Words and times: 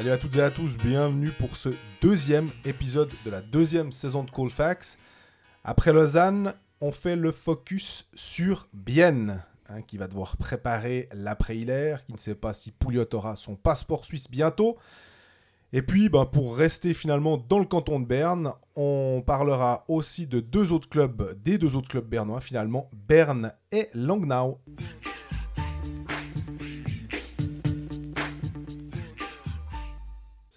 Salut 0.00 0.12
à 0.12 0.16
toutes 0.16 0.36
et 0.36 0.40
à 0.40 0.50
tous, 0.50 0.78
bienvenue 0.78 1.30
pour 1.30 1.58
ce 1.58 1.68
deuxième 2.00 2.48
épisode 2.64 3.10
de 3.26 3.30
la 3.30 3.42
deuxième 3.42 3.92
saison 3.92 4.24
de 4.24 4.30
Colfax. 4.30 4.96
Après 5.62 5.92
Lausanne, 5.92 6.54
on 6.80 6.90
fait 6.90 7.16
le 7.16 7.32
focus 7.32 8.08
sur 8.14 8.66
Bienne, 8.72 9.42
hein, 9.68 9.82
qui 9.82 9.98
va 9.98 10.08
devoir 10.08 10.38
préparer 10.38 11.10
l'après-hilaire, 11.12 12.06
qui 12.06 12.14
ne 12.14 12.18
sait 12.18 12.34
pas 12.34 12.54
si 12.54 12.70
Pouliot 12.70 13.14
aura 13.14 13.36
son 13.36 13.56
passeport 13.56 14.06
suisse 14.06 14.30
bientôt. 14.30 14.78
Et 15.74 15.82
puis, 15.82 16.08
ben, 16.08 16.24
pour 16.24 16.56
rester 16.56 16.94
finalement 16.94 17.36
dans 17.36 17.58
le 17.58 17.66
canton 17.66 18.00
de 18.00 18.06
Berne, 18.06 18.54
on 18.76 19.22
parlera 19.26 19.84
aussi 19.86 20.26
de 20.26 20.40
deux 20.40 20.72
autres 20.72 20.88
clubs, 20.88 21.38
des 21.42 21.58
deux 21.58 21.76
autres 21.76 21.88
clubs 21.88 22.08
bernois 22.08 22.40
finalement, 22.40 22.88
Berne 23.06 23.52
et 23.70 23.90
Langnau. 23.92 24.60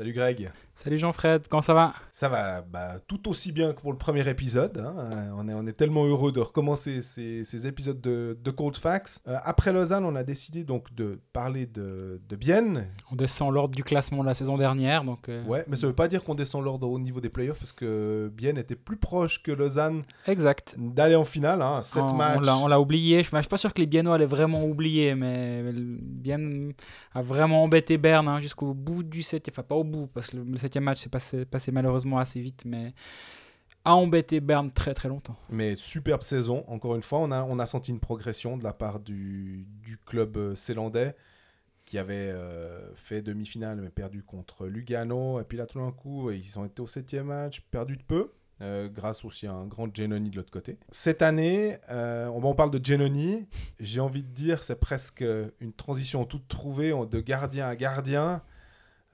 Salut 0.04 0.16
Greg. 0.16 0.52
Salut 0.76 0.98
Jean-Fred, 0.98 1.48
comment 1.48 1.62
ça 1.62 1.74
va? 1.74 1.94
Ça 2.16 2.30
va 2.30 2.62
bah, 2.62 3.00
tout 3.08 3.28
aussi 3.28 3.52
bien 3.52 3.74
que 3.74 3.82
pour 3.82 3.92
le 3.92 3.98
premier 3.98 4.30
épisode. 4.30 4.78
hein. 4.78 4.94
Euh, 5.00 5.30
On, 5.36 5.48
est, 5.50 5.54
on 5.56 5.66
est 5.66 5.74
tellement 5.74 6.06
heureux 6.06 6.32
de 6.32 6.40
recommencer 6.42 7.02
ces, 7.02 7.44
ces 7.44 7.66
épisodes 7.66 8.00
de, 8.00 8.38
de 8.40 8.52
Cold 8.52 8.78
Facts. 8.78 9.20
Euh, 9.28 9.36
après 9.44 9.74
Lausanne, 9.74 10.06
on 10.06 10.16
a 10.16 10.24
décidé 10.24 10.64
donc 10.64 10.94
de 10.94 11.20
parler 11.34 11.66
de, 11.66 12.22
de 12.30 12.36
Bienne. 12.36 12.86
On 13.12 13.16
descend 13.16 13.52
l'ordre 13.52 13.74
du 13.74 13.84
classement 13.84 14.22
de 14.22 14.28
la 14.28 14.36
saison 14.36 14.60
dernière, 14.60 15.04
donc 15.04 15.28
euh, 15.28 15.44
Ouais, 15.46 15.66
mais 15.68 15.76
ça 15.76 15.88
veut 15.88 15.94
pas 15.94 16.08
dire 16.08 16.24
qu'on 16.24 16.36
descend 16.36 16.64
l'ordre 16.64 16.88
au 16.88 17.00
niveau 17.00 17.20
des 17.20 17.30
playoffs 17.30 17.58
parce 17.58 17.72
que 17.72 18.32
Bienne 18.32 18.60
était 18.60 18.76
plus 18.76 18.98
proche 18.98 19.42
que 19.42 19.52
Lausanne 19.52 20.04
exact. 20.28 20.76
d'aller 20.78 21.16
en 21.16 21.24
finale. 21.24 21.64
Hein. 21.64 21.82
7 21.82 22.04
On- 22.04 22.10
on 22.10 22.14
matchs. 22.14 22.46
l'a- 22.46 22.58
On 22.58 22.68
l'a 22.68 22.80
oublié. 22.80 23.24
Je 23.24 23.36
ne 23.36 23.42
suis 23.42 23.50
pas 23.50 23.58
sûr 23.58 23.74
que 23.74 23.82
les 23.82 23.88
Biennois 23.88 24.14
allaient 24.16 24.26
vraiment 24.28 24.64
oublier, 24.66 25.16
mais 25.16 25.64
Bienne 25.74 26.74
a 27.16 27.24
vraiment 27.24 27.64
embêté 27.64 27.98
Berne 27.98 28.28
hein, 28.28 28.40
jusqu'au 28.40 28.76
bout 28.76 29.02
du 29.02 29.24
septième. 29.24 29.52
Enfin, 29.56 29.64
pas 29.64 29.76
au 29.76 29.84
bout, 29.84 30.06
parce 30.14 30.28
que 30.30 30.38
le, 30.38 30.44
le 30.44 30.58
septième 30.58 30.84
match 30.84 31.00
s'est 31.00 31.10
passé, 31.10 31.46
passé 31.46 31.72
malheureusement 31.72 32.03
assez 32.18 32.42
vite, 32.42 32.64
mais 32.66 32.94
a 33.86 33.96
embêté 33.96 34.40
Berne 34.40 34.72
très 34.72 34.94
très 34.94 35.10
longtemps. 35.10 35.38
Mais 35.50 35.76
superbe 35.76 36.22
saison, 36.22 36.64
encore 36.68 36.96
une 36.96 37.02
fois, 37.02 37.20
on 37.20 37.32
a, 37.32 37.44
on 37.44 37.60
a 37.60 37.66
senti 37.66 37.92
une 37.92 38.00
progression 38.00 38.58
de 38.58 38.64
la 38.64 38.74
part 38.74 39.00
du, 39.00 39.66
du 39.84 39.98
club 39.98 40.38
euh, 40.38 40.56
zélandais 40.56 41.16
qui 41.86 41.98
avait 41.98 42.32
euh, 42.32 42.94
fait 42.96 43.22
demi-finale 43.22 43.82
mais 43.82 43.90
perdu 43.90 44.24
contre 44.24 44.68
Lugano. 44.68 45.42
Et 45.42 45.44
puis 45.44 45.58
là, 45.58 45.66
tout 45.66 45.80
d'un 45.80 45.92
coup, 45.92 46.32
ils 46.32 46.58
ont 46.58 46.66
été 46.66 46.82
au 46.82 46.88
septième 46.88 47.28
match, 47.28 47.62
perdu 47.72 47.98
de 47.98 48.04
peu, 48.04 48.32
euh, 48.62 48.88
grâce 48.88 49.26
aussi 49.26 49.48
à 49.48 49.52
un 49.52 49.66
grand 49.66 49.94
Genoni 49.94 50.30
de 50.30 50.38
l'autre 50.38 50.52
côté. 50.52 50.78
Cette 50.90 51.22
année, 51.22 51.78
euh, 51.90 52.28
on, 52.28 52.54
parle 52.54 52.72
de 52.72 52.84
Genoni, 52.84 53.48
j'ai 53.80 54.00
envie 54.00 54.24
de 54.24 54.30
dire, 54.30 54.64
c'est 54.64 54.80
presque 54.80 55.26
une 55.60 55.74
transition 55.74 56.24
toute 56.24 56.48
trouvée 56.48 56.94
de 57.10 57.20
gardien 57.20 57.68
à 57.68 57.76
gardien. 57.76 58.42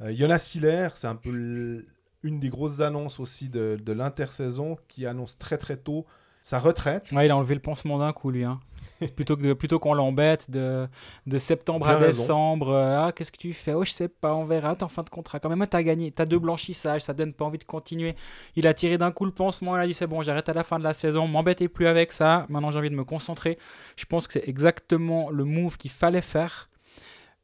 Euh, 0.01 0.13
Jonas 0.13 0.51
Hiller, 0.53 0.89
c'est 0.95 1.07
un 1.07 1.15
peu 1.15 1.85
une 2.23 2.39
des 2.39 2.49
grosses 2.49 2.79
annonces 2.81 3.19
aussi 3.19 3.49
de, 3.49 3.79
de 3.83 3.93
l'intersaison 3.93 4.77
qui 4.87 5.05
annonce 5.05 5.37
très 5.37 5.57
très 5.57 5.77
tôt 5.77 6.05
sa 6.43 6.59
retraite. 6.59 7.11
Ouais, 7.11 7.25
il 7.27 7.31
a 7.31 7.37
enlevé 7.37 7.53
le 7.55 7.61
pansement 7.61 7.97
d'un 7.99 8.13
coup, 8.13 8.31
lui. 8.31 8.43
hein. 8.43 8.59
plutôt 9.15 9.37
que 9.37 9.41
de- 9.43 9.53
plutôt 9.53 9.77
qu'on 9.79 9.93
l'embête 9.93 10.49
de, 10.51 10.87
de 11.27 11.37
septembre 11.37 11.85
Bien 11.85 11.95
à 11.95 11.99
raison. 11.99 12.21
décembre. 12.23 12.69
euh, 12.69 13.05
ah, 13.07 13.11
qu'est-ce 13.13 13.31
que 13.31 13.37
tu 13.37 13.53
fais? 13.53 13.73
Oh, 13.73 13.83
je 13.85 13.91
sais 13.91 14.07
pas, 14.09 14.33
on 14.35 14.45
verra. 14.45 14.75
T'es 14.75 14.83
en 14.83 14.87
fin 14.89 15.03
de 15.03 15.09
contrat. 15.09 15.39
Quand 15.39 15.49
même, 15.49 15.65
t'as 15.67 15.83
gagné. 15.83 16.11
T'as 16.11 16.25
deux 16.25 16.39
blanchissages. 16.39 17.01
Ça 17.01 17.13
donne 17.13 17.33
pas 17.33 17.45
envie 17.45 17.57
de 17.59 17.63
continuer. 17.65 18.15
Il 18.55 18.67
a 18.67 18.73
tiré 18.73 18.97
d'un 18.97 19.11
coup 19.11 19.25
le 19.25 19.31
pansement. 19.31 19.77
Il 19.77 19.81
a 19.81 19.87
dit 19.87 19.93
c'est 19.93 20.07
bon, 20.07 20.21
j'arrête 20.21 20.49
à 20.49 20.53
la 20.53 20.63
fin 20.63 20.79
de 20.79 20.83
la 20.83 20.93
saison. 20.93 21.27
M'embêtez 21.27 21.67
plus 21.67 21.87
avec 21.87 22.11
ça. 22.11 22.45
Maintenant, 22.49 22.71
j'ai 22.71 22.79
envie 22.79 22.89
de 22.89 22.95
me 22.95 23.03
concentrer. 23.05 23.57
Je 23.95 24.05
pense 24.05 24.27
que 24.27 24.33
c'est 24.33 24.47
exactement 24.47 25.29
le 25.29 25.43
move 25.45 25.77
qu'il 25.77 25.91
fallait 25.91 26.21
faire. 26.21 26.68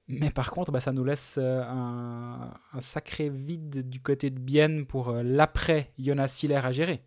Mais 0.08 0.30
par 0.30 0.52
contre, 0.52 0.72
bah, 0.72 0.80
ça 0.82 0.92
nous 0.92 1.04
laisse 1.04 1.38
euh, 1.42 1.64
un, 1.64 2.54
un 2.74 2.82
sacré 2.82 3.30
vide 3.30 3.90
du 3.90 4.00
côté 4.02 4.30
de 4.30 4.40
Bienne 4.40 4.86
pour 4.86 5.10
euh, 5.10 5.24
l'après 5.24 5.92
Jonas 5.98 6.40
Hiller 6.44 6.62
à 6.64 6.72
gérer. 6.72 7.02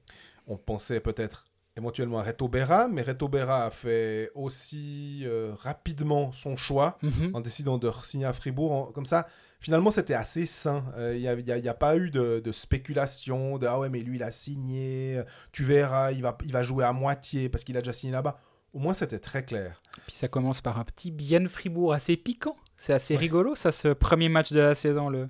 On 0.47 0.57
pensait 0.57 0.99
peut-être 1.01 1.45
éventuellement 1.77 2.19
à 2.19 2.25
Reto 2.25 2.49
Berra, 2.49 2.89
mais 2.89 3.03
Reto 3.03 3.29
Berra 3.29 3.67
a 3.67 3.71
fait 3.71 4.33
aussi 4.35 5.21
euh, 5.25 5.53
rapidement 5.61 6.33
son 6.33 6.57
choix 6.57 6.99
Mhm. 7.03 7.31
en 7.35 7.41
décidant 7.41 7.79
de 7.79 7.89
signer 8.03 8.27
à 8.27 8.33
Fribourg. 8.33 8.73
En- 8.73 8.87
Comme 8.87 9.07
ça, 9.07 9.29
finalement, 9.61 9.93
c'était 9.93 10.15
assez 10.15 10.45
sain. 10.45 10.85
Euh, 10.97 11.15
Il 11.15 11.21
n'y 11.21 11.29
a, 11.29 11.35
y 11.35 11.53
a- 11.53 11.59
il 11.59 11.65
y 11.65 11.69
a 11.69 11.75
pas 11.75 11.97
eu 11.97 12.11
de, 12.11 12.41
de 12.41 12.51
spéculation, 12.51 13.59
de 13.59 13.67
ah 13.69 13.79
ouais, 13.79 13.91
mais 13.91 14.01
lui, 14.01 14.17
il 14.17 14.23
a 14.25 14.33
signé, 14.33 15.23
tu 15.53 15.63
verras, 15.63 16.11
il 16.11 16.23
va, 16.23 16.37
il 16.45 16.53
va 16.53 16.65
jouer 16.65 16.85
à 16.85 16.93
moitié 16.93 17.49
parce 17.49 17.63
qu'il 17.63 17.77
a 17.77 17.81
déjà 17.81 17.93
signé 17.93 18.13
là-bas. 18.13 18.41
Au 18.73 18.81
moins, 18.81 18.93
c'était 18.95 19.21
très 19.21 19.45
clair. 19.45 19.81
Puis 20.09 20.17
ça 20.17 20.27
commence 20.27 20.61
par 20.61 20.81
un 20.81 20.85
petit 20.85 21.13
Bienne 21.13 21.49
Fribourg 21.49 21.93
assez 21.93 22.17
piquant. 22.17 22.57
C'est 22.79 22.93
assez 22.93 23.17
rigolo, 23.17 23.57
ça, 23.57 23.73
ce 23.73 23.89
premier 23.89 24.29
match 24.29 24.53
de 24.53 24.61
la 24.61 24.75
saison, 24.77 25.09
le, 25.09 25.29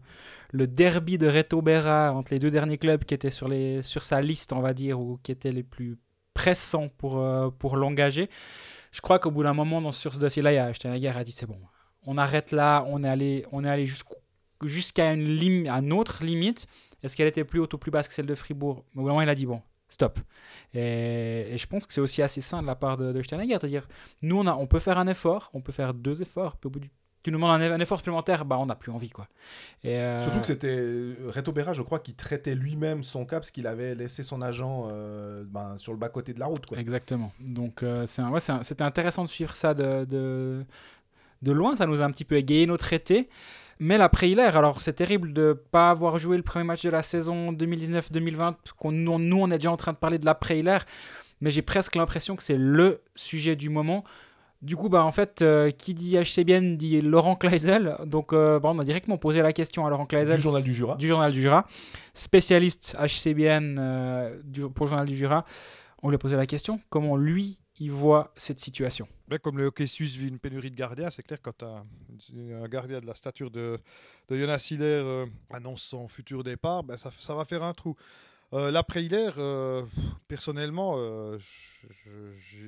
le 0.53 0.67
derby 0.67 1.17
de 1.17 1.27
Reto 1.27 1.63
Berra 1.63 2.13
entre 2.13 2.33
les 2.35 2.39
deux 2.39 2.51
derniers 2.51 2.77
clubs 2.77 3.03
qui 3.05 3.15
étaient 3.15 3.31
sur, 3.31 3.49
les, 3.49 3.83
sur 3.83 4.05
sa 4.05 4.21
liste, 4.21 4.53
on 4.53 4.61
va 4.61 4.75
dire, 4.75 5.01
ou 5.01 5.19
qui 5.23 5.33
étaient 5.33 5.51
les 5.51 5.63
plus 5.63 5.99
pressants 6.35 6.89
pour, 6.99 7.19
euh, 7.19 7.49
pour 7.49 7.77
l'engager. 7.77 8.29
Je 8.93 9.01
crois 9.01 9.19
qu'au 9.19 9.31
bout 9.31 9.43
d'un 9.43 9.55
moment, 9.55 9.81
dans, 9.81 9.93
sur 9.93 10.13
ce 10.13 10.19
dossier-là, 10.19 10.53
il 10.53 10.57
y 10.57 10.59
a 10.59 10.73
Steinhager 10.75 11.09
a 11.09 11.25
dit 11.25 11.33
c'est 11.33 11.47
bon, 11.47 11.59
on 12.07 12.19
arrête 12.19 12.53
là, 12.53 12.85
on 12.87 13.03
est 13.03 13.09
allé, 13.09 13.47
on 13.51 13.65
est 13.65 13.71
allé 13.71 13.87
jusqu'à 14.63 15.13
une, 15.13 15.25
lim- 15.25 15.69
à 15.69 15.79
une 15.79 15.93
autre 15.93 16.25
limite. 16.25 16.67
Est-ce 17.03 17.17
qu'elle 17.17 17.29
était 17.29 17.45
plus 17.45 17.61
haute 17.61 17.73
ou 17.73 17.79
plus 17.79 17.91
basse 17.91 18.09
que 18.09 18.15
celle 18.15 18.27
de 18.27 18.35
Fribourg? 18.35 18.85
Mais 18.93 19.01
au 19.01 19.03
bout 19.05 19.09
d'un 19.09 19.15
moment, 19.15 19.23
il 19.23 19.29
a 19.29 19.35
dit 19.35 19.47
bon, 19.47 19.63
stop. 19.89 20.21
Et, 20.75 21.47
et 21.51 21.57
je 21.57 21.67
pense 21.67 21.87
que 21.87 21.95
c'est 21.95 22.01
aussi 22.01 22.23
assez 22.23 22.41
sain 22.41 22.61
de 22.61 22.67
la 22.67 22.77
part 22.77 22.99
de, 22.99 23.13
de 23.13 23.23
Steinhager, 23.23 23.53
c'est-à-dire 23.53 23.89
nous, 24.21 24.39
on, 24.39 24.47
a, 24.47 24.55
on 24.55 24.67
peut 24.67 24.81
faire 24.81 24.99
un 24.99 25.07
effort, 25.07 25.51
on 25.55 25.63
peut 25.63 25.73
faire 25.73 25.95
deux 25.95 26.21
efforts, 26.21 26.57
puis 26.57 26.67
au 26.67 26.71
bout 26.71 26.81
du 26.81 26.91
tu 27.23 27.31
nous 27.33 27.39
demandes 27.39 27.61
un, 27.61 27.81
effort 27.81 27.99
supplémentaire, 27.99 28.45
bah 28.45 28.57
on 28.59 28.67
n'a 28.67 28.75
plus 28.75 28.93
envie 28.93 29.11
quoi. 29.11 29.27
Et, 29.83 29.97
euh, 29.97 30.21
Surtout 30.21 30.41
que 30.41 30.47
c'était 30.47 30.77
euh, 30.79 31.15
Reto 31.29 31.53
Berra, 31.53 31.73
je 31.75 31.83
crois, 31.83 31.99
qui 31.99 32.15
traitait 32.15 32.55
lui-même 32.55 33.03
son 33.03 33.25
cas 33.25 33.41
parce 33.41 33.51
qu'il 33.51 33.67
avait 33.67 33.95
laissé 33.95 34.23
son 34.23 34.41
agent 34.41 34.89
euh, 34.91 35.45
ben, 35.47 35.77
sur 35.79 35.93
le 35.93 35.99
bas-côté 35.99 36.33
de 36.33 36.41
la 36.41 36.47
route. 36.47 36.65
Quoi. 36.67 36.79
Exactement. 36.79 37.33
Donc 37.41 37.83
euh, 37.83 38.07
c'est 38.07 38.23
un- 38.23 38.31
ouais, 38.31 38.41
c'était 38.41 38.83
intéressant 38.85 39.25
de 39.25 39.29
suivre 39.29 39.55
ça 39.57 39.75
de, 39.75 40.05
de, 40.05 40.65
de 41.43 41.53
loin, 41.53 41.77
ça 41.77 41.87
nous 41.87 42.03
a 42.03 42.05
un 42.05 42.11
petit 42.11 42.25
peu 42.25 42.37
égayé 42.37 42.67
notre 42.67 42.93
été. 42.93 43.29
Mais 43.81 43.97
l'après-hilaire, 43.97 44.57
alors 44.57 44.81
c'est 44.81 44.95
terrible 44.95 45.33
de 45.33 45.49
ne 45.49 45.53
pas 45.53 45.91
avoir 45.91 46.19
joué 46.19 46.37
le 46.37 46.43
premier 46.43 46.65
match 46.65 46.83
de 46.83 46.91
la 46.91 47.03
saison 47.03 47.53
2019-2020, 47.53 48.37
parce 48.37 48.73
qu'on 48.77 48.91
nous, 48.91 49.19
nous, 49.19 49.41
on 49.41 49.51
est 49.51 49.59
déjà 49.59 49.71
en 49.71 49.77
train 49.77 49.93
de 49.93 49.99
parler 49.99 50.19
de 50.19 50.27
l'après-hilaire, 50.27 50.85
mais 51.41 51.51
j'ai 51.53 51.63
presque 51.63 51.95
l'impression 51.95 52.35
que 52.35 52.43
c'est 52.43 52.57
le 52.57 53.03
sujet 53.15 53.55
du 53.55 53.69
moment. 53.69 54.03
Du 54.61 54.75
coup, 54.75 54.89
bah, 54.89 55.05
en 55.05 55.13
fait, 55.13 55.41
euh, 55.43 55.71
qui 55.71 55.95
dit 55.95 56.17
HCBN 56.17 56.77
dit 56.77 57.01
Laurent 57.01 57.37
Kleisel. 57.37 57.97
Donc, 58.07 58.33
euh, 58.33 58.59
bah, 58.59 58.71
on 58.75 58.79
a 58.81 58.85
directement 58.85 59.17
posé 59.17 59.41
la 59.41 59.53
question 59.53 59.87
à 59.87 59.91
Laurent 59.91 60.07
Kleisel. 60.07 60.37
Du 60.37 60.43
Journal 60.43 60.63
du 60.65 60.73
Jura. 60.75 60.97
Du 60.97 61.07
Journal 61.07 61.33
du 61.33 61.41
Jura. 61.41 61.65
Spécialiste 62.15 62.97
HCBN 62.99 63.77
euh, 63.79 64.41
du- 64.45 64.69
pour 64.69 64.87
le 64.87 64.91
Journal 64.91 65.07
du 65.07 65.17
Jura. 65.17 65.45
On 66.03 66.09
lui 66.11 66.17
a 66.17 66.19
posé 66.19 66.35
la 66.37 66.47
question 66.47 66.81
comment 66.91 67.17
lui, 67.17 67.61
il 67.81 67.91
voit 67.93 68.33
cette 68.37 68.59
situation? 68.59 69.07
Ben, 69.29 69.39
comme 69.39 69.59
le 69.59 69.67
hockey 69.67 69.87
suisse 69.87 70.15
vit 70.15 70.29
une 70.29 70.39
pénurie 70.39 70.71
de 70.71 70.77
gardiens, 70.77 71.11
c'est 71.11 71.23
clair 71.23 71.39
quand 71.43 71.63
as 71.63 71.85
un 72.63 72.69
gardien 72.69 73.01
de 73.01 73.07
la 73.07 73.15
stature 73.15 73.51
de, 73.51 73.79
de 74.29 74.39
Jonas 74.39 74.67
Hiller 74.71 74.85
euh, 75.05 75.27
annonce 75.51 75.83
son 75.83 76.09
futur 76.09 76.43
départ, 76.43 76.83
ben, 76.83 76.97
ça, 76.97 77.11
ça 77.19 77.35
va 77.35 77.45
faire 77.45 77.63
un 77.63 77.75
trou. 77.75 77.95
Euh, 78.55 78.71
L'après 78.71 79.05
Hiller, 79.05 79.31
euh, 79.37 79.85
personnellement, 80.27 80.95
euh, 80.97 81.39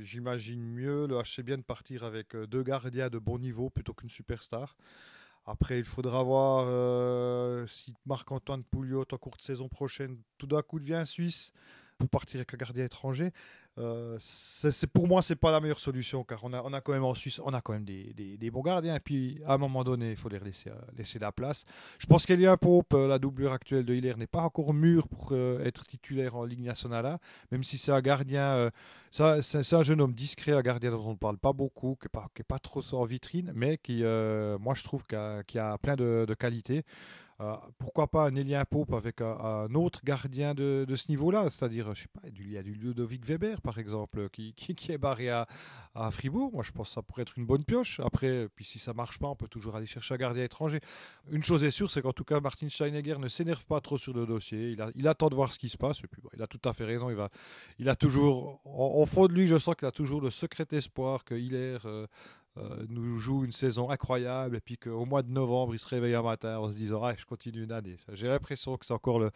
j'imagine 0.03 0.63
mieux 0.63 1.07
le 1.07 1.19
HCBN 1.23 1.63
partir 1.63 2.05
avec 2.05 2.37
deux 2.37 2.63
gardiens 2.63 3.09
de 3.09 3.19
bon 3.19 3.39
niveau 3.39 3.71
plutôt 3.71 3.95
qu'une 3.95 4.11
superstar. 4.11 4.77
Après, 5.47 5.79
il 5.79 5.85
faudra 5.85 6.23
voir 6.23 7.67
si 7.67 7.95
Marc-Antoine 8.05 8.63
Pouliot, 8.63 9.07
en 9.11 9.17
courte 9.17 9.43
saison 9.43 9.69
prochaine, 9.69 10.19
tout 10.37 10.47
d'un 10.47 10.61
coup 10.61 10.79
devient 10.79 11.03
suisse 11.07 11.53
pour 11.97 12.11
partir 12.11 12.39
avec 12.39 12.53
un 12.53 12.57
gardien 12.59 12.85
étranger. 12.85 13.33
Euh, 13.81 14.17
c'est 14.21 14.87
pour 14.87 15.09
moi, 15.09 15.23
c'est 15.23 15.37
pas 15.37 15.51
la 15.51 15.61
meilleure 15.61 15.81
solution 15.81 16.23
car 16.23 16.41
on 16.45 16.53
a, 16.53 16.63
on 16.63 16.73
a 16.73 16.81
quand 16.81 16.93
même 16.93 17.05
en 17.05 17.15
Suisse, 17.15 17.41
on 17.45 17.53
a 17.55 17.61
quand 17.61 17.73
même 17.73 17.85
des, 17.85 18.13
des- 18.15 18.51
bons 18.51 18.63
gardiens. 18.63 18.95
Et 18.97 19.01
puis 19.01 19.41
à 19.47 19.55
un 19.55 19.59
moment 19.59 19.83
donné, 19.85 20.11
il 20.11 20.17
faut 20.17 20.29
les 20.29 20.39
laisser, 20.39 20.71
euh, 20.71 20.75
laisser 20.97 21.19
la 21.19 21.33
place. 21.33 21.65
Je 21.99 22.07
pense 22.07 22.27
qu'Elian 22.27 22.57
Pope, 22.57 22.93
euh, 22.95 23.09
la 23.09 23.19
doublure 23.19 23.53
actuelle 23.53 23.85
de 23.85 23.95
Hiller, 23.95 24.15
n'est 24.17 24.27
pas 24.27 24.43
encore 24.43 24.75
mûr 24.75 25.09
pour 25.09 25.33
être 25.33 25.87
titulaire 25.87 26.37
en 26.37 26.45
Ligue 26.45 26.61
nationale 26.65 27.19
même 27.51 27.65
si 27.65 27.79
c'est 27.79 27.93
un 27.93 28.01
gardien, 28.01 28.71
euh, 29.23 29.41
c'est 29.43 29.73
un 29.75 29.83
jeune 29.83 30.01
homme 30.01 30.13
discret, 30.15 30.53
un 30.53 30.61
gardien 30.61 30.91
dont 30.91 31.05
on 31.07 31.13
ne 31.13 31.17
parle 31.17 31.39
pas 31.39 31.53
beaucoup, 31.53 31.97
qui 32.01 32.07
n'est 32.07 32.11
pas, 32.11 32.29
qui 32.35 32.43
est 32.43 32.45
pas 32.45 32.59
trop 32.59 32.83
en 32.93 33.05
vitrine, 33.05 33.53
mais 33.55 33.79
qui, 33.79 34.03
moi, 34.03 34.75
je 34.75 34.83
trouve 34.85 35.05
qu'il 35.07 35.19
a, 35.19 35.73
a 35.73 35.79
plein 35.79 35.97
de 35.97 36.35
qualités. 36.39 36.85
Euh, 37.41 37.57
pourquoi 37.79 38.07
pas 38.07 38.27
un 38.27 38.35
Elien 38.35 38.65
Pope 38.67 38.93
avec 38.93 39.23
un, 39.23 39.75
autre 39.75 40.01
gardien 40.05 40.55
de, 40.55 40.87
ce 40.95 41.09
niveau-là 41.09 41.49
C'est-à-dire, 41.49 41.95
je 41.95 42.03
sais 42.03 42.09
pas, 42.13 42.21
il 42.29 42.51
y 42.51 42.59
a 42.59 42.63
du 42.63 42.75
Ludovic 42.75 43.25
Weber, 43.25 43.63
par 43.63 43.79
exemple, 43.79 44.29
qui, 44.31 44.55
est 44.89 44.99
barré 44.99 45.31
à, 45.31 45.47
Fribourg. 46.11 46.53
Moi, 46.53 46.63
je 46.63 46.73
pense 46.73 46.89
que 46.89 46.95
ça 46.95 47.03
pourrait 47.03 47.23
être 47.23 47.39
une 47.39 47.47
bonne 47.47 47.65
pioche. 47.65 48.01
Après, 48.01 48.49
puis 48.55 48.65
si 48.65 48.79
ça 48.79 48.93
marche 48.93 49.19
pas, 49.19 49.29
on 49.29 49.37
peut 49.37 49.49
toujours 49.49 49.77
aller 49.77 49.87
chercher 49.87 50.15
un 50.15 50.19
gardien 50.19 50.45
étranger. 50.45 50.81
Une 51.31 51.43
chose 51.43 51.65
est 51.65 51.71
sûre, 51.71 51.91
c'est 51.91 52.03
qu'en 52.03 52.13
tout 52.13 52.25
cas, 52.25 52.41
Martin 52.41 52.69
Steinegger 52.69 53.17
ne 53.19 53.29
s'énerve 53.29 53.65
pas 53.65 53.81
trop 53.81 53.97
sur 53.97 54.13
le 54.13 54.27
dossier. 54.27 54.77
Il, 54.95 55.09
attend 55.09 55.29
de 55.29 55.35
voir 55.35 55.53
ce 55.53 55.59
qui 55.59 55.69
se 55.69 55.79
passe. 55.79 55.99
Et 56.05 56.09
puis, 56.09 56.21
il 56.35 56.43
a 56.43 56.47
tout 56.47 56.61
à 56.69 56.75
fait 56.75 56.85
raison. 56.85 57.11
Il, 57.79 57.89
a 57.89 57.97
toujours, 57.97 58.61
au 58.65 59.07
fond 59.07 59.27
de 59.27 59.33
lui, 59.33 59.47
je 59.47 59.59
sens 59.59 59.75
qu'il 59.77 59.89
a 59.89 59.93
toujours 59.93 60.21
le 60.21 60.31
secret 60.31 60.67
espoir 60.73 61.25
que 61.25 61.35
Hiller 61.35 61.79
euh, 61.87 62.07
euh, 62.61 62.85
nous 62.89 63.17
joue 63.19 63.45
une 63.45 63.53
saison 63.53 63.91
incroyable 63.91 64.57
et 64.57 64.61
puis 64.61 64.77
qu'au 64.77 65.05
mois 65.05 65.23
de 65.23 65.31
novembre, 65.31 65.75
il 65.75 65.79
se 65.79 65.89
réveille 65.89 66.15
un 66.15 66.23
matin 66.23 66.59
en 66.59 66.71
se 66.71 66.77
disant 66.77 67.03
ah, 67.05 67.15
je 67.17 67.25
continue 67.25 67.65
une 67.65 67.73
année. 67.73 67.97
J'ai 68.13 68.29
l'impression 68.29 68.77
que 68.77 68.85
c'est 68.87 68.93
encore 68.95 69.19
le, 69.19 69.31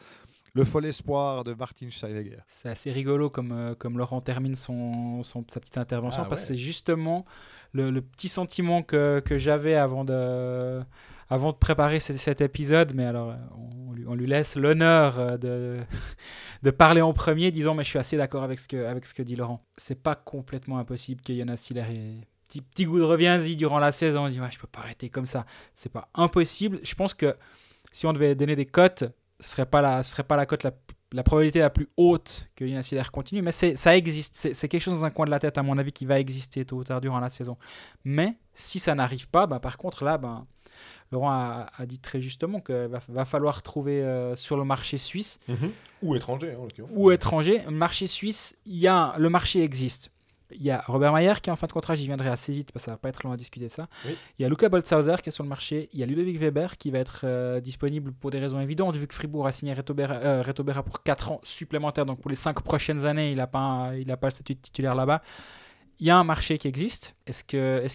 le 0.54 0.64
fol 0.64 0.84
espoir 0.86 1.44
de 1.44 1.54
Martin 1.54 1.88
Steinegger. 1.90 2.38
C'est 2.46 2.68
assez 2.68 2.90
rigolo 2.92 3.30
comme, 3.30 3.52
euh, 3.52 3.74
comme 3.74 3.98
Laurent 3.98 4.20
termine 4.20 4.54
son, 4.54 5.22
son, 5.22 5.44
sa 5.48 5.60
petite 5.60 5.78
intervention 5.78 6.22
Ah 6.24 6.28
parce 6.28 6.42
que 6.42 6.46
c'est 6.48 6.56
justement 6.58 7.24
le, 7.72 7.90
le 7.90 8.02
petit 8.02 8.28
sentiment 8.28 8.82
que, 8.82 9.20
que 9.24 9.36
j'avais 9.38 9.74
avant 9.74 10.04
de, 10.04 10.80
avant 11.28 11.50
de 11.52 11.56
préparer 11.56 11.98
ce- 12.00 12.16
cet 12.16 12.40
épisode. 12.40 12.92
Mais 12.94 13.04
alors, 13.04 13.34
on, 13.56 13.92
lui, 13.92 14.04
on 14.06 14.14
lui 14.14 14.26
laisse 14.28 14.54
l'honneur 14.56 15.18
euh, 15.18 15.36
de, 15.38 15.80
de 16.62 16.70
parler 16.70 17.00
en 17.00 17.12
premier, 17.12 17.50
disant 17.50 17.74
Mais 17.74 17.82
je 17.82 17.88
suis 17.88 17.98
assez 17.98 18.16
d'accord 18.16 18.44
avec, 18.44 18.60
ce 18.60 18.68
que- 18.68 18.84
avec 18.86 19.06
ce 19.06 19.14
que 19.14 19.22
dit 19.24 19.34
Laurent. 19.34 19.60
C'est 19.76 20.00
pas 20.00 20.14
complètement 20.14 20.78
impossible 20.78 21.20
que 21.22 21.34
Jonas 21.36 21.66
Hiller 21.68 21.84
ait 21.90 22.28
petit, 22.60 22.62
petit 22.62 22.84
goût 22.86 22.98
de 22.98 23.04
reviens-y 23.04 23.56
durant 23.56 23.78
la 23.78 23.92
saison. 23.92 24.26
Il 24.26 24.32
dit 24.32 24.40
ouais, 24.40 24.50
Je 24.50 24.58
peux 24.58 24.66
pas 24.66 24.80
arrêter 24.80 25.08
comme 25.10 25.26
ça. 25.26 25.46
C'est 25.74 25.92
pas 25.92 26.08
impossible. 26.14 26.80
Je 26.82 26.94
pense 26.94 27.14
que 27.14 27.36
si 27.92 28.06
on 28.06 28.12
devait 28.12 28.34
donner 28.34 28.56
des 28.56 28.66
cotes, 28.66 29.04
ce 29.40 29.48
serait 29.50 29.66
pas 29.66 29.82
la, 29.82 30.02
ce 30.02 30.12
serait 30.12 30.24
pas 30.24 30.36
la 30.36 30.46
cote 30.46 30.62
la, 30.62 30.72
la 31.12 31.22
probabilité 31.22 31.60
la 31.60 31.70
plus 31.70 31.88
haute 31.96 32.48
que 32.56 32.66
Jonas 32.66 32.88
Hiller 32.90 33.10
continue, 33.12 33.42
mais 33.42 33.52
ça 33.52 33.96
existe. 33.96 34.34
C'est, 34.36 34.54
c'est 34.54 34.68
quelque 34.68 34.82
chose 34.82 34.94
dans 35.00 35.04
un 35.04 35.10
coin 35.10 35.26
de 35.26 35.30
la 35.30 35.38
tête, 35.38 35.58
à 35.58 35.62
mon 35.62 35.78
avis, 35.78 35.92
qui 35.92 36.06
va 36.06 36.18
exister 36.18 36.64
tôt 36.64 36.76
ou 36.78 36.84
tard 36.84 37.00
durant 37.00 37.20
la 37.20 37.30
saison. 37.30 37.56
Mais 38.04 38.34
si 38.52 38.78
ça 38.78 38.94
n'arrive 38.94 39.28
pas, 39.28 39.46
ben, 39.46 39.60
par 39.60 39.76
contre, 39.78 40.02
là, 40.04 40.18
ben, 40.18 40.46
Laurent 41.12 41.30
a, 41.30 41.66
a 41.78 41.86
dit 41.86 42.00
très 42.00 42.20
justement 42.20 42.60
qu'il 42.60 42.74
va, 42.74 42.98
va 43.06 43.24
falloir 43.24 43.62
trouver 43.62 44.02
euh, 44.02 44.34
sur 44.34 44.56
le 44.56 44.64
marché 44.64 44.98
suisse 44.98 45.38
Ou 46.02 46.16
étranger, 46.16 46.52
hein, 46.52 46.56
en 46.58 46.62
l'occurrence. 46.64 46.90
ou 46.92 47.10
étranger. 47.12 47.60
Le 47.66 47.70
marché 47.70 48.08
suisse, 48.08 48.56
il 48.66 48.76
y 48.78 48.88
a, 48.88 49.14
le 49.16 49.28
marché 49.28 49.62
existe. 49.62 50.10
Il 50.54 50.64
y 50.64 50.70
a 50.70 50.82
Robert 50.86 51.12
Mayer 51.12 51.32
qui 51.42 51.50
est 51.50 51.52
en 51.52 51.56
fin 51.56 51.66
de 51.66 51.72
contrat, 51.72 51.94
j'y 51.96 52.06
viendrai 52.06 52.28
assez 52.28 52.52
vite 52.52 52.70
parce 52.72 52.84
que 52.84 52.86
ça 52.86 52.92
va 52.92 52.96
pas 52.98 53.08
être 53.08 53.22
long 53.24 53.32
à 53.32 53.36
discuter 53.36 53.66
de 53.66 53.70
ça. 53.70 53.88
Oui. 54.06 54.16
Il 54.38 54.42
y 54.42 54.44
a 54.44 54.48
Luca 54.48 54.68
Boltzhauser 54.68 55.16
qui 55.22 55.28
est 55.28 55.32
sur 55.32 55.42
le 55.44 55.48
marché. 55.48 55.88
Il 55.92 55.98
y 56.00 56.02
a 56.02 56.06
Ludovic 56.06 56.38
Weber 56.38 56.76
qui 56.78 56.90
va 56.90 56.98
être 56.98 57.22
euh, 57.24 57.60
disponible 57.60 58.12
pour 58.12 58.30
des 58.30 58.38
raisons 58.38 58.60
évidentes 58.60 58.96
vu 58.96 59.06
que 59.06 59.14
Fribourg 59.14 59.46
a 59.46 59.52
signé 59.52 59.74
Reto 59.74 59.92
Berra, 59.94 60.14
euh, 60.14 60.42
pour 60.84 61.02
4 61.02 61.32
ans 61.32 61.40
supplémentaires. 61.42 62.06
Donc 62.06 62.20
pour 62.20 62.30
les 62.30 62.36
5 62.36 62.60
prochaines 62.62 63.04
années, 63.06 63.30
il 63.32 63.36
n'a 63.38 63.46
pas, 63.46 63.58
un- 63.58 63.94
il 63.96 64.10
a 64.10 64.16
pas 64.16 64.28
le 64.28 64.32
statut 64.32 64.54
de 64.54 64.60
titulaire 64.60 64.94
là-bas. 64.94 65.22
Il 66.00 66.06
y 66.06 66.10
a 66.10 66.16
un 66.16 66.24
marché 66.24 66.58
qui 66.58 66.66
existe. 66.68 67.14
Est-ce 67.26 67.44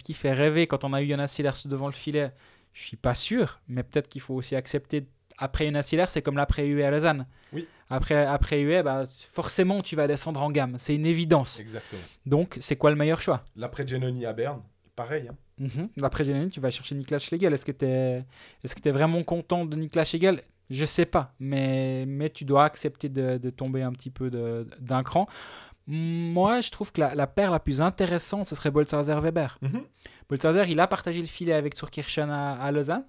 qu'il 0.02 0.14
fait 0.14 0.32
rêver 0.32 0.66
quand 0.66 0.84
on 0.84 0.92
a 0.92 1.02
eu 1.02 1.08
Jonas 1.08 1.34
Hiller 1.38 1.50
devant 1.66 1.86
le 1.86 1.92
filet? 1.92 2.32
Je 2.72 2.82
suis 2.82 2.96
pas 2.96 3.14
sûr, 3.14 3.60
mais 3.68 3.82
peut-être 3.82 4.08
qu'il 4.08 4.20
faut 4.20 4.34
aussi 4.34 4.56
accepter. 4.56 5.06
Après 5.38 5.64
Jonas 5.66 5.88
Hiller, 5.92 6.04
c'est 6.08 6.22
comme 6.22 6.36
l'après 6.36 6.66
UE 6.66 6.82
à 6.82 6.90
Lausanne. 6.90 7.26
Oui. 7.52 7.66
Après, 7.90 8.24
après 8.24 8.60
UE, 8.60 8.82
bah, 8.82 9.04
forcément, 9.32 9.82
tu 9.82 9.96
vas 9.96 10.06
descendre 10.06 10.40
en 10.42 10.50
gamme. 10.50 10.76
C'est 10.78 10.94
une 10.94 11.06
évidence. 11.06 11.58
Exactement. 11.60 12.00
Donc, 12.24 12.56
c'est 12.60 12.76
quoi 12.76 12.90
le 12.90 12.96
meilleur 12.96 13.20
choix? 13.20 13.44
L'après 13.56 13.86
Genoni 13.86 14.24
à 14.26 14.32
Berne, 14.32 14.62
pareil. 14.96 15.28
hein. 15.28 15.34
Mhm. 15.58 15.88
Après 16.02 16.24
Genoni, 16.24 16.48
tu 16.50 16.60
vas 16.60 16.70
chercher 16.70 16.94
Niklas 16.94 17.18
Schlegel. 17.18 17.52
Est-ce 17.52 17.64
que 17.66 17.72
tu 17.72 17.84
es, 17.84 18.24
que 18.64 18.88
es 18.88 18.92
vraiment 18.92 19.22
content 19.24 19.64
de 19.66 19.76
Niklas 19.76 20.06
Schlegel? 20.06 20.40
Je 20.70 20.84
sais 20.84 21.04
pas, 21.04 21.34
mais, 21.40 22.04
mais 22.06 22.30
tu 22.30 22.44
dois 22.44 22.64
accepter 22.64 23.08
de, 23.08 23.38
de 23.38 23.50
tomber 23.50 23.82
un 23.82 23.92
petit 23.92 24.08
peu 24.10 24.30
de- 24.30 24.66
d'un 24.80 25.02
cran. 25.02 25.26
Moi, 25.88 26.60
je 26.60 26.70
trouve 26.70 26.92
que 26.92 27.00
la, 27.00 27.14
la 27.16 27.26
paire 27.26 27.50
la 27.50 27.58
plus 27.58 27.80
intéressante, 27.80 28.46
ce 28.46 28.54
serait 28.54 28.70
Boltzhauser-Weber. 28.70 29.58
Boltzhauser, 30.28 30.64
il 30.68 30.78
a 30.78 30.86
partagé 30.86 31.20
le 31.20 31.26
filet 31.26 31.52
avec 31.54 31.76
Zurkirchen 31.76 32.30
à, 32.30 32.52
à 32.52 32.70
Lausanne. 32.70 33.04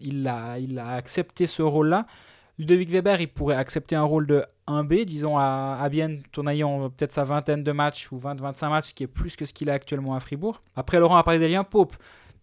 Il 0.00 0.26
a, 0.28 0.58
il 0.58 0.78
a 0.78 0.90
accepté 0.90 1.46
ce 1.46 1.62
rôle-là. 1.62 2.06
Ludovic 2.58 2.90
Weber, 2.90 3.20
il 3.20 3.28
pourrait 3.28 3.56
accepter 3.56 3.94
un 3.94 4.02
rôle 4.02 4.26
de 4.26 4.44
1B, 4.66 5.04
disons 5.04 5.38
à, 5.38 5.78
à 5.80 5.88
Bienne, 5.88 6.22
tout 6.32 6.40
en 6.40 6.46
ayant 6.48 6.90
peut-être 6.90 7.12
sa 7.12 7.24
vingtaine 7.24 7.62
de 7.62 7.72
matchs 7.72 8.10
ou 8.10 8.18
20-25 8.18 8.68
matchs, 8.70 8.88
ce 8.88 8.94
qui 8.94 9.04
est 9.04 9.08
plus 9.08 9.36
que 9.36 9.44
ce 9.44 9.54
qu'il 9.54 9.70
a 9.70 9.74
actuellement 9.74 10.14
à 10.14 10.20
Fribourg. 10.20 10.62
Après, 10.74 10.98
Laurent 10.98 11.16
a 11.16 11.22
parlé 11.22 11.38
d'Elien 11.38 11.64
Pope. 11.64 11.96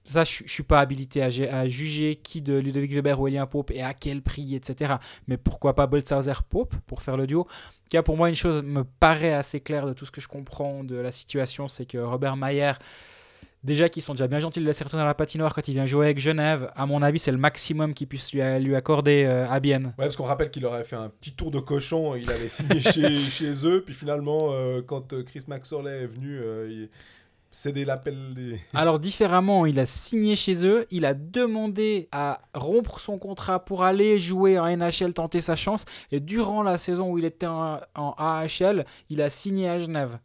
Ça, 0.05 0.23
je 0.23 0.43
ne 0.43 0.47
suis 0.47 0.63
pas 0.63 0.79
habilité 0.79 1.23
à, 1.23 1.67
juger 1.67 2.15
qui 2.15 2.43
de 2.43 2.53
Ludovic 2.53 2.91
Weber 2.93 3.19
ou 3.19 3.27
Elien 3.27 3.47
Pope 3.47 3.71
et 3.71 3.81
à 3.81 3.95
quel 3.95 4.21
prix, 4.21 4.53
etc. 4.53 4.95
Mais 5.27 5.35
pourquoi 5.35 5.73
pas 5.73 5.87
Boltzhauser 5.87 6.33
Pope 6.47 6.75
pour 6.85 7.01
faire 7.01 7.17
le 7.17 7.25
duo? 7.25 7.47
A 7.93 8.03
pour 8.03 8.15
moi 8.15 8.29
une 8.29 8.35
chose 8.35 8.61
me 8.61 8.83
paraît 8.83 9.33
assez 9.33 9.61
claire 9.61 9.87
de 9.87 9.93
tout 9.93 10.05
ce 10.05 10.11
que 10.11 10.21
je 10.21 10.27
comprends 10.27 10.83
de 10.83 10.95
la 10.95 11.11
situation, 11.11 11.67
c'est 11.67 11.87
que 11.87 11.97
Robert 11.97 12.37
Mayer, 12.37 12.73
déjà 13.65 13.89
qu'ils 13.89 14.03
sont 14.03 14.13
déjà 14.13 14.27
bien 14.27 14.39
gentils 14.39 14.59
de 14.59 14.65
laisser 14.65 14.83
retourner 14.83 15.01
dans 15.01 15.07
la 15.07 15.13
patinoire 15.13 15.53
quand 15.53 15.67
il 15.67 15.73
vient 15.73 15.85
jouer 15.85 16.05
avec 16.05 16.19
Genève, 16.19 16.71
à 16.75 16.85
mon 16.85 17.01
avis, 17.01 17.19
c'est 17.19 17.31
le 17.31 17.37
maximum 17.37 17.93
qu'ils 17.93 18.07
puissent 18.07 18.31
lui, 18.31 18.41
lui 18.61 18.75
accorder 18.75 19.25
euh, 19.25 19.49
à 19.49 19.59
Bienne. 19.59 19.87
Ouais, 19.97 20.05
parce 20.05 20.15
qu'on 20.15 20.23
rappelle 20.23 20.51
qu'il 20.51 20.65
aurait 20.65 20.83
fait 20.83 20.95
un 20.95 21.09
petit 21.09 21.33
tour 21.33 21.51
de 21.51 21.59
cochon, 21.59 22.15
il 22.15 22.29
avait 22.31 22.47
signé 22.47 22.79
chez, 22.79 23.17
chez 23.29 23.65
eux, 23.65 23.83
puis 23.83 23.93
finalement, 23.93 24.49
euh, 24.51 24.81
quand 24.85 25.13
euh, 25.13 25.23
Chris 25.23 25.43
Maxorley 25.47 26.03
est 26.03 26.07
venu, 26.07 26.39
euh, 26.39 26.69
il 26.69 26.89
cédé 27.51 27.85
l'appel 27.85 28.33
des... 28.33 28.59
Alors 28.73 28.99
différemment, 28.99 29.65
il 29.65 29.79
a 29.79 29.85
signé 29.85 30.35
chez 30.35 30.65
eux, 30.65 30.85
il 30.91 31.05
a 31.05 31.13
demandé 31.13 32.09
à 32.11 32.41
rompre 32.53 32.99
son 32.99 33.17
contrat 33.17 33.63
pour 33.63 33.83
aller 33.83 34.19
jouer 34.19 34.59
en 34.59 34.65
NHL, 34.65 35.13
tenter 35.13 35.41
sa 35.41 35.55
chance, 35.55 35.85
et 36.11 36.19
durant 36.19 36.63
la 36.63 36.77
saison 36.77 37.11
où 37.11 37.17
il 37.17 37.25
était 37.25 37.47
en, 37.47 37.79
en 37.95 38.13
AHL, 38.17 38.85
il 39.09 39.21
a 39.21 39.29
signé 39.29 39.69
à 39.69 39.79
Genève. 39.79 40.19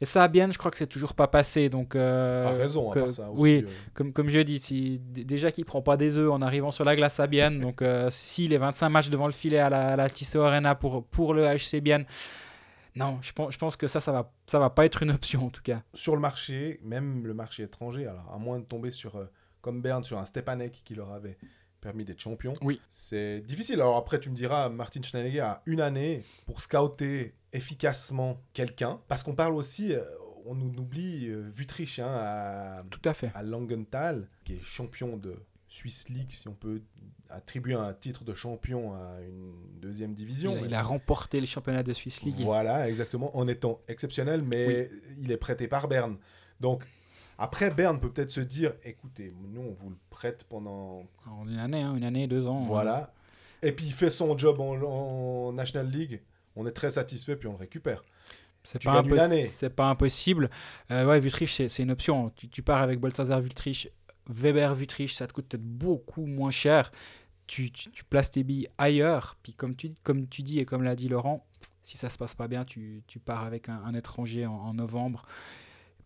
Et 0.00 0.04
ça, 0.04 0.22
à 0.24 0.28
Bienne, 0.28 0.52
je 0.52 0.58
crois 0.58 0.70
que 0.70 0.76
c'est 0.76 0.86
toujours 0.86 1.14
pas 1.14 1.26
passé. 1.26 1.70
Donc, 1.70 1.94
euh, 1.96 2.44
a 2.44 2.50
raison, 2.52 2.90
à 2.90 2.94
que- 2.94 3.00
part 3.00 3.14
ça 3.14 3.30
aussi. 3.30 3.40
oui, 3.40 3.64
euh. 3.66 3.70
comme, 3.94 4.12
comme 4.12 4.28
je 4.28 4.40
dis, 4.40 4.58
si, 4.58 4.98
déjà 5.00 5.50
qu'il 5.50 5.64
prend 5.64 5.80
pas 5.80 5.96
des 5.96 6.18
œufs 6.18 6.30
en 6.30 6.42
arrivant 6.42 6.70
sur 6.70 6.84
la 6.84 6.94
glace 6.96 7.18
à 7.18 7.26
Bienne, 7.26 7.60
donc 7.60 7.80
euh, 7.80 8.08
si 8.10 8.46
les 8.46 8.58
25 8.58 8.88
matchs 8.90 9.08
devant 9.08 9.26
le 9.26 9.32
filet 9.32 9.58
à 9.58 9.70
la, 9.70 9.88
à 9.92 9.96
la 9.96 10.10
Tissot 10.10 10.42
Arena 10.42 10.74
pour, 10.74 11.04
pour 11.06 11.32
le 11.32 11.44
HC 11.46 11.80
Bienne, 11.80 12.04
non, 12.94 13.18
je 13.20 13.32
pense, 13.32 13.52
je 13.52 13.58
pense 13.58 13.76
que 13.76 13.88
ça, 13.88 14.00
ça 14.00 14.10
va, 14.12 14.32
ça 14.46 14.58
va 14.58 14.70
pas 14.70 14.84
être 14.86 15.02
une 15.02 15.10
option 15.10 15.46
en 15.46 15.50
tout 15.50 15.62
cas. 15.62 15.82
Sur 15.94 16.14
le 16.14 16.20
marché, 16.20 16.80
même 16.82 17.26
le 17.26 17.34
marché 17.34 17.62
étranger, 17.62 18.06
alors 18.06 18.32
à 18.34 18.38
moins 18.38 18.58
de 18.58 18.64
tomber 18.64 18.90
sur, 18.90 19.16
euh, 19.16 19.24
comme 19.60 19.82
Berne, 19.82 20.02
sur 20.04 20.18
un 20.18 20.24
Stepanek 20.24 20.82
qui 20.84 20.94
leur 20.94 21.12
avait 21.12 21.36
permis 21.82 22.04
d'être 22.04 22.20
champion, 22.20 22.54
Oui. 22.62 22.80
c'est 22.88 23.40
difficile. 23.42 23.76
Alors 23.76 23.96
après, 23.96 24.18
tu 24.18 24.28
me 24.30 24.34
diras, 24.34 24.68
Martin 24.70 25.00
Schneider 25.02 25.40
a 25.44 25.62
une 25.66 25.80
année 25.80 26.24
pour 26.46 26.60
scouter 26.60 27.34
efficacement 27.56 28.40
quelqu'un, 28.52 29.00
parce 29.08 29.22
qu'on 29.22 29.34
parle 29.34 29.54
aussi, 29.54 29.92
euh, 29.92 30.02
on 30.44 30.60
oublie 30.60 31.28
euh, 31.28 31.50
Vutrich 31.54 31.98
hein, 31.98 32.08
à, 32.08 32.82
Tout 32.90 33.00
à 33.04 33.14
fait. 33.14 33.30
à 33.34 33.42
Langenthal, 33.42 34.28
qui 34.44 34.54
est 34.54 34.62
champion 34.62 35.16
de 35.16 35.36
Swiss 35.68 36.08
League, 36.08 36.30
si 36.30 36.46
on 36.46 36.54
peut 36.54 36.82
attribuer 37.28 37.74
un 37.74 37.92
titre 37.92 38.22
de 38.22 38.34
champion 38.34 38.94
à 38.94 39.20
une 39.20 39.52
deuxième 39.80 40.14
division. 40.14 40.56
Il 40.56 40.64
a, 40.64 40.66
il 40.66 40.74
a 40.74 40.82
remporté 40.82 41.40
le 41.40 41.46
championnat 41.46 41.82
de 41.82 41.92
Swiss 41.92 42.22
League. 42.22 42.40
Voilà, 42.40 42.88
exactement, 42.88 43.36
en 43.36 43.48
étant 43.48 43.80
exceptionnel, 43.88 44.42
mais 44.42 44.88
il 45.18 45.32
est 45.32 45.36
prêté 45.36 45.66
par 45.66 45.88
Berne. 45.88 46.18
Donc, 46.60 46.84
après, 47.38 47.70
Berne 47.70 47.98
peut 48.00 48.10
peut-être 48.10 48.30
se 48.30 48.40
dire, 48.40 48.74
écoutez, 48.84 49.34
nous, 49.52 49.60
on 49.60 49.72
vous 49.72 49.90
le 49.90 49.96
prête 50.10 50.44
pendant... 50.44 51.04
En 51.26 51.48
une 51.48 51.58
année, 51.58 51.82
hein, 51.82 51.94
une 51.96 52.04
année, 52.04 52.26
deux 52.28 52.46
ans. 52.46 52.62
Voilà. 52.62 53.12
Et 53.62 53.72
puis, 53.72 53.86
il 53.86 53.92
fait 53.92 54.10
son 54.10 54.38
job 54.38 54.60
en, 54.60 54.80
en 54.80 55.52
National 55.52 55.90
League. 55.90 56.22
On 56.56 56.66
est 56.66 56.72
très 56.72 56.90
satisfait, 56.90 57.36
puis 57.36 57.46
on 57.48 57.52
le 57.52 57.58
récupère. 57.58 58.02
C'est 58.64 58.82
pas, 58.82 58.94
gagnes 59.02 59.06
une 59.06 59.12
impos- 59.16 59.20
année. 59.22 59.46
c'est 59.46 59.70
pas 59.70 59.88
impossible. 59.88 60.50
Euh, 60.90 61.06
ouais, 61.06 61.20
Vutrich, 61.20 61.50
c'est 61.68 61.82
une 61.82 61.90
option. 61.92 62.30
Tu, 62.30 62.48
tu 62.48 62.62
pars 62.62 62.82
avec 62.82 62.98
Boltzhauser, 62.98 63.40
Vutrich, 63.40 63.88
Weber, 64.28 64.74
Vutrich, 64.74 65.14
ça 65.14 65.26
te 65.28 65.32
coûte 65.32 65.46
peut-être 65.48 65.62
beaucoup 65.62 66.26
moins 66.26 66.50
cher. 66.50 66.90
Tu, 67.46 67.70
tu- 67.70 67.90
tu 67.92 68.02
places 68.04 68.32
tes 68.32 68.42
billes 68.42 68.66
ailleurs. 68.76 69.36
Puis 69.44 69.52
comme 69.54 69.76
tu, 69.76 69.92
comme 70.02 70.26
tu 70.26 70.42
dis 70.42 70.58
et 70.58 70.64
comme 70.64 70.82
l'a 70.82 70.96
dit 70.96 71.08
Laurent, 71.08 71.46
si 71.82 71.96
ça 71.96 72.10
se 72.10 72.18
passe 72.18 72.34
pas 72.34 72.48
bien, 72.48 72.64
tu, 72.64 73.04
tu 73.06 73.20
pars 73.20 73.44
avec 73.44 73.68
un, 73.68 73.80
un 73.84 73.94
étranger 73.94 74.46
en, 74.46 74.54
en 74.54 74.74
novembre. 74.74 75.24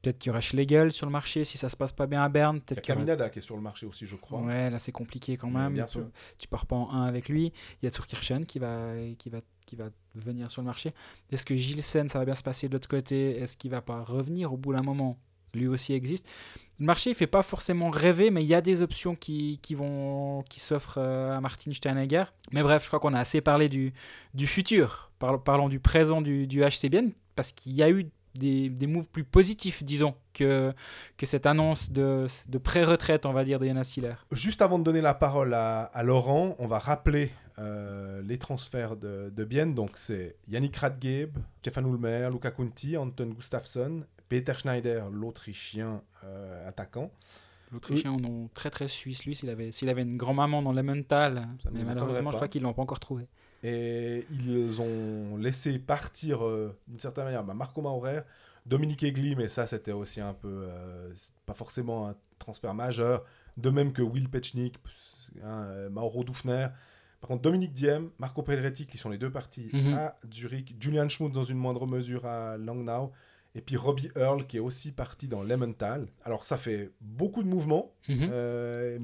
Peut-être 0.02 0.18
qu'il 0.18 0.28
y 0.28 0.30
aura 0.30 0.40
Schlegel 0.40 0.92
sur 0.92 1.04
le 1.06 1.12
marché 1.12 1.44
si 1.44 1.58
ça 1.58 1.68
se 1.68 1.76
passe 1.76 1.92
pas 1.92 2.06
bien 2.06 2.22
à 2.22 2.28
Berne. 2.30 2.56
Il 2.56 2.58
y 2.58 2.62
a 2.62 2.64
Peut-être 2.64 2.80
qu'il 2.82 2.92
y 2.92 2.96
aura- 2.96 3.04
Caminada 3.06 3.30
qui 3.30 3.38
est 3.38 3.42
sur 3.42 3.56
le 3.56 3.62
marché 3.62 3.84
aussi, 3.86 4.06
je 4.06 4.16
crois. 4.16 4.40
Ouais, 4.40 4.68
là 4.70 4.78
c'est 4.78 4.92
compliqué 4.92 5.36
quand 5.38 5.50
même. 5.50 5.72
bien 5.74 5.84
Tu- 5.86 5.92
sûr. 5.92 6.10
Tu 6.38 6.48
pars 6.48 6.66
pas 6.66 6.76
en 6.76 6.90
1 6.90 7.04
avec 7.06 7.28
lui. 7.30 7.52
Il 7.80 7.84
y 7.84 7.88
a 7.88 7.90
Turkirchen 7.90 8.44
qui 8.46 8.58
va, 8.58 8.92
qui, 9.18 9.28
va, 9.30 9.40
qui 9.70 9.76
va 9.76 9.90
venir 10.16 10.50
sur 10.50 10.62
le 10.62 10.66
marché. 10.66 10.92
Est-ce 11.30 11.46
que 11.46 11.54
Gilsen, 11.54 12.08
ça 12.08 12.18
va 12.18 12.24
bien 12.24 12.34
se 12.34 12.42
passer 12.42 12.68
de 12.68 12.72
l'autre 12.72 12.88
côté? 12.88 13.40
Est-ce 13.40 13.56
qu'il 13.56 13.70
va 13.70 13.80
pas 13.80 14.02
revenir 14.02 14.52
au 14.52 14.56
bout 14.56 14.72
d'un 14.72 14.82
moment? 14.82 15.16
Lui 15.54 15.68
aussi 15.68 15.92
existe. 15.94 16.28
Le 16.80 16.86
marché 16.86 17.10
ne 17.10 17.14
fait 17.14 17.28
pas 17.28 17.42
forcément 17.42 17.90
rêver, 17.90 18.30
mais 18.30 18.42
il 18.42 18.48
y 18.48 18.54
a 18.54 18.60
des 18.60 18.82
options 18.82 19.14
qui, 19.14 19.58
qui, 19.62 19.76
vont, 19.76 20.42
qui 20.48 20.58
s'offrent 20.58 20.98
euh, 20.98 21.36
à 21.36 21.40
Martin 21.40 21.72
Steinegger. 21.72 22.24
Mais 22.52 22.62
bref, 22.62 22.82
je 22.82 22.88
crois 22.88 22.98
qu'on 22.98 23.14
a 23.14 23.20
assez 23.20 23.40
parlé 23.40 23.68
du, 23.68 23.92
du 24.34 24.46
futur. 24.48 25.12
Parlons 25.18 25.68
du 25.68 25.78
présent 25.78 26.20
du, 26.20 26.46
du 26.46 26.62
HCBN, 26.62 27.10
parce 27.36 27.52
qu'il 27.52 27.72
y 27.72 27.82
a 27.82 27.90
eu 27.90 28.10
des, 28.34 28.68
des 28.68 28.86
moves 28.86 29.08
plus 29.08 29.24
positifs, 29.24 29.82
disons, 29.82 30.14
que, 30.32 30.72
que 31.16 31.26
cette 31.26 31.46
annonce 31.46 31.92
de, 31.92 32.26
de 32.48 32.58
pré-retraite, 32.58 33.26
on 33.26 33.32
va 33.32 33.44
dire, 33.44 33.58
de 33.58 33.66
Jonas 33.66 33.92
Hiller. 33.96 34.14
Juste 34.32 34.62
avant 34.62 34.78
de 34.78 34.84
donner 34.84 35.00
la 35.00 35.14
parole 35.14 35.54
à, 35.54 35.82
à 35.84 36.02
Laurent, 36.02 36.54
on 36.58 36.66
va 36.66 36.78
rappeler 36.78 37.32
euh, 37.58 38.22
les 38.22 38.38
transferts 38.38 38.96
de, 38.96 39.30
de 39.34 39.44
Bienne. 39.44 39.74
Donc, 39.74 39.90
c'est 39.94 40.36
Yannick 40.48 40.76
Radgeb, 40.76 41.36
Stefan 41.60 41.86
Ulmer, 41.86 42.28
Luca 42.32 42.50
Kunti, 42.50 42.96
Anton 42.96 43.30
Gustafsson, 43.36 44.04
Peter 44.28 44.54
Schneider, 44.56 45.10
l'Autrichien 45.10 46.02
euh, 46.24 46.68
attaquant. 46.68 47.10
L'Autrichien, 47.72 48.12
on 48.12 48.18
est 48.46 48.54
très 48.54 48.70
très 48.70 48.88
suisse, 48.88 49.24
lui, 49.24 49.36
s'il 49.36 49.48
avait, 49.48 49.70
s'il 49.70 49.88
avait 49.88 50.02
une 50.02 50.16
grand-maman 50.16 50.60
dans 50.60 50.72
l'Emmental. 50.72 51.48
Ça 51.62 51.70
ne 51.70 51.78
Mais 51.78 51.84
malheureusement, 51.84 52.32
je 52.32 52.36
crois 52.36 52.48
qu'ils 52.48 52.62
l'ont 52.62 52.72
pas 52.72 52.82
encore 52.82 52.98
trouvé. 52.98 53.28
Et 53.62 54.26
ils 54.30 54.80
ont 54.80 55.36
laissé 55.36 55.78
partir, 55.78 56.44
euh, 56.46 56.74
d'une 56.88 56.98
certaine 57.00 57.24
manière, 57.24 57.44
bah, 57.44 57.54
Marco 57.54 57.82
Maurer, 57.82 58.20
Dominique 58.66 59.02
Egli, 59.02 59.36
mais 59.36 59.48
ça, 59.48 59.66
c'était 59.66 59.92
aussi 59.92 60.20
un 60.20 60.34
peu. 60.34 60.66
pas 61.46 61.54
forcément 61.54 62.08
un 62.08 62.14
transfert 62.38 62.74
majeur. 62.74 63.24
De 63.56 63.68
même 63.70 63.92
que 63.92 64.00
Will 64.02 64.28
Pechnik, 64.30 64.78
hein, 65.44 65.88
Mauro 65.90 66.24
Dufner. 66.24 66.68
Par 67.20 67.28
contre, 67.28 67.42
Dominique 67.42 67.74
Diem, 67.74 68.10
Marco 68.18 68.42
Pedretti, 68.42 68.86
qui 68.86 68.96
sont 68.96 69.10
les 69.10 69.18
deux 69.18 69.30
partis 69.30 69.68
Mhm. 69.74 69.92
à 69.94 70.16
Zurich, 70.32 70.74
Julian 70.80 71.08
Schmutz 71.08 71.32
dans 71.34 71.44
une 71.44 71.58
moindre 71.58 71.86
mesure 71.86 72.24
à 72.24 72.56
Langnau, 72.56 73.12
et 73.54 73.60
puis 73.60 73.76
Robbie 73.76 74.10
Earl 74.16 74.46
qui 74.46 74.56
est 74.56 74.60
aussi 74.60 74.92
parti 74.92 75.28
dans 75.28 75.42
Lemmental. 75.42 76.06
Alors 76.24 76.46
ça 76.46 76.56
fait 76.56 76.90
beaucoup 77.02 77.42
de 77.42 77.48
mouvements. 77.48 77.92
Mhm. 78.08 78.28
Euh, 78.32 78.98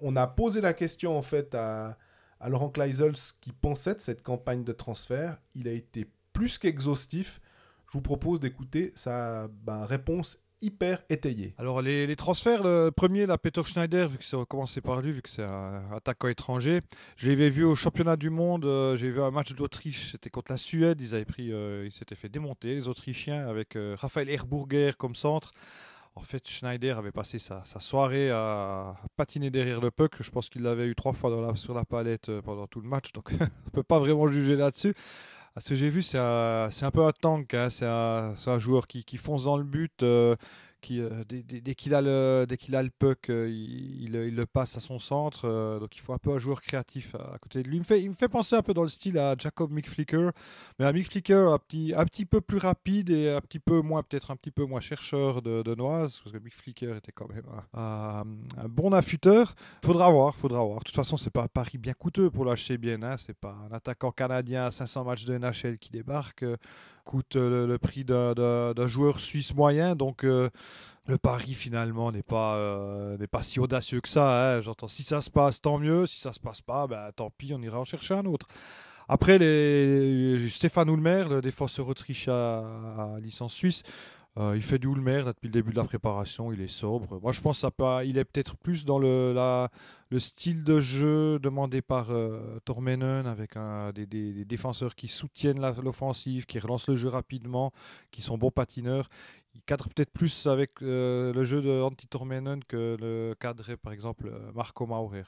on 0.00 0.14
a 0.14 0.26
posé 0.28 0.60
la 0.60 0.74
question 0.74 1.18
en 1.18 1.22
fait 1.22 1.54
à, 1.56 1.98
à 2.40 2.48
Laurent 2.48 2.70
Kleisels 2.70 3.14
qui 3.40 3.52
pensait 3.52 3.94
de 3.94 4.00
cette 4.00 4.22
campagne 4.22 4.64
de 4.64 4.72
transfert. 4.72 5.38
Il 5.54 5.68
a 5.68 5.72
été 5.72 6.06
plus 6.32 6.58
qu'exhaustif. 6.58 7.40
Je 7.86 7.92
vous 7.92 8.02
propose 8.02 8.40
d'écouter 8.40 8.92
sa 8.94 9.48
ben, 9.48 9.84
réponse 9.84 10.38
hyper 10.60 11.02
étayée. 11.10 11.54
Alors 11.58 11.82
les, 11.82 12.16
transferts, 12.16 12.62
le 12.62 12.90
premier, 12.90 13.26
la 13.26 13.38
Peter 13.38 13.62
Schneider, 13.62 14.08
vu 14.08 14.18
que 14.18 14.24
c'est 14.24 14.36
commencé 14.46 14.80
par 14.80 15.00
lui, 15.02 15.12
vu 15.12 15.22
que 15.22 15.28
c'est 15.28 15.42
un 15.42 15.82
attaquant 15.92 16.28
étranger, 16.28 16.80
je 17.16 17.28
l'avais 17.28 17.50
vu 17.50 17.64
au 17.64 17.74
championnat 17.74 18.16
du 18.16 18.30
monde, 18.30 18.64
euh, 18.64 18.96
j'ai 18.96 19.10
vu 19.10 19.20
un 19.20 19.30
match 19.30 19.54
d'Autriche, 19.54 20.12
c'était 20.12 20.30
contre 20.30 20.52
la 20.52 20.58
Suède, 20.58 21.00
ils 21.00 21.14
avaient 21.14 21.24
pris, 21.24 21.52
euh, 21.52 21.84
ils 21.86 21.92
s'étaient 21.92 22.14
fait 22.14 22.28
démonter 22.28 22.74
les 22.74 22.88
Autrichiens 22.88 23.46
avec 23.46 23.76
euh, 23.76 23.96
Raphaël 23.98 24.30
Herburger 24.30 24.92
comme 24.96 25.14
centre. 25.14 25.52
En 26.16 26.22
fait, 26.22 26.48
Schneider 26.48 26.96
avait 26.96 27.12
passé 27.12 27.38
sa, 27.38 27.62
soirée 27.78 28.30
à, 28.30 28.96
patiner 29.16 29.50
derrière 29.50 29.82
le 29.82 29.90
puck. 29.90 30.14
Je 30.20 30.30
pense 30.30 30.48
qu'il 30.48 30.62
l'avait 30.62 30.86
eu 30.86 30.94
trois 30.94 31.12
fois 31.12 31.54
sur 31.56 31.74
la 31.74 31.84
palette 31.84 32.30
euh, 32.30 32.40
pendant 32.40 32.66
tout 32.66 32.80
le 32.80 32.88
match, 32.88 33.12
donc 33.12 33.30
on 33.66 33.70
peut 33.70 33.82
pas 33.82 33.98
vraiment 33.98 34.26
juger 34.28 34.56
là-dessus. 34.56 34.94
À 35.54 35.60
ce 35.60 35.68
que 35.70 35.74
j'ai 35.74 35.90
vu, 35.90 36.02
c'est 36.02 36.18
un, 36.18 36.90
peu 36.92 37.04
un 37.04 37.12
tank. 37.12 37.52
hein. 37.54 37.68
C'est 37.70 37.86
un, 37.86 38.58
joueur 38.58 38.86
qui, 38.86 39.04
qui 39.04 39.18
fonce 39.18 39.44
dans 39.44 39.58
le 39.58 39.64
but. 39.64 40.02
euh, 40.02 40.36
qui, 40.86 41.00
euh, 41.00 41.24
dès, 41.28 41.74
qu'il 41.74 41.94
a 41.94 42.00
le, 42.00 42.46
a 42.48 42.82
le 42.82 42.90
puck, 42.90 43.28
euh, 43.28 43.48
il, 43.50 44.12
le 44.12 44.46
passe 44.46 44.76
à 44.76 44.80
son 44.80 45.00
centre. 45.00 45.44
euh, 45.44 45.80
donc 45.80 45.96
il 45.96 46.00
faut 46.00 46.12
un 46.12 46.18
peu 46.18 46.32
un 46.32 46.38
joueur 46.38 46.62
créatif 46.62 47.16
à, 47.16 47.34
à 47.34 47.38
côté 47.38 47.62
de 47.64 47.68
lui. 47.68 47.76
Il 47.76 47.80
me, 47.80 47.84
fait, 47.84 48.00
il 48.00 48.08
me 48.08 48.14
fait 48.14 48.28
penser 48.28 48.54
un 48.54 48.62
peu 48.62 48.72
dans 48.72 48.84
le 48.84 48.88
style 48.88 49.18
à 49.18 49.34
Jacob 49.36 49.72
McFlicker. 49.72 50.30
Mais 50.78 50.84
un 50.84 50.92
McFlicker 50.92 51.52
un 51.52 51.58
petit, 51.58 51.92
un 51.96 52.04
petit 52.04 52.24
peu 52.24 52.40
plus 52.40 52.58
rapide 52.58 53.10
et 53.10 53.30
un 53.30 53.40
petit 53.40 53.58
peu 53.58 53.80
moins, 53.80 54.04
peut-être 54.04 54.30
un 54.30 54.36
petit 54.36 54.52
peu 54.52 54.64
moins 54.64 54.78
chercheur 54.78 55.42
de, 55.42 55.74
noise. 55.74 56.20
Parce 56.22 56.36
que 56.36 56.38
McFlicker 56.38 56.96
était 56.96 57.12
quand 57.12 57.28
même 57.28 57.46
un, 57.74 58.24
bon 58.68 58.92
affûteur. 58.92 59.56
Faudra 59.84 60.08
voir, 60.10 60.36
faudra 60.36 60.62
voir. 60.62 60.78
De 60.78 60.84
toute 60.84 60.94
façon, 60.94 61.16
c'est 61.16 61.30
pas 61.30 61.42
un 61.42 61.48
pari 61.48 61.78
bien 61.78 61.94
coûteux 61.94 62.30
pour 62.30 62.44
bien. 62.78 63.02
Hein. 63.02 63.16
C'est 63.16 63.36
pas 63.36 63.56
un 63.68 63.74
attaquant 63.74 64.12
canadien 64.12 64.66
à 64.66 64.70
500 64.70 65.02
matchs 65.02 65.24
de 65.24 65.36
NHL 65.36 65.78
qui 65.78 65.90
débarque. 65.90 66.44
Coûte 67.06 67.36
euh, 67.36 67.66
le, 67.66 67.78
prix 67.78 68.04
d'un- 68.04 68.34
joueur 68.86 69.20
suisse 69.20 69.54
moyen. 69.54 69.94
Donc 69.96 70.24
euh, 70.24 70.50
le 71.06 71.16
pari 71.16 71.54
finalement 71.54 72.12
n'est 72.12 72.22
pas, 72.22 72.56
euh, 72.56 73.16
pas 73.30 73.42
si 73.42 73.60
audacieux 73.60 74.00
que 74.02 74.08
ça. 74.08 74.56
hein. 74.56 74.60
J'entends 74.60 74.88
si 74.88 75.02
ça 75.04 75.20
se 75.22 75.30
passe, 75.30 75.62
tant 75.62 75.78
mieux. 75.78 76.06
Si 76.06 76.20
ça 76.20 76.32
se 76.34 76.40
passe 76.40 76.60
pas, 76.60 76.86
ben, 76.86 77.10
tant 77.16 77.30
pis, 77.30 77.54
on 77.54 77.62
ira 77.62 77.80
en 77.80 77.84
chercher 77.84 78.14
un 78.14 78.26
autre. 78.26 78.46
Après, 79.08 79.38
les... 79.38 80.48
Stéphane 80.48 80.88
Ulmer, 80.88 81.26
le 81.30 81.40
défenseur 81.40 81.86
autrichien 81.88 82.34
à, 82.34 83.14
à 83.14 83.20
licence 83.20 83.54
suisse, 83.54 83.84
euh, 84.38 84.54
il 84.54 84.62
fait 84.62 84.78
du 84.78 84.86
Ulmer 84.86 85.22
là, 85.22 85.32
depuis 85.32 85.46
le 85.48 85.52
début 85.52 85.70
de 85.70 85.76
la 85.76 85.84
préparation. 85.84 86.52
Il 86.52 86.60
est 86.60 86.68
sobre. 86.68 87.18
Moi, 87.22 87.32
je 87.32 87.40
pense 87.40 87.60
qu'il 87.60 88.08
il 88.10 88.18
est 88.18 88.24
peut-être 88.24 88.56
plus 88.56 88.84
dans 88.84 88.98
le, 88.98 89.34
le 90.10 90.20
style 90.20 90.62
de 90.62 90.78
jeu 90.80 91.38
demandé 91.38 91.80
par 91.80 92.10
euh, 92.10 92.58
Tormenen 92.64 93.26
avec 93.26 93.54
des, 93.94 94.06
des- 94.06 94.44
défenseurs 94.44 94.94
qui 94.94 95.08
soutiennent 95.08 95.60
l'offensive, 95.82 96.44
qui 96.44 96.58
relancent 96.58 96.88
le 96.88 96.96
jeu 96.96 97.08
rapidement, 97.08 97.72
qui 98.10 98.20
sont 98.20 98.36
bons 98.36 98.50
patineurs. 98.50 99.08
Il 99.54 99.62
cadre 99.62 99.88
peut-être 99.88 100.12
plus 100.12 100.46
avec 100.46 100.82
euh, 100.82 101.32
le 101.32 101.44
jeu 101.44 101.62
de 101.62 101.80
Antti 101.80 102.06
Tormenen 102.06 102.62
que 102.64 102.98
le 103.00 103.34
cadrait 103.40 103.78
par 103.78 103.92
exemple 103.94 104.28
euh, 104.30 104.52
Marco 104.54 104.84
Maurer. 104.86 105.24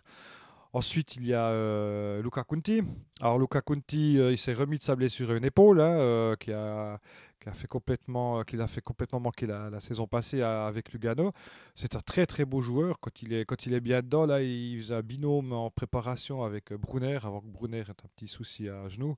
Ensuite, 0.75 1.17
il 1.17 1.27
y 1.27 1.33
a 1.33 2.21
Luca 2.21 2.45
Conti. 2.45 2.83
Alors, 3.23 3.39
Luca 3.39 3.63
Conti, 3.63 4.17
il 4.17 4.37
s'est 4.37 4.53
remis 4.53 4.77
de 4.77 4.83
sa 4.83 4.95
blessure 4.97 5.31
à 5.31 5.35
une 5.35 5.47
épaule, 5.47 5.81
hein, 5.81 6.35
qui, 6.39 6.53
a, 6.53 7.01
a 7.49 7.53
fait 7.53 7.67
complètement, 7.67 8.43
qui 8.45 8.57
l'a 8.57 8.67
fait 8.67 8.81
complètement 8.81 9.21
manquer 9.21 9.47
la, 9.47 9.81
saison 9.81 10.07
passée 10.07 10.43
avec 10.43 10.93
Lugano. 10.93 11.33
C'est 11.75 11.97
un 11.97 12.01
très 12.01 12.27
très 12.27 12.45
beau 12.45 12.61
joueur. 12.61 13.01
Quand 13.01 13.23
il 13.23 13.33
est, 13.33 13.81
bien 13.81 14.03
dedans, 14.03 14.27
là, 14.27 14.43
il 14.43 14.81
faisait 14.81 14.95
un 14.95 15.03
binôme 15.03 15.53
en 15.53 15.71
préparation 15.71 16.43
avec 16.45 16.73
euh, 16.73 16.79
Brunner, 16.79 17.19
avant 17.23 17.41
que 17.41 17.47
Brunner 17.47 17.79
ait 17.79 17.91
un 17.91 18.09
petit 18.17 18.29
souci 18.29 18.69
à 18.69 18.89
genoux. 18.89 19.17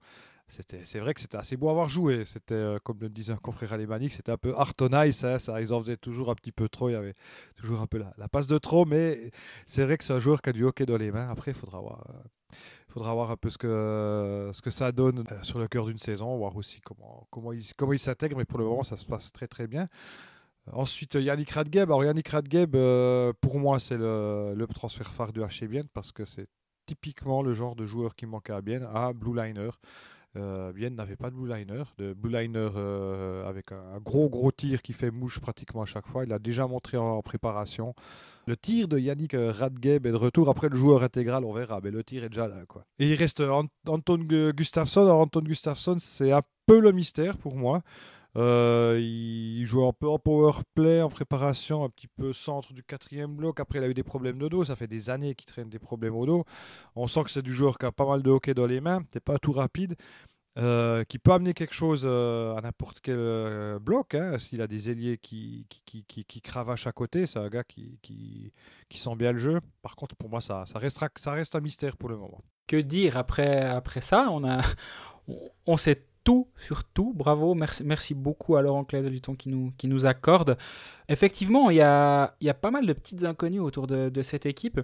C'était, 0.49 0.85
c'est 0.85 0.99
vrai 0.99 1.15
que 1.15 1.21
c'était 1.21 1.37
assez 1.37 1.57
beau 1.57 1.69
à 1.69 1.71
avoir 1.71 1.89
joué. 1.89 2.25
C'était, 2.25 2.55
euh, 2.55 2.79
comme 2.83 2.99
le 3.01 3.09
disait 3.09 3.33
un 3.33 3.37
confrère 3.37 3.73
alémanique, 3.73 4.13
c'était 4.13 4.33
un 4.33 4.37
peu 4.37 4.55
art 4.57 4.73
on 4.81 5.03
ice. 5.03 5.23
hein, 5.25 5.39
ça, 5.39 5.61
ils 5.61 5.73
en 5.73 5.81
faisaient 5.81 5.97
toujours 5.97 6.31
un 6.31 6.35
petit 6.35 6.53
peu 6.53 6.69
trop. 6.69 6.89
Il 6.89 6.93
y 6.93 6.97
avait 6.97 7.15
toujours 7.57 7.81
un 7.81 7.87
peu 7.87 7.99
la, 7.99 8.13
la 8.19 8.29
passe 8.29 8.49
de 8.49 8.59
trop, 8.59 8.85
mais 8.85 9.31
c'est 9.67 9.85
vrai 9.85 9.97
que 9.97 10.05
c'est 10.05 10.13
un 10.13 10.19
joueur 10.19 10.43
qui 10.43 10.51
a 10.51 10.53
du 10.53 10.65
hockey 10.65 10.87
dans 10.87 10.97
les 10.97 11.13
mains. 11.13 11.29
Après, 11.31 11.53
il 11.53 11.57
faudra 11.57 11.81
voir. 11.81 12.05
euh, 12.11 12.19
faudra 12.91 13.15
voir 13.15 13.31
un 13.31 13.37
peu 13.37 13.51
ce 13.51 13.59
que, 13.59 14.51
ce 14.53 14.61
que 14.61 14.71
ça 14.71 14.93
donne 14.93 15.25
euh, 15.31 15.43
sur 15.43 15.59
le 15.59 15.69
cœur 15.69 15.87
d'une 15.87 15.99
saison, 15.99 16.37
voir 16.37 16.57
aussi 16.57 16.81
comment, 16.81 17.27
comment 17.31 17.53
il, 17.53 17.63
comment 17.77 17.97
s'intègre. 17.97 18.37
Mais 18.37 18.45
pour 18.45 18.59
le 18.59 18.65
moment, 18.65 18.83
ça 18.83 18.97
se 18.97 19.07
passe 19.07 19.33
très 19.33 19.47
très 19.47 19.67
bien. 19.67 19.89
Ensuite, 20.73 21.17
euh, 21.17 21.23
Yannick 21.23 21.51
Radgeb. 21.51 21.89
Alors, 21.89 22.05
Yannick 22.05 22.29
Radgeb, 22.29 22.75
euh, 22.75 23.33
pour 23.41 23.59
moi, 23.59 23.81
c'est 23.81 23.97
le, 23.97 24.55
le 24.55 24.67
transfert 24.67 25.13
phare 25.13 25.33
de 25.33 25.43
HC 25.43 25.67
Bienne 25.69 25.89
parce 25.93 26.13
que 26.13 26.25
c'est 26.25 26.49
typiquement 26.87 27.43
le 27.43 27.55
genre 27.55 27.77
de 27.77 27.87
joueur 27.87 28.15
qui 28.17 28.27
manquait 28.27 28.53
à 28.53 28.61
Bienne, 28.61 28.87
à 28.93 29.13
Blue 29.13 29.35
Liner. 29.35 29.71
Euh, 30.37 30.73
n'avait 30.91 31.17
pas 31.17 31.31
de 31.31 31.35
Blue 31.35 31.53
Liner. 31.53 31.83
De 31.99 32.13
Blue 32.13 32.31
Liner 32.31 32.71
euh, 32.77 33.49
avec 33.49 33.73
un, 33.73 33.99
gros 34.01 34.29
gros 34.29 34.53
tir 34.53 34.83
qui 34.83 34.93
fait 34.93 35.11
mouche 35.11 35.41
pratiquement 35.41 35.83
à 35.83 35.87
chaque 35.87 36.07
fois. 36.07 36.25
Il 36.25 36.29
l'a 36.31 36.39
déjà 36.39 36.67
montré 36.67 36.97
en, 36.97 37.21
préparation. 37.23 37.95
Le 38.47 38.57
tir 38.57 38.89
de 38.89 38.99
Yannick 38.99 39.35
euh, 39.35 39.53
Radgeb 39.53 40.07
est 40.07 40.13
de 40.13 40.17
retour. 40.17 40.49
Après 40.49 40.69
le 40.69 40.77
joueur 40.77 41.03
intégral, 41.03 41.45
on 41.45 41.53
verra. 41.53 41.81
Mais 41.83 41.91
le 41.91 42.05
tir 42.05 42.25
est 42.25 42.29
déjà 42.29 42.49
là. 42.49 42.57
Quoi. 42.69 42.85
Et 42.99 43.09
il 43.09 43.15
reste 43.15 43.41
Ant- 43.41 43.67
Anton 43.87 44.19
Gu- 44.19 44.53
Gustafsson. 44.53 45.03
Alors, 45.03 45.21
Anton 45.21 45.41
Gustafsson, 45.41 45.97
c'est 45.99 46.33
un 46.33 46.43
peu 46.67 46.79
le 46.81 46.93
mystère 46.93 47.37
pour 47.37 47.57
moi. 47.57 47.83
Euh, 48.37 48.99
il 49.01 49.65
joue 49.67 49.85
un 49.87 49.93
peu 49.93 50.09
en 50.09 50.19
power 50.19 50.53
play, 50.75 51.03
en 51.03 51.09
préparation, 51.09 51.85
un 51.85 51.89
petit 51.91 52.07
peu 52.09 52.33
centre 52.33 52.73
du 52.73 52.83
quatrième 52.85 53.35
bloc. 53.35 53.61
Après, 53.61 53.79
il 53.81 53.85
a 53.85 53.89
eu 53.89 53.95
des 53.95 54.03
problèmes 54.05 54.39
de 54.39 54.49
dos. 54.49 54.65
Ça 54.65 54.77
fait 54.77 54.87
des 54.87 55.11
années 55.11 55.35
qu'il 55.35 55.47
traîne 55.49 55.69
des 55.69 55.79
problèmes 55.81 56.15
au 56.17 56.27
dos. 56.27 56.45
On 56.97 57.09
sent 57.09 57.25
que 57.25 57.31
c'est 57.31 57.43
du 57.43 57.55
joueur 57.55 57.79
qui 57.79 57.87
a 57.87 57.93
pas 57.93 58.07
mal 58.07 58.23
de 58.23 58.31
hockey 58.31 58.55
dans 58.55 58.67
les 58.67 58.81
mains. 58.81 59.03
C'est 59.13 59.25
pas 59.25 59.39
tout 59.39 59.53
rapide. 59.53 59.97
euh, 60.59 61.05
qui 61.05 61.19
peut 61.19 61.33
amener 61.33 61.55
quelque 61.55 61.75
chose 61.75 62.03
euh, 62.05 62.57
à 62.57 62.61
n'importe 62.61 63.01
quel 63.01 63.79
bloc. 63.81 64.15
hein. 64.15 64.39
S'il 64.39 64.61
a 64.63 64.67
des 64.67 64.91
ailiers 64.91 65.19
qui, 65.19 65.67
qui, 65.69 66.05
qui, 66.05 66.25
qui, 66.25 66.41
cravachent 66.43 66.87
à 66.87 66.93
côté, 66.93 67.27
c'est 67.27 67.39
un 67.39 67.49
gars 67.49 67.65
qui, 67.65 67.99
qui, 68.03 68.53
qui 68.89 68.99
sent 68.99 69.15
bien 69.17 69.33
le 69.33 69.39
jeu. 69.39 69.61
Par 69.83 69.97
contre, 69.97 70.17
pour 70.17 70.29
moi, 70.29 70.41
ça, 70.41 70.65
ça, 70.67 70.79
restera, 70.79 71.09
ça 71.17 71.33
reste 71.33 71.55
un 71.55 71.61
mystère 71.61 71.97
pour 71.97 72.09
le 72.09 72.17
moment. 72.17 72.43
Que 72.67 72.77
dire 72.77 73.17
après, 73.17 73.63
après 73.63 74.01
ça? 74.01 74.29
On, 74.31 74.45
a, 74.45 74.61
on, 75.29 75.51
on 75.67 75.77
sait 75.77 76.07
tout 76.25 76.49
sur 76.57 76.85
tout. 76.85 77.13
Bravo. 77.15 77.55
Merci, 77.55 77.85
merci 77.85 78.15
beaucoup 78.15 78.57
à 78.57 78.63
Laurent 78.63 78.85
Claise 78.85 79.07
du 79.07 79.21
qui 79.21 79.49
nous, 79.49 79.73
qui 79.77 79.89
nous 79.89 80.07
accorde. 80.07 80.57
Effectivement, 81.09 81.71
il 81.71 81.77
y 81.77 81.83
a, 81.83 82.35
y 82.41 82.49
a 82.49 82.55
pas 82.55 82.71
mal 82.71 82.87
de 82.87 82.93
petites 82.93 83.25
inconnues 83.25 83.61
autour 83.61 83.87
de, 83.87 84.09
de 84.09 84.23
cette 84.23 84.47
équipe. 84.47 84.81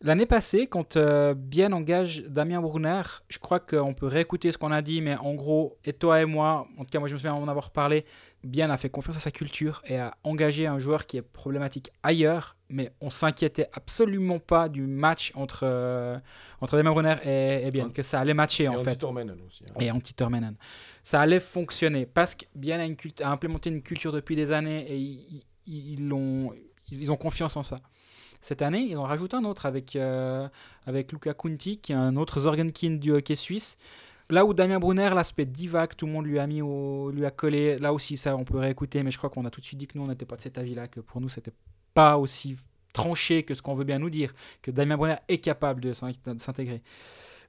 L'année 0.00 0.26
passée, 0.26 0.66
quand 0.66 0.96
euh, 0.96 1.34
Bien 1.34 1.72
engage 1.72 2.24
Damien 2.24 2.60
Brunner, 2.60 3.02
je 3.28 3.38
crois 3.38 3.58
qu'on 3.58 3.94
peut 3.94 4.06
réécouter 4.06 4.52
ce 4.52 4.58
qu'on 4.58 4.72
a 4.72 4.82
dit, 4.82 5.00
mais 5.00 5.16
en 5.16 5.34
gros, 5.34 5.78
et 5.84 5.94
toi 5.94 6.20
et 6.20 6.26
moi, 6.26 6.66
en 6.76 6.84
tout 6.84 6.90
cas 6.90 6.98
moi 6.98 7.08
je 7.08 7.14
me 7.14 7.18
souviens 7.18 7.34
en 7.34 7.48
avoir 7.48 7.70
parlé, 7.70 8.04
Bien 8.44 8.68
a 8.70 8.76
fait 8.76 8.90
confiance 8.90 9.16
à 9.16 9.20
sa 9.20 9.30
culture 9.30 9.82
et 9.86 9.96
a 9.98 10.14
engagé 10.22 10.66
un 10.66 10.78
joueur 10.78 11.06
qui 11.06 11.16
est 11.16 11.22
problématique 11.22 11.90
ailleurs, 12.02 12.56
mais 12.68 12.92
on 13.00 13.08
s'inquiétait 13.10 13.68
absolument 13.72 14.38
pas 14.38 14.68
du 14.68 14.82
match 14.86 15.32
entre, 15.34 15.60
euh, 15.62 16.18
entre 16.60 16.76
Damien 16.76 16.90
Brunner 16.92 17.16
et, 17.24 17.66
et 17.66 17.70
Bien, 17.70 17.88
que 17.88 18.02
ça 18.02 18.20
allait 18.20 18.34
matcher 18.34 18.64
Et 18.64 18.68
en 18.68 18.78
fait 18.84 19.02
aussi. 19.46 19.64
hein. 19.68 19.74
et 19.80 19.90
Antti 19.90 20.12
Tormennen. 20.12 20.56
Ça 21.02 21.20
allait 21.20 21.40
fonctionner 21.40 22.04
parce 22.06 22.34
que 22.34 22.44
Bien 22.54 22.78
a, 22.80 22.84
une 22.84 22.96
cult- 22.96 23.22
a 23.22 23.30
implémenté 23.30 23.70
une 23.70 23.82
culture 23.82 24.12
depuis 24.12 24.36
des 24.36 24.52
années 24.52 24.84
et 24.92 24.96
ils, 24.98 25.42
ils, 25.66 26.04
ils 26.90 27.10
ont 27.10 27.16
confiance 27.16 27.56
en 27.56 27.62
ça. 27.62 27.80
Cette 28.42 28.60
année, 28.60 28.80
ils 28.80 28.96
en 28.98 29.04
rajoutent 29.04 29.32
un 29.32 29.44
autre 29.44 29.64
avec, 29.64 29.96
euh, 29.96 30.46
avec 30.84 31.10
Luca 31.12 31.32
Kunti, 31.32 31.78
qui 31.78 31.92
est 31.92 31.96
un 31.96 32.14
autre 32.16 32.40
Zorgenkin 32.40 32.90
du 33.00 33.10
hockey 33.10 33.36
suisse. 33.36 33.78
Là 34.30 34.44
où 34.46 34.54
Damien 34.54 34.78
Brunner, 34.78 35.10
l'aspect 35.14 35.44
diva 35.44 35.86
que 35.86 35.94
tout 35.94 36.06
le 36.06 36.12
monde 36.12 36.26
lui 36.26 36.38
a 36.38 36.46
mis 36.46 36.60
lui 37.12 37.26
a 37.26 37.30
collé, 37.30 37.78
là 37.78 37.92
aussi 37.92 38.16
ça 38.16 38.36
on 38.36 38.44
peut 38.44 38.58
réécouter, 38.58 39.02
mais 39.02 39.10
je 39.10 39.18
crois 39.18 39.30
qu'on 39.30 39.44
a 39.44 39.50
tout 39.50 39.60
de 39.60 39.66
suite 39.66 39.78
dit 39.78 39.86
que 39.86 39.98
nous 39.98 40.04
on 40.04 40.08
n'était 40.08 40.24
pas 40.24 40.36
de 40.36 40.40
cet 40.40 40.56
avis-là, 40.56 40.88
que 40.88 41.00
pour 41.00 41.20
nous 41.20 41.28
c'était 41.28 41.52
pas 41.92 42.16
aussi 42.16 42.56
tranché 42.94 43.42
que 43.42 43.52
ce 43.54 43.60
qu'on 43.60 43.74
veut 43.74 43.84
bien 43.84 43.98
nous 43.98 44.08
dire, 44.08 44.32
que 44.62 44.70
Damien 44.70 44.96
Brunner 44.96 45.16
est 45.28 45.38
capable 45.38 45.80
de 45.82 45.92
s'intégrer. 45.92 46.82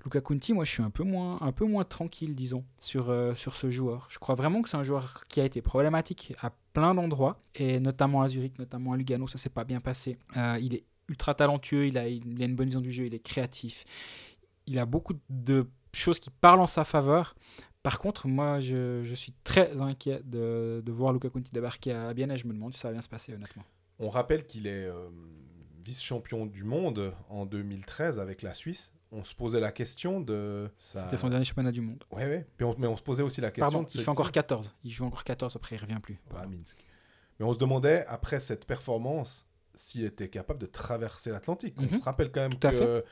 Luca 0.03 0.21
Conti, 0.21 0.53
moi 0.53 0.65
je 0.65 0.71
suis 0.71 0.83
un 0.83 0.91
peu 0.91 1.03
moins, 1.03 1.39
un 1.41 1.51
peu 1.51 1.65
moins 1.65 1.83
tranquille, 1.83 2.35
disons, 2.35 2.63
sur, 2.77 3.09
euh, 3.09 3.33
sur 3.33 3.55
ce 3.55 3.71
joueur. 3.71 4.07
Je 4.11 4.19
crois 4.19 4.35
vraiment 4.35 4.61
que 4.61 4.69
c'est 4.69 4.77
un 4.77 4.83
joueur 4.83 5.23
qui 5.29 5.41
a 5.41 5.45
été 5.45 5.61
problématique 5.61 6.33
à 6.41 6.51
plein 6.73 6.93
d'endroits, 6.93 7.41
et 7.55 7.79
notamment 7.79 8.21
à 8.21 8.27
Zurich, 8.27 8.59
notamment 8.59 8.93
à 8.93 8.97
Lugano, 8.97 9.27
ça 9.27 9.39
s'est 9.39 9.49
pas 9.49 9.63
bien 9.63 9.79
passé. 9.79 10.17
Euh, 10.37 10.59
il 10.61 10.75
est 10.75 10.83
ultra 11.07 11.33
talentueux, 11.33 11.87
il 11.87 11.97
a, 11.97 12.07
il 12.07 12.41
a 12.41 12.45
une 12.45 12.55
bonne 12.55 12.67
vision 12.67 12.81
du 12.81 12.91
jeu, 12.91 13.05
il 13.05 13.15
est 13.15 13.19
créatif. 13.19 13.83
Il 14.67 14.77
a 14.77 14.85
beaucoup 14.85 15.13
de 15.29 15.67
choses 15.97 16.19
qui 16.19 16.29
parlent 16.29 16.61
en 16.61 16.67
sa 16.67 16.83
faveur. 16.83 17.35
Par 17.83 17.99
contre, 17.99 18.27
moi, 18.27 18.59
je, 18.59 19.03
je 19.03 19.15
suis 19.15 19.33
très 19.43 19.79
inquiet 19.79 20.19
de, 20.23 20.81
de 20.83 20.91
voir 20.91 21.13
Luca 21.13 21.29
Conti 21.29 21.51
débarquer 21.51 21.91
à 21.93 22.13
Bienne 22.13 22.31
et 22.31 22.37
je 22.37 22.47
me 22.47 22.53
demande 22.53 22.73
si 22.73 22.79
ça 22.79 22.87
va 22.87 22.93
bien 22.93 23.01
se 23.01 23.09
passer, 23.09 23.33
honnêtement. 23.33 23.63
On 23.99 24.09
rappelle 24.09 24.45
qu'il 24.45 24.65
est 24.67 24.85
euh, 24.85 25.07
vice-champion 25.83 26.45
du 26.45 26.63
monde 26.63 27.13
en 27.29 27.45
2013 27.45 28.19
avec 28.19 28.41
la 28.41 28.53
Suisse. 28.53 28.91
On 29.11 29.23
se 29.23 29.35
posait 29.35 29.59
la 29.59 29.71
question 29.71 30.19
de. 30.19 30.69
sa- 30.75 31.03
C'était 31.03 31.17
son 31.17 31.29
dernier 31.29 31.45
championnat 31.45 31.71
du 31.71 31.81
monde. 31.81 32.03
Ouais, 32.11 32.25
ouais. 32.25 32.45
Puis 32.57 32.65
on- 32.65 32.75
mais 32.77 32.87
on 32.87 32.97
se 32.97 33.03
posait 33.03 33.23
aussi 33.23 33.39
la 33.39 33.51
question. 33.51 33.71
Pardon, 33.71 33.83
de 33.83 33.89
il 33.93 34.01
fait 34.01 34.09
encore 34.09 34.25
dire- 34.25 34.31
14. 34.33 34.73
Il 34.83 34.91
joue 34.91 35.05
encore 35.05 35.23
14, 35.23 35.55
après 35.55 35.75
il 35.75 35.79
revient 35.79 35.99
plus. 36.01 36.19
À 36.35 36.45
Minsk. 36.47 36.83
Mais 37.39 37.45
on 37.45 37.53
se 37.53 37.59
demandait, 37.59 38.05
après 38.07 38.39
cette 38.39 38.65
performance, 38.65 39.47
s'il 39.75 40.03
était 40.05 40.29
capable 40.29 40.59
de 40.59 40.65
traverser 40.65 41.31
l'Atlantique. 41.31 41.75
On 41.77 41.83
Mhm. 41.83 41.95
se 41.95 42.03
rappelle 42.03 42.31
quand 42.31 42.41
même 42.41 42.55
Tout 42.55 42.67
à 42.67 42.71
que. 42.71 43.05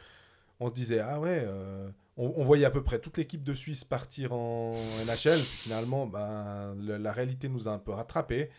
On 0.59 0.67
se 0.69 0.73
disait, 0.73 0.99
ah 0.99 1.19
ouais, 1.19 1.43
euh, 1.45 1.89
on, 2.17 2.43
voyait 2.43 2.65
à 2.65 2.71
peu 2.71 2.83
près 2.83 2.99
toute 2.99 3.17
l'équipe 3.17 3.43
de 3.43 3.53
Suisse 3.53 3.83
partir 3.83 4.33
en 4.33 4.73
NHL. 5.05 5.39
Finalement, 5.39 6.05
ben, 6.05 6.75
la 6.77 7.11
réalité 7.11 7.49
nous 7.49 7.67
a 7.67 7.71
un 7.71 7.79
peu 7.79 7.91
rattrapés. 7.91 8.49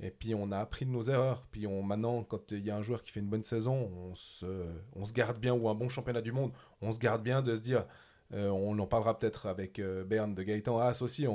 Et 0.00 0.10
puis 0.10 0.34
on 0.34 0.50
a 0.50 0.58
appris 0.58 0.84
de 0.84 0.90
nos 0.90 1.02
erreurs. 1.02 1.46
Puis 1.50 1.66
on, 1.66 1.82
maintenant, 1.82 2.24
quand 2.24 2.50
il 2.52 2.64
y 2.64 2.70
a 2.70 2.76
un 2.76 2.82
joueur 2.82 3.02
qui 3.02 3.12
fait 3.12 3.20
une 3.20 3.28
bonne 3.28 3.44
saison, 3.44 3.90
on 3.94 4.14
se, 4.14 4.66
on 4.94 5.04
se 5.04 5.12
garde 5.12 5.38
bien, 5.38 5.54
ou 5.54 5.68
un 5.68 5.74
bon 5.74 5.88
championnat 5.88 6.22
du 6.22 6.32
monde, 6.32 6.52
on 6.80 6.90
se 6.90 6.98
garde 6.98 7.22
bien 7.22 7.42
de 7.42 7.54
se 7.54 7.60
dire, 7.60 7.86
euh, 8.32 8.48
on 8.48 8.78
en 8.78 8.86
parlera 8.86 9.18
peut-être 9.18 9.46
avec 9.46 9.78
euh, 9.78 10.04
Bern 10.04 10.34
de 10.34 10.42
Gaëtan 10.42 10.78
Haas 10.78 11.02
aussi, 11.02 11.26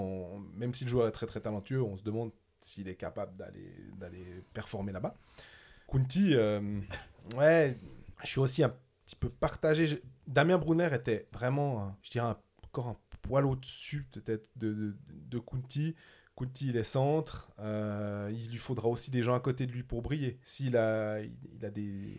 même 0.55 0.73
si 0.73 0.83
le 0.83 0.89
joueur 0.89 1.07
est 1.07 1.11
très 1.11 1.27
très 1.27 1.39
talentueux, 1.39 1.81
on 1.81 1.95
se 1.95 2.03
demande 2.03 2.31
s'il 2.59 2.89
est 2.89 2.95
capable 2.95 3.37
d'aller 3.37 3.71
d'aller 3.97 4.43
performer 4.53 4.91
là-bas. 4.91 5.15
Kunti, 5.87 6.33
euh, 6.33 6.81
ouais, 7.37 7.77
je 8.23 8.27
suis 8.27 8.39
aussi 8.39 8.63
un 8.63 8.75
petit 9.05 9.15
peu 9.15 9.29
partagé. 9.29 10.01
Damien 10.27 10.57
Brunner 10.57 10.89
était 10.93 11.27
vraiment, 11.31 11.95
je 12.03 12.11
dirais, 12.11 12.33
encore 12.65 12.87
un 12.89 12.97
poil 13.21 13.45
au-dessus 13.45 14.05
peut-être 14.11 14.49
de, 14.55 14.71
de, 14.73 14.95
de 15.29 15.39
Kunti. 15.39 15.95
Kunti, 16.37 16.67
il 16.69 16.77
est 16.77 16.83
centre. 16.83 17.49
euh, 17.59 18.29
il 18.31 18.51
lui 18.51 18.57
faudra 18.57 18.87
aussi 18.89 19.09
des 19.09 19.23
gens 19.23 19.33
à 19.33 19.39
côté 19.39 19.65
de 19.65 19.71
lui 19.71 19.83
pour 19.83 20.01
briller. 20.01 20.37
S'il 20.43 20.77
a, 20.77 21.19
il, 21.21 21.31
il 21.57 21.65
a 21.65 21.71
des, 21.71 22.15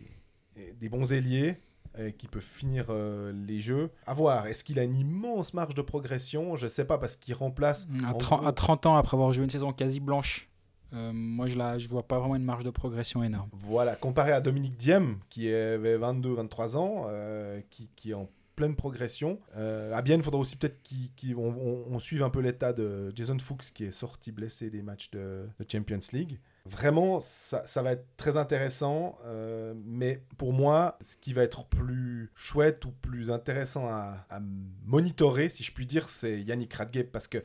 des 0.77 0.89
bons 0.89 1.13
ailiers 1.13 1.55
euh, 1.97 2.11
qui 2.11 2.27
peuvent 2.27 2.41
finir 2.43 2.87
euh, 2.89 3.31
les 3.47 3.61
jeux, 3.61 3.91
à 4.05 4.13
voir. 4.13 4.47
Est-ce 4.47 4.63
qu'il 4.65 4.77
a 4.79 4.83
une 4.83 4.95
immense 4.97 5.53
marge 5.53 5.73
de 5.73 5.81
progression? 5.81 6.57
Je 6.57 6.67
sais 6.67 6.83
pas 6.85 6.97
parce 6.97 7.15
qu'il 7.15 7.33
remplace. 7.33 7.87
À, 8.03 8.09
en 8.09 8.17
30, 8.17 8.39
gros- 8.39 8.47
à 8.49 8.51
30 8.51 8.85
ans, 8.87 8.95
après 8.97 9.15
avoir 9.15 9.31
joué 9.31 9.45
une 9.45 9.49
saison 9.49 9.71
quasi 9.71 9.99
blanche, 10.01 10.48
euh, 10.93 11.11
moi 11.13 11.47
je 11.47 11.57
la, 11.57 11.77
je 11.77 11.87
vois 11.87 12.07
pas 12.07 12.19
vraiment 12.19 12.35
une 12.35 12.43
marge 12.43 12.63
de 12.63 12.69
progression 12.69 13.23
énorme. 13.23 13.49
Voilà, 13.53 13.95
comparé 13.95 14.31
à 14.31 14.41
Dominique 14.41 14.77
Diem, 14.77 15.17
qui 15.29 15.53
avait 15.53 15.97
22-23 15.97 16.77
ans, 16.77 17.05
euh, 17.07 17.61
qui, 17.69 17.89
qui 17.95 18.11
est 18.11 18.15
en 18.15 18.29
pleine 18.59 18.75
progression. 18.75 19.39
Euh, 19.55 19.93
à 19.93 20.01
Bienne, 20.01 20.19
il 20.19 20.23
faudra 20.23 20.41
aussi 20.41 20.57
peut-être 20.57 20.79
qu'on 20.83 21.41
on, 21.41 21.85
on 21.89 21.99
suive 21.99 22.23
un 22.23 22.29
peu 22.29 22.41
l'état 22.41 22.73
de 22.73 23.09
Jason 23.15 23.39
Fuchs, 23.39 23.71
qui 23.73 23.85
est 23.85 23.93
sorti 23.93 24.33
blessé 24.33 24.69
des 24.69 24.81
matchs 24.81 25.11
de, 25.11 25.47
Champions 25.71 25.99
League. 26.11 26.39
Vraiment, 26.65 27.21
ça, 27.21 27.65
ça 27.65 27.81
va 27.81 27.93
être 27.93 28.05
très 28.17 28.35
intéressant, 28.35 29.15
euh, 29.25 29.73
mais 29.85 30.21
pour 30.37 30.51
moi, 30.51 30.97
ce 30.99 31.15
qui 31.15 31.31
va 31.31 31.43
être 31.43 31.63
plus 31.63 32.31
chouette 32.35 32.83
ou 32.83 32.91
plus 32.91 33.31
intéressant 33.31 33.87
à, 33.87 34.25
à 34.29 34.41
monitorer, 34.85 35.47
si 35.47 35.63
je 35.63 35.71
puis 35.71 35.85
dire, 35.85 36.09
c'est 36.09 36.41
Yannick 36.41 36.73
Radgeb, 36.73 37.07
parce 37.07 37.29
que 37.29 37.41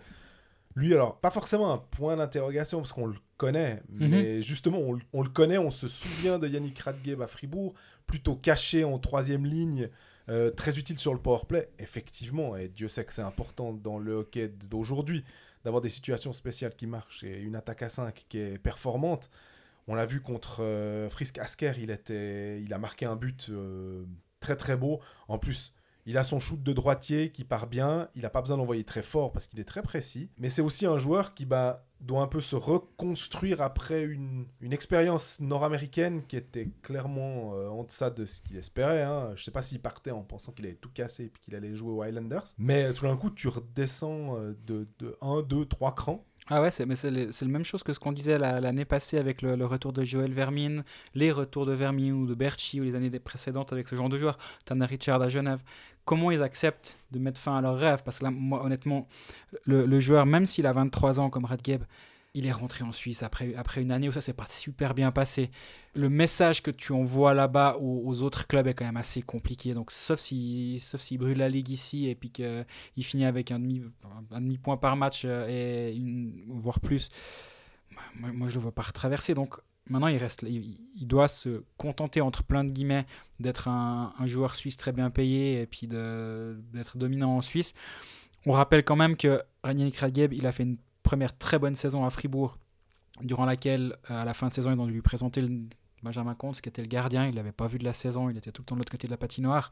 lui, 0.76 0.93
alors, 0.93 1.19
pas 1.21 1.31
forcément 1.31 1.73
un 1.73 1.78
point 1.78 2.16
d'interrogation, 2.16 2.78
parce 2.81 2.93
qu'on 2.93 3.07
le 3.07 3.14
connaît, 3.37 3.83
Mhm. 3.90 4.09
mais 4.09 4.43
justement, 4.43 4.78
on, 4.78 4.93
le- 4.93 5.00
on 5.12 5.23
le 5.23 5.28
connaît, 5.28 5.59
on 5.59 5.71
se 5.71 5.87
souvient 5.88 6.38
de 6.38 6.49
Yannick 6.49 6.78
Radgeb 6.81 7.21
à 7.23 7.26
Fribourg, 7.26 7.75
plutôt 8.07 8.35
caché 8.37 8.83
en 8.85 8.99
troisième 8.99 9.47
ligne, 9.47 9.88
euh, 10.28 10.50
très 10.50 10.78
utile 10.78 10.99
sur 10.99 11.12
le 11.12 11.21
powerplay, 11.21 11.69
effectivement, 11.78 12.57
et 12.57 12.69
Dieu 12.69 12.88
sait 12.88 13.04
que 13.04 13.12
c'est 13.12 13.23
important 13.23 13.73
dans 13.73 13.99
le 13.99 14.14
hockey 14.14 14.49
d'aujourd'hui 14.49 15.23
d'avoir 15.64 15.81
des 15.83 15.90
situations 15.90 16.33
spéciales 16.33 16.75
qui 16.75 16.87
marchent 16.87 17.25
et 17.25 17.40
une 17.40 17.57
attaque 17.57 17.83
à 17.83 17.88
5 17.88 18.25
qui 18.28 18.38
est 18.38 18.59
performante. 18.59 19.31
On 19.87 19.95
l'a 19.95 20.07
vu 20.07 20.21
contre 20.23 20.59
euh, 20.61 21.09
Frisk 21.11 21.38
Asker, 21.38 21.73
il, 21.78 21.90
était, 21.90 22.60
il 22.63 22.73
a 22.73 22.78
marqué 22.78 23.04
un 23.06 23.17
but 23.17 23.49
euh, 23.50 24.04
très 24.41 24.56
très 24.56 24.76
beau. 24.78 25.00
En 25.28 25.39
plus, 25.39 25.74
il 26.06 26.19
a 26.19 26.25
son 26.25 26.40
shoot 26.40 26.62
de 26.62 26.73
droitier 26.73 27.30
qui 27.30 27.45
part 27.45 27.67
bien. 27.67 28.08
Il 28.14 28.23
n'a 28.23 28.30
pas 28.30 28.40
besoin 28.40 28.56
d'envoyer 28.56 28.84
très 28.84 29.02
fort 29.02 29.32
parce 29.32 29.47
qu'il 29.47 29.60
est 29.60 29.64
très 29.64 29.82
précis. 29.82 30.30
Mais 30.38 30.50
c'est 30.50 30.62
aussi 30.62 30.86
un 30.86 30.99
joueur 30.99 31.34
qui 31.34 31.47
bah, 31.47 31.84
doit 32.00 32.21
un 32.21 32.26
peu 32.26 32.40
se 32.40 32.56
reconstruire 32.56 33.62
après 33.62 34.02
une, 34.02 34.47
expérience 34.71 35.40
nord-américaine 35.40 36.23
qui 36.26 36.36
était 36.36 36.69
clairement 36.82 37.54
euh, 37.54 37.69
en 37.69 37.84
deçà 37.84 38.10
de 38.10 38.26
ce 38.26 38.43
qu'il 38.43 38.56
espérait. 38.56 39.02
hein. 39.02 39.32
Je 39.36 39.45
sais 39.45 39.50
pas 39.50 39.62
s'il 39.62 39.80
partait 39.80 40.10
en 40.10 40.23
pensant 40.23 40.52
qu'il 40.52 40.67
allait 40.67 40.75
tout 40.75 40.90
casser 40.90 41.25
et 41.25 41.32
qu'il 41.43 41.54
allait 41.54 41.75
jouer 41.75 41.93
aux 41.93 42.02
Highlanders. 42.02 42.45
Mais 42.58 42.84
euh, 42.84 42.93
tout 42.93 43.06
d'un 43.06 43.17
coup, 43.17 43.30
tu 43.30 43.49
redescends 43.49 44.36
euh, 44.36 44.54
de, 44.67 44.88
de 44.99 45.17
1, 45.21 45.43
2, 45.43 45.64
3 45.67 45.95
crans. 45.95 46.25
Ah 46.50 46.61
ouais, 46.61 46.71
c'est, 46.71 46.85
mais 46.85 46.95
c'est, 46.97 47.11
le- 47.11 47.30
la 47.41 47.49
même 47.49 47.65
chose 47.65 47.83
que 47.83 47.95
ce 47.95 47.99
qu'on 47.99 48.13
disait 48.13 48.37
la- 48.39 48.61
l'année 48.61 48.85
passée 48.85 49.17
avec 49.17 49.41
le, 49.41 49.65
retour 49.65 49.95
de 49.95 50.04
Joël 50.04 50.33
Vermine, 50.33 50.85
les 51.15 51.33
retours 51.33 51.65
de 51.65 51.73
Vermine 51.73 52.13
ou 52.13 52.26
de 52.26 52.35
Berchi 52.35 52.80
ou 52.80 52.85
les 52.85 52.95
années 52.95 53.09
précédentes 53.19 53.73
avec 53.73 53.89
ce 53.89 53.95
genre 53.97 54.11
de 54.11 54.19
joueurs, 54.19 54.37
Tanner 54.67 54.85
Richard 54.85 55.23
à 55.23 55.28
Genève. 55.30 55.61
Comment 56.04 56.30
ils 56.30 56.43
acceptent 56.43 56.99
de 57.13 57.19
mettre 57.19 57.41
fin 57.41 57.57
à 57.57 57.63
leur 57.63 57.78
rêve? 57.78 58.02
Parce 58.04 58.19
que 58.19 58.25
là, 58.25 58.30
moi, 58.30 58.63
honnêtement, 58.63 59.09
le, 59.65 59.87
le 59.87 60.00
joueur, 60.00 60.26
même 60.26 60.45
s'il 60.45 60.67
a 60.67 60.73
23 60.75 61.19
ans 61.19 61.30
comme 61.30 61.47
Radgeb, 61.47 61.83
il 62.34 62.47
est 62.47 62.52
rentré 62.52 62.82
en 62.82 62.90
Suisse 62.90 63.23
après, 63.23 63.54
après 63.54 63.80
une 63.80 63.92
année 63.92 64.08
où 64.08 64.12
ça 64.12 64.20
s'est 64.20 64.32
pas 64.32 64.47
super 64.49 64.94
bien 64.94 65.12
passé. 65.12 65.50
Le 65.94 66.08
message 66.08 66.62
que 66.62 66.73
tu 66.73 66.92
envoies 66.92 67.32
là-bas 67.32 67.76
aux, 67.80 68.02
aux 68.04 68.23
autres 68.23 68.49
clubs 68.49 68.66
est 68.66 68.75
quand 68.75 68.84
même 68.84 68.97
assez 68.97 69.23
compliqué. 69.23 69.73
Donc, 69.73 69.92
sauf 69.92 70.18
s'il 70.18 70.80
sauf 70.80 71.00
s'il 71.00 71.18
brûle 71.18 71.38
la 71.38 71.49
ligue 71.49 71.70
ici 71.70 72.08
et 72.08 72.16
puis 72.16 72.30
qu'il 72.30 72.64
finit 73.04 73.25
avec 73.25 73.52
un 73.52 73.60
demi, 73.60 73.82
un 74.32 74.40
demi 74.40 74.58
point 74.58 74.76
par 74.76 74.97
match 74.97 75.23
euh, 75.25 75.47
et 75.49 75.94
une, 75.94 76.44
voire 76.49 76.80
plus, 76.80 77.08
moi, 78.16 78.32
moi, 78.32 78.49
je 78.49 78.54
le 78.56 78.60
vois 78.60 78.73
pas 78.73 78.82
retraverser. 78.82 79.34
Donc, 79.34 79.54
maintenant, 79.88 80.08
il 80.08 80.16
reste, 80.16 80.42
il, 80.42 81.06
doit 81.06 81.28
se 81.28 81.62
contenter 81.76 82.20
entre 82.20 82.42
plein 82.42 82.64
de 82.64 82.70
guillemets 82.70 83.06
d'être 83.38 83.68
un, 83.68 84.12
joueur 84.25 84.56
suisse 84.56 84.76
très 84.76 84.92
bien 84.92 85.10
payé 85.10 85.60
et 85.60 85.66
puis 85.66 85.86
d'être 85.86 86.97
dominant 86.97 87.36
en 87.36 87.42
Suisse. 87.42 87.75
On 88.47 88.52
rappelle 88.52 88.84
quand 88.84 88.97
même 88.97 89.16
que 89.16 89.40
Yannick 89.64 89.97
Radgeb, 89.97 90.32
il 90.32 90.47
a 90.47 90.52
fait 90.52 90.64
une 90.64 90.78
première 91.04 91.38
très 91.38 91.60
bonne 91.60 91.76
saison 91.76 92.04
à 92.04 92.10
Fribourg, 92.10 92.58
durant 93.23 93.45
laquelle, 93.45 93.95
euh, 94.10 94.23
à 94.23 94.25
la 94.25 94.34
fin 94.34 94.49
de 94.49 94.54
saison, 94.54 94.73
ils 94.73 94.80
ont 94.80 94.86
dû 94.86 94.93
lui 94.93 95.02
présenter 95.02 95.45
Benjamin 96.02 96.34
Comte, 96.34 96.60
qui 96.60 96.69
était 96.69 96.82
le 96.82 96.88
gardien. 96.88 97.28
Il 97.28 97.36
l'avait 97.36 97.52
pas 97.52 97.69
vu 97.69 97.78
de 97.78 97.84
la 97.84 97.93
saison, 97.93 98.28
il 98.28 98.36
était 98.36 98.50
tout 98.50 98.62
le 98.62 98.67
temps 98.67 98.75
de 98.75 98.80
l'autre 98.80 98.90
côté 98.90 99.06
de 99.06 99.12
la 99.12 99.17
patinoire. 99.17 99.71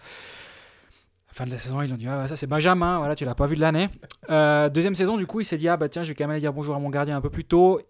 Fin 1.33 1.47
de 1.47 1.51
la 1.51 1.59
saison, 1.59 1.81
ils 1.81 1.93
ont 1.93 1.97
dit 1.97 2.07
ah, 2.07 2.29
ça 2.29 2.37
c'est 2.37 2.47
Benjamin, 2.47 2.99
voilà, 2.99 3.17
tu 3.17 3.25
l'as 3.25 3.35
pas 3.35 3.47
vu 3.47 3.57
de 3.57 3.61
l'année. 3.63 3.89
Euh, 4.29 4.69
deuxième 4.69 4.95
saison, 4.95 5.17
du 5.17 5.27
coup, 5.27 5.41
il 5.41 5.47
s'est 5.47 5.57
dit 5.57 5.69
ah 5.69 5.79
bah 5.79 5.89
tiens, 5.89 6.03
je 6.03 6.11
vais 6.11 6.15
quand 6.15 6.25
même 6.25 6.33
aller 6.33 6.41
dire 6.41 6.53
bonjour 6.53 6.77
à 6.77 6.79
mon 6.79 6.91
gardien 6.91 7.17
un 7.17 7.23
peu 7.23 7.31
plus 7.31 7.47
tôt. 7.47 7.81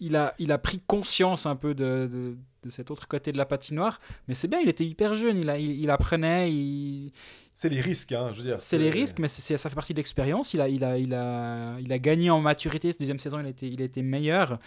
Il 0.00 0.16
a, 0.16 0.34
il 0.38 0.50
a 0.52 0.58
pris 0.58 0.80
conscience 0.86 1.46
un 1.46 1.56
peu 1.56 1.74
de, 1.74 2.08
de, 2.10 2.36
de 2.62 2.70
cet 2.70 2.90
autre 2.90 3.06
côté 3.08 3.32
de 3.32 3.38
la 3.38 3.46
patinoire, 3.46 4.00
mais 4.28 4.34
c'est 4.34 4.48
bien, 4.48 4.58
il 4.60 4.68
était 4.68 4.84
hyper 4.84 5.14
jeune, 5.14 5.38
il, 5.38 5.50
a, 5.50 5.58
il, 5.58 5.70
il 5.80 5.90
apprenait, 5.90 6.50
il, 6.52 7.12
C'est 7.54 7.68
les 7.68 7.80
risques, 7.80 8.12
hein, 8.12 8.30
je 8.32 8.38
veux 8.38 8.44
dire. 8.46 8.60
c'est 8.60 8.78
les 8.78 8.90
risques, 8.90 9.18
mais 9.18 9.28
c'est- 9.28 9.56
ça 9.58 9.68
fait 9.68 9.74
partie 9.74 9.92
de 9.92 9.98
l'expérience. 9.98 10.54
Il 10.54 10.60
a, 10.60 10.68
il, 10.68 10.82
a, 10.84 10.96
il, 10.98 11.12
a, 11.14 11.76
il 11.80 11.92
a 11.92 11.98
gagné 11.98 12.30
en 12.30 12.40
maturité. 12.40 12.90
Cette 12.90 13.00
deuxième 13.00 13.18
saison, 13.18 13.38
il 13.40 13.46
été, 13.46 13.66
il 13.68 13.80
été 13.82 14.02
meilleur. 14.02 14.58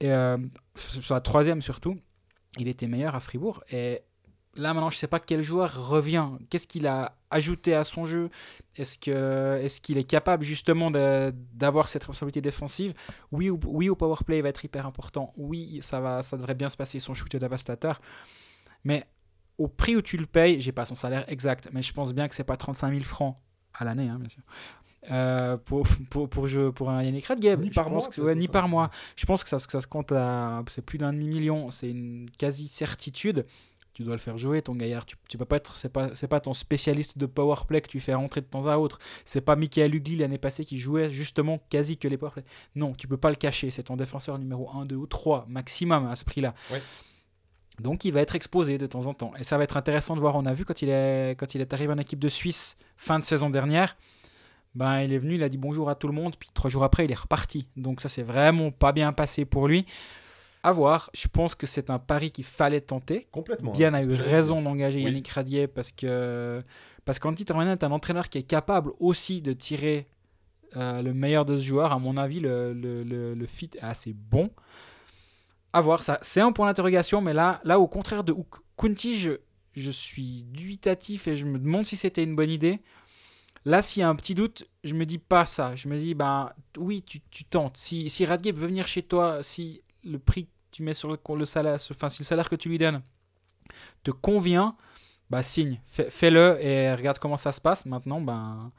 Et, 0.00 0.10
euh, 0.10 0.38
sur 0.76 1.14
la 1.14 1.20
troisième 1.20 1.60
surtout, 1.62 1.96
il 2.58 2.68
était 2.68 2.86
meilleur 2.88 3.14
à 3.14 3.20
Fribourg. 3.20 3.62
Et 3.70 4.00
là, 4.56 4.74
maintenant, 4.74 4.90
je 4.90 4.96
ne 4.96 5.00
sais 5.00 5.06
pas 5.06 5.20
quel 5.20 5.42
joueur 5.42 5.88
revient. 5.88 6.26
Qu'est-ce 6.50 6.66
qu'il 6.66 6.86
a 6.86 7.16
ajouté 7.30 7.74
à 7.74 7.84
son 7.84 8.06
jeu? 8.06 8.30
Est-ce 8.76 8.98
qu'il 8.98 9.12
est, 9.14 9.80
qu'il 9.82 9.98
est 9.98 10.04
capable 10.04 10.44
justement 10.44 10.90
d'avoir 10.90 11.88
cette 11.88 12.02
responsabilité 12.04 12.40
défensive? 12.40 12.94
Oui, 13.32 13.50
au- 13.50 13.58
oui, 13.66 13.88
au 13.88 13.94
power 13.96 14.16
play, 14.26 14.38
il 14.38 14.42
va 14.42 14.48
être 14.50 14.64
hyper 14.64 14.86
important. 14.86 15.32
Oui, 15.36 15.78
ça, 15.80 16.00
va, 16.00 16.22
ça 16.22 16.36
devrait 16.36 16.54
bien 16.54 16.70
se 16.70 16.76
passer. 16.76 17.00
Son 17.00 17.14
shoot 17.14 17.34
est 17.34 17.38
dévastateur. 17.38 18.00
Mais 18.84 19.04
au 19.58 19.68
prix 19.68 19.96
où 19.96 20.02
tu 20.02 20.16
le 20.16 20.26
payes, 20.26 20.60
j'ai 20.60 20.72
pas 20.72 20.84
son 20.86 20.94
salaire 20.96 21.24
exact, 21.28 21.68
mais 21.72 21.82
je 21.82 21.92
pense 21.92 22.12
bien 22.12 22.26
que 22.28 22.34
c'est 22.34 22.44
pas 22.44 22.56
35 22.56 22.90
000 22.92 23.04
francs 23.04 23.36
à 23.72 23.84
l'année, 23.84 24.08
hein, 24.08 24.18
bien 24.18 24.28
sûr. 24.28 24.42
Euh, 25.10 25.58
pour, 25.58 25.86
pour, 26.08 26.30
pour, 26.30 26.46
jeu- 26.46 26.72
pour 26.72 26.88
un 26.88 27.02
Yannick 27.02 27.26
Radgeb. 27.26 27.60
Ni 27.60 27.68
par 27.70 27.90
mois, 27.90 28.08
que- 28.08 28.20
ouais, 28.22 28.34
ni 28.34 28.48
par 28.48 28.68
mois. 28.68 28.90
Je 29.16 29.26
pense 29.26 29.44
que 29.44 29.50
ça, 29.50 29.58
que 29.58 29.70
ça 29.70 29.82
se 29.82 29.86
compte 29.86 30.12
à. 30.12 30.62
C'est 30.68 30.80
plus 30.80 30.96
d'un 30.96 31.12
demi-million. 31.12 31.70
C'est 31.70 31.90
une 31.90 32.30
quasi-certitude. 32.38 33.44
Tu 33.94 34.02
dois 34.02 34.14
le 34.14 34.20
faire 34.20 34.36
jouer, 34.36 34.60
ton 34.60 34.74
gaillard. 34.74 35.06
Tu, 35.06 35.16
tu 35.28 35.38
peux 35.38 35.44
pas 35.44 35.56
être. 35.56 35.76
C'est 35.76 35.88
pas, 35.88 36.10
c'est 36.14 36.26
pas 36.26 36.40
ton 36.40 36.52
spécialiste 36.52 37.16
de 37.16 37.26
powerplay 37.26 37.80
que 37.80 37.88
tu 37.88 38.00
fais 38.00 38.14
rentrer 38.14 38.40
de 38.40 38.46
temps 38.46 38.66
à 38.66 38.76
autre. 38.76 38.98
C'est 39.24 39.40
pas 39.40 39.56
Michael 39.56 39.94
Ugly 39.94 40.16
l'année 40.16 40.38
passée 40.38 40.64
qui 40.64 40.78
jouait 40.78 41.10
justement 41.10 41.60
quasi 41.70 41.96
que 41.96 42.08
les 42.08 42.16
powerplays. 42.16 42.44
Non, 42.74 42.92
tu 42.92 43.06
peux 43.06 43.16
pas 43.16 43.30
le 43.30 43.36
cacher. 43.36 43.70
C'est 43.70 43.84
ton 43.84 43.96
défenseur 43.96 44.38
numéro 44.38 44.68
1, 44.76 44.86
2 44.86 44.96
ou 44.96 45.06
3 45.06 45.46
maximum 45.48 46.06
à 46.06 46.16
ce 46.16 46.24
prix-là. 46.24 46.54
Ouais. 46.72 46.82
Donc 47.80 48.04
il 48.04 48.12
va 48.12 48.20
être 48.20 48.34
exposé 48.34 48.78
de 48.78 48.86
temps 48.86 49.06
en 49.06 49.14
temps. 49.14 49.32
Et 49.38 49.44
ça 49.44 49.58
va 49.58 49.64
être 49.64 49.76
intéressant 49.76 50.14
de 50.14 50.20
voir. 50.20 50.36
On 50.36 50.46
a 50.46 50.52
vu 50.52 50.64
quand 50.64 50.82
il 50.82 50.88
est, 50.88 51.36
quand 51.38 51.54
il 51.54 51.60
est 51.60 51.72
arrivé 51.72 51.92
en 51.92 51.98
équipe 51.98 52.20
de 52.20 52.28
Suisse 52.28 52.76
fin 52.96 53.18
de 53.18 53.24
saison 53.24 53.50
dernière, 53.50 53.96
ben, 54.74 55.02
il 55.02 55.12
est 55.12 55.18
venu, 55.18 55.34
il 55.34 55.42
a 55.42 55.48
dit 55.48 55.58
bonjour 55.58 55.88
à 55.88 55.94
tout 55.94 56.08
le 56.08 56.14
monde, 56.14 56.34
puis 56.36 56.50
trois 56.52 56.70
jours 56.70 56.84
après, 56.84 57.04
il 57.04 57.12
est 57.12 57.18
reparti. 57.18 57.66
Donc 57.76 58.00
ça, 58.00 58.08
c'est 58.08 58.22
vraiment 58.22 58.70
pas 58.70 58.92
bien 58.92 59.12
passé 59.12 59.44
pour 59.44 59.68
lui. 59.68 59.86
À 60.64 60.72
voir. 60.72 61.10
Je 61.14 61.28
pense 61.28 61.54
que 61.54 61.66
c'est 61.66 61.90
un 61.90 61.98
pari 61.98 62.30
qu'il 62.30 62.44
fallait 62.44 62.80
tenter. 62.80 63.28
Complètement. 63.30 63.72
Bien 63.72 63.92
hein, 63.92 63.98
a 63.98 64.02
c'est 64.02 64.08
eu 64.08 64.14
raison 64.14 64.62
d'engager 64.62 64.98
Oui. 64.98 65.04
Yannick 65.04 65.28
Radier 65.28 65.66
parce 65.68 65.92
que 65.92 66.62
parce 67.04 67.18
qu'Antti 67.18 67.44
Termanen 67.44 67.74
est 67.74 67.84
un 67.84 67.92
entraîneur 67.92 68.30
qui 68.30 68.38
est 68.38 68.44
capable 68.44 68.92
aussi 68.98 69.42
de 69.42 69.52
tirer 69.52 70.08
euh, 70.76 71.02
le 71.02 71.12
meilleur 71.12 71.44
de 71.44 71.58
ce 71.58 71.62
joueur. 71.62 71.92
À 71.92 71.98
mon 71.98 72.16
avis, 72.16 72.40
le, 72.40 72.72
le, 72.72 73.04
le, 73.04 73.34
le 73.34 73.46
fit 73.46 73.70
est 73.76 73.84
assez 73.84 74.14
bon. 74.14 74.50
À 75.74 75.82
voir, 75.82 76.02
ça, 76.02 76.18
c'est 76.22 76.40
un 76.40 76.50
point 76.50 76.66
d'interrogation, 76.66 77.20
mais 77.20 77.34
là, 77.34 77.60
là, 77.64 77.78
au 77.78 77.86
contraire 77.86 78.24
de 78.24 78.34
Kunti, 78.78 79.18
je, 79.18 79.32
je 79.76 79.90
suis 79.90 80.44
dubitatif 80.44 81.28
et 81.28 81.36
je 81.36 81.44
me 81.44 81.58
demande 81.58 81.84
si 81.84 81.96
c'était 81.96 82.24
une 82.24 82.34
bonne 82.36 82.50
idée. 82.50 82.80
Là, 83.66 83.82
s'il 83.82 84.00
y 84.00 84.02
a 84.02 84.08
un 84.08 84.14
petit 84.14 84.34
doute, 84.34 84.66
je 84.82 84.94
me 84.94 85.04
dis 85.04 85.18
pas 85.18 85.46
ça. 85.46 85.76
Je 85.76 85.88
me 85.88 85.98
dis, 85.98 86.14
ben 86.14 86.50
oui, 86.78 87.02
tu, 87.02 87.20
tu 87.30 87.44
tentes. 87.44 87.76
Si, 87.76 88.08
si 88.08 88.24
Radgate 88.24 88.56
veut 88.56 88.68
venir 88.68 88.88
chez 88.88 89.02
toi, 89.02 89.42
si 89.42 89.82
le 90.04 90.18
prix 90.18 90.48
tu 90.74 90.82
mets 90.82 90.94
sur 90.94 91.08
le, 91.10 91.18
le 91.36 91.44
salaire, 91.44 91.76
enfin, 91.90 92.08
si 92.08 92.20
le 92.22 92.24
salaire 92.26 92.48
que 92.50 92.56
tu 92.56 92.68
lui 92.68 92.78
donnes 92.78 93.00
te 94.02 94.10
convient, 94.10 94.76
bah 95.30 95.42
signe, 95.42 95.80
fais- 95.86 96.10
fais-le 96.10 96.58
et 96.60 96.92
regarde 96.94 97.18
comment 97.18 97.36
ça 97.36 97.52
se 97.52 97.60
passe. 97.60 97.86
Maintenant, 97.86 98.20
ben 98.20 98.70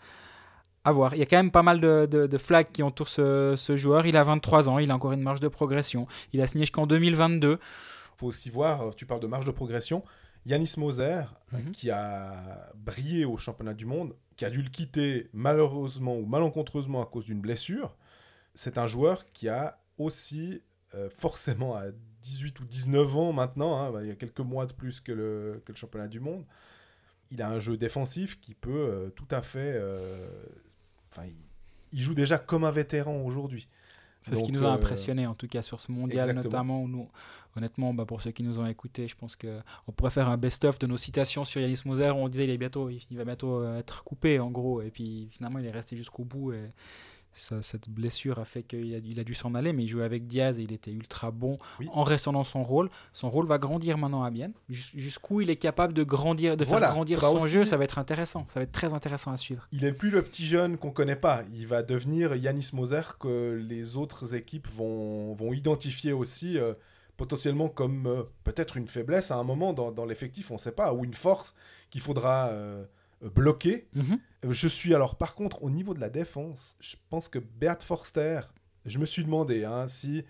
à 0.84 0.92
voir. 0.92 1.16
Il 1.16 1.20
y 1.20 1.24
a 1.24 1.26
quand 1.26 1.38
même 1.38 1.52
pas 1.52 1.64
mal 1.64 1.80
de, 1.82 2.06
de, 2.10 2.28
de 2.28 2.38
flags 2.38 2.72
qui 2.72 2.84
entourent 2.84 3.08
ce, 3.08 3.56
ce 3.58 3.76
joueur. 3.76 4.06
Il 4.06 4.16
a 4.18 4.24
23 4.24 4.70
ans, 4.70 4.78
il 4.78 4.92
a 4.92 4.96
encore 4.96 5.14
une 5.14 5.22
marge 5.24 5.40
de 5.40 5.48
progression. 5.48 6.06
Il 6.34 6.42
a 6.42 6.48
signé 6.48 6.64
jusqu'en 6.66 6.86
2022. 6.86 7.60
faut 8.18 8.28
aussi 8.28 8.50
voir, 8.52 8.82
euh, 8.82 8.92
tu 8.96 9.06
parles 9.08 9.20
de 9.22 9.28
marge 9.28 9.46
de 9.46 9.52
progression. 9.52 10.04
Yanis 10.46 10.74
Moser, 10.78 11.24
euh, 11.54 11.58
Mhm. 11.58 11.72
qui 11.72 11.90
a 11.90 12.72
brillé 12.76 13.26
au 13.26 13.36
championnat 13.38 13.74
du 13.74 13.88
monde, 13.88 14.14
qui 14.38 14.46
a 14.46 14.52
dû 14.52 14.62
le 14.62 14.70
quitter 14.70 15.28
malheureusement 15.34 16.16
ou 16.16 16.26
malencontreusement 16.28 17.02
à 17.02 17.06
cause 17.08 17.26
d'une 17.26 17.42
blessure, 17.42 17.96
c'est 18.54 18.78
un 18.78 18.86
joueur 18.86 19.26
qui 19.26 19.50
a 19.50 19.80
aussi 19.98 20.62
euh, 20.96 21.10
forcément 21.10 21.76
à 21.76 21.86
18 22.22 22.60
ou 22.60 22.66
19 22.66 23.18
ans 23.18 23.34
maintenant, 23.34 23.78
hein, 23.80 23.92
bah, 23.92 24.02
il 24.04 24.08
y 24.08 24.12
a 24.12 24.16
quelques 24.16 24.40
mois 24.40 24.66
de 24.66 24.74
plus 24.74 25.00
que 25.02 25.12
le, 25.12 25.62
que 25.66 25.72
le 25.72 25.78
championnat 25.78 26.08
du 26.08 26.20
monde, 26.20 26.44
il 27.32 27.42
a 27.42 27.50
un 27.50 27.60
jeu 27.60 27.78
défensif 27.78 28.40
qui 28.40 28.54
peut 28.54 28.72
euh, 28.72 29.10
tout 29.10 29.28
à 29.32 29.42
fait... 29.42 29.74
euh, 29.76 30.28
Enfin, 31.12 31.28
il, 31.28 31.36
il 31.94 32.02
joue 32.02 32.14
déjà 32.14 32.38
comme 32.38 32.66
un 32.66 32.72
vétéran 32.72 33.22
aujourd'hui. 33.22 33.70
C'est 34.22 34.36
ce 34.36 34.44
qui 34.44 34.52
nous 34.52 34.66
a 34.66 34.72
impressionné 34.72 35.28
en 35.28 35.36
tout 35.36 35.48
cas 35.48 35.62
sur 35.62 35.80
ce 35.80 35.92
mondial 35.92 36.30
exactement. 36.30 36.44
notamment. 36.44 36.82
Où 36.82 36.88
nous, 36.88 37.10
honnêtement, 37.56 37.94
bah, 37.94 38.06
pour 38.06 38.22
ceux 38.22 38.32
qui 38.32 38.42
nous 38.44 38.60
ont 38.60 38.66
écoutés, 38.66 39.08
je 39.08 39.16
pense 39.16 39.36
que 39.36 39.62
on 39.88 39.92
pourrait 39.92 40.10
faire 40.10 40.30
un 40.30 40.38
best-of 40.38 40.80
de 40.80 40.88
nos 40.88 40.98
citations 40.98 41.46
sur 41.46 41.62
Yanis 41.62 41.82
Moser. 41.86 42.10
où 42.10 42.16
On 42.16 42.28
disait 42.28 42.46
il 42.46 42.50
est 42.50 42.58
bientôt, 42.58 42.90
il 42.90 43.18
va 43.18 43.24
bientôt 43.24 43.64
être 43.76 44.04
coupé 44.04 44.40
en 44.40 44.50
gros, 44.50 44.82
et 44.82 44.90
puis 44.90 45.30
finalement 45.32 45.60
il 45.60 45.66
est 45.68 45.72
resté 45.72 45.96
jusqu'au 45.96 46.24
bout. 46.26 46.54
Et 46.54 46.66
ça- 47.36 47.62
cette 47.62 47.90
blessure 47.90 48.40
a 48.40 48.46
fait 48.46 48.64
qu'il 48.64 48.96
a, 48.96 48.98
il 48.98 49.20
a 49.20 49.24
dû 49.24 49.36
s'en 49.36 49.54
aller, 49.54 49.74
mais 49.74 49.84
il 49.84 49.88
jouait 49.88 50.04
avec 50.06 50.26
Diaz 50.26 50.60
et 50.60 50.64
il 50.64 50.72
était 50.72 50.92
ultra 50.92 51.30
bon 51.32 51.58
Oui. 51.80 51.88
en 51.94 52.04
restant 52.04 52.32
dans 52.34 52.44
son 52.44 52.64
rôle. 52.64 52.90
Son 53.14 53.30
rôle 53.30 53.46
va 53.46 53.58
grandir 53.60 53.98
maintenant 54.00 54.24
à 54.24 54.32
Bienne. 54.32 54.54
Jus- 54.70 54.98
Jusqu'où 55.00 55.42
il 55.42 55.50
est 55.50 55.56
capable 55.58 55.94
de 55.94 56.04
grandir, 56.04 56.56
de 56.58 56.66
Voilà, 56.66 56.88
faire 56.88 56.96
grandir 56.96 57.20
faudra 57.20 57.38
son 57.38 57.44
aussi- 57.46 57.54
jeu, 57.54 57.66
ça 57.66 57.78
va 57.78 57.84
être 57.84 58.00
intéressant. 58.00 58.46
Ça 58.48 58.60
va 58.60 58.64
être 58.64 58.72
très 58.72 58.94
intéressant 58.94 59.32
à 59.32 59.38
suivre. 59.38 59.68
Il 59.72 59.84
est 59.86 59.92
plus 59.94 60.10
le 60.10 60.24
petit 60.24 60.46
jeune 60.48 60.78
qu'on 60.78 60.92
connaît 60.92 61.16
pas. 61.18 61.44
Il 61.54 61.68
va 61.68 61.84
devenir 61.84 62.36
Yanis 62.36 62.70
Moser 62.74 63.02
que 63.20 63.62
les 63.68 63.98
autres 63.98 64.34
équipes 64.34 64.68
vont, 64.70 65.34
vont 65.34 65.52
identifier 65.54 66.14
aussi 66.14 66.58
euh, 66.58 66.74
potentiellement 67.18 67.68
comme 67.70 68.08
euh, 68.08 68.24
peut-être 68.44 68.78
une 68.78 68.88
faiblesse 68.88 69.32
à 69.32 69.36
un 69.36 69.44
moment 69.44 69.74
dans, 69.74 69.92
dans 69.92 70.06
l'effectif, 70.06 70.52
on 70.52 70.56
ne 70.56 70.60
sait 70.60 70.72
pas, 70.72 70.94
ou 70.94 71.04
une 71.06 71.14
force 71.14 71.54
qu'il 71.90 72.02
faudra 72.02 72.48
euh, 72.48 72.86
bloquer. 73.34 73.88
Mhm. 73.94 74.20
Je 74.50 74.68
suis 74.68 74.94
alors 74.94 75.18
par 75.18 75.36
contre 75.36 75.64
au 75.64 75.70
niveau 75.70 75.94
de 75.94 76.00
la 76.00 76.10
défense, 76.10 76.76
je 76.80 76.96
pense 77.10 77.28
que 77.30 77.40
Beat 77.40 77.84
Forster, 77.84 78.42
je 78.86 79.00
me 79.00 79.06
suis 79.06 79.24
demandé 79.24 79.64
hein, 79.66 79.88
si 79.88 80.24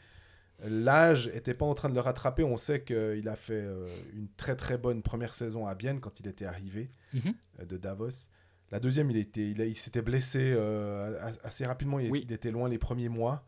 l'âge 0.63 1.27
était 1.33 1.53
pas 1.53 1.65
en 1.65 1.73
train 1.73 1.89
de 1.89 1.95
le 1.95 1.99
rattraper. 2.01 2.43
On 2.43 2.57
sait 2.57 2.83
qu'il 2.83 3.27
a 3.27 3.35
fait 3.35 3.53
euh, 3.53 3.87
une 4.13 4.27
très 4.37 4.55
très 4.55 4.77
bonne 4.77 5.01
première 5.01 5.33
saison 5.33 5.65
à 5.67 5.75
Bienne 5.75 5.99
quand 5.99 6.19
il 6.19 6.27
était 6.27 6.45
arrivé 6.45 6.91
Mhm. 7.13 7.33
euh, 7.59 7.65
de 7.65 7.77
Davos. 7.77 8.29
La 8.71 8.79
deuxième, 8.79 9.11
il, 9.11 9.17
était, 9.17 9.49
il, 9.51 9.75
s'était 9.75 10.01
blessé 10.01 10.39
euh, 10.55 11.31
assez 11.43 11.65
rapidement. 11.65 11.99
Il, 11.99 12.09
Oui. 12.11 12.23
il 12.25 12.31
était 12.33 12.51
loin 12.51 12.67
les 12.67 12.79
premiers 12.79 13.09
mois. 13.09 13.45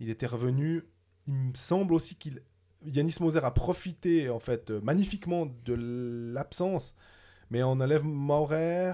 Il 0.00 0.10
était 0.10 0.26
revenu. 0.26 0.82
Il 1.26 1.34
me 1.34 1.54
semble 1.54 1.94
aussi 1.94 2.16
qu'il 2.16 2.42
Yanis 2.84 3.16
Moser 3.20 3.40
a 3.42 3.50
profité 3.50 4.28
en 4.28 4.38
fait 4.38 4.70
magnifiquement 4.70 5.46
de 5.64 5.74
l'absence. 6.34 6.94
Mais 7.50 7.62
on 7.62 7.72
enlève 7.72 8.04
Maurer, 8.04 8.92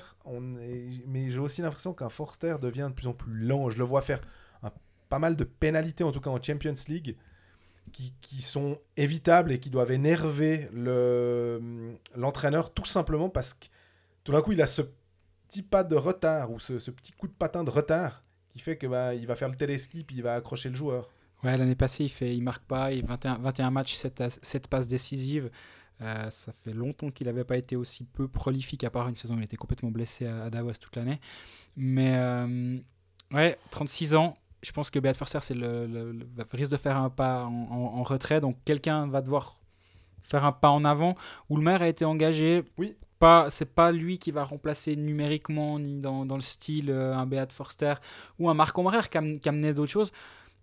mais 1.07 1.29
j'ai 1.29 1.39
aussi 1.39 1.61
l'impression 1.61 1.93
qu'un 1.93 2.09
Forster 2.09 2.57
devient 2.61 2.87
de 2.89 2.95
plus 2.95 3.07
en 3.09 3.13
plus 3.13 3.33
lent. 3.33 3.71
Je 3.71 3.79
le 3.79 3.85
vois 3.85 4.01
faire 4.03 4.21
pas 5.09 5.19
mal 5.19 5.37
de 5.37 5.45
pénalités, 5.45 6.03
en 6.05 6.13
tout 6.13 6.21
cas 6.21 6.31
en 6.31 6.43
Champions 6.43 6.75
League, 6.89 7.17
qui, 7.93 8.43
sont 8.43 8.79
évitables 8.97 9.53
et 9.53 9.61
qui 9.61 9.71
doivent 9.71 9.93
énerver 9.93 10.69
le- 10.73 11.97
l'entraîneur 12.17 12.73
tout 12.73 12.85
simplement 12.85 13.29
parce 13.29 13.55
que 13.55 13.67
tout 14.25 14.33
d'un 14.33 14.43
coup 14.43 14.51
il 14.53 14.61
a 14.61 14.67
ce 14.67 14.83
petit 15.47 15.63
pas 15.63 15.85
de 15.85 15.95
retard 15.95 16.51
ou 16.51 16.59
ce, 16.59 16.91
petit 16.91 17.13
coup 17.13 17.29
de 17.29 17.33
patin 17.33 17.63
de 17.63 17.71
retard 17.71 18.25
qui 18.53 18.59
fait 18.59 18.77
que 18.77 18.89
bah, 18.89 19.15
il 19.15 19.27
va 19.27 19.37
faire 19.37 19.49
le 19.49 19.55
téléski 19.55 20.03
puis 20.03 20.17
il 20.17 20.23
va 20.23 20.35
accrocher 20.35 20.69
le 20.71 20.75
joueur. 20.75 21.11
Ouais, 21.45 21.57
l'année 21.57 21.75
passée, 21.77 22.05
il 22.05 22.09
fait, 22.09 22.35
il 22.35 22.43
marque 22.43 22.65
pas, 22.65 22.91
il 22.91 23.05
21, 23.05 23.37
21 23.39 23.71
matchs, 23.71 23.95
7, 23.95 24.25
7 24.43 24.67
passes 24.67 24.89
décisives. 24.89 25.51
Euh, 26.01 26.29
ça 26.31 26.53
fait 26.65 26.73
longtemps 26.73 27.11
qu'il 27.11 27.27
n'avait 27.29 27.45
pas 27.45 27.57
été 27.57 27.77
aussi 27.77 28.05
peu 28.05 28.27
prolifique, 28.29 28.83
à 28.85 28.91
part 28.91 29.09
une 29.09 29.15
saison 29.15 29.35
où 29.37 29.39
il 29.39 29.45
était 29.45 29.57
complètement 29.57 29.91
blessé 29.91 30.27
à, 30.27 30.45
à 30.45 30.51
Davos 30.51 30.73
toute 30.81 30.97
l'année. 30.97 31.21
Mais 31.77 32.15
euh, 32.17 32.79
ouais, 33.33 33.57
36 33.71 34.15
ans, 34.17 34.35
je 34.63 34.73
pense 34.73 34.91
que 34.91 34.99
Beat 34.99 35.17
Forster 35.17 35.39
c'est 35.41 35.55
le, 35.55 35.87
le- 35.87 36.13
le- 36.13 36.27
va- 36.35 36.45
risque 36.53 36.73
de 36.73 36.77
faire 36.77 36.97
un 36.97 37.11
pas 37.11 37.45
en, 37.45 37.53
en- 37.71 37.99
en 37.99 38.03
retrait, 38.03 38.41
donc 38.41 38.57
quelqu'un 38.65 39.07
va 39.07 39.23
devoir 39.23 39.59
faire 40.23 40.45
un 40.45 40.53
pas 40.53 40.71
en 40.71 40.85
avant. 40.85 41.15
Maire 41.51 41.83
a 41.83 41.89
été 41.89 42.05
engagé. 42.05 42.65
Oui. 42.79 42.97
Pas, 43.21 43.49
c'est 43.49 43.73
pas 43.73 43.93
lui 43.93 44.19
qui 44.19 44.33
va 44.33 44.45
remplacer 44.45 44.97
numériquement 44.97 45.79
ni 45.79 45.99
dans, 46.01 46.27
dans 46.27 46.35
le 46.35 46.43
style 46.43 46.91
euh, 46.91 47.15
un 47.15 47.25
Beat 47.27 47.53
Forster 47.53 47.95
ou 48.39 48.51
un 48.51 48.55
Marc 48.55 48.77
Maurer 48.77 49.03
qui, 49.11 49.39
qui 49.39 49.49
amenait 49.49 49.73
d'autres 49.73 49.93
choses. 49.93 50.11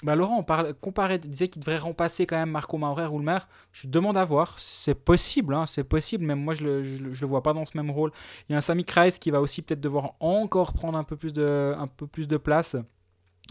Bah 0.04 0.16
Laurent, 0.16 0.40
on 0.40 0.92
parlait, 0.92 1.20
disait 1.20 1.48
qu'il 1.48 1.60
devrait 1.60 1.78
remplacer 1.78 2.26
quand 2.26 2.36
même 2.38 2.50
Marco 2.50 2.78
Maurer 2.78 3.06
ou 3.06 3.20
le 3.20 3.24
maire. 3.24 3.48
Je 3.72 3.88
demande 3.88 4.18
à 4.18 4.26
voir. 4.26 4.56
C'est 4.58 4.96
possible, 4.96 5.54
hein, 5.54 5.68
c'est 5.68 5.84
possible. 5.84 6.26
Même 6.26 6.40
moi, 6.40 6.56
je 6.56 6.64
le, 6.64 6.82
je, 6.84 7.04
le- 7.04 7.28
vois 7.28 7.44
pas 7.44 7.54
dans 7.54 7.66
ce 7.66 7.78
même 7.78 7.92
rôle. 7.92 8.12
Il 8.50 8.54
y 8.54 8.56
a 8.56 8.58
un 8.58 8.62
Sami 8.62 8.84
Kreis 8.84 9.12
qui 9.20 9.30
va 9.30 9.42
aussi 9.42 9.62
peut-être 9.62 9.80
devoir 9.82 10.14
encore 10.20 10.74
prendre 10.74 10.98
un 10.98 11.04
peu 11.04 11.16
plus 11.18 11.34
de, 11.34 11.76
un 11.78 11.86
peu 11.88 12.08
plus 12.08 12.28
de 12.28 12.38
place. 12.38 12.76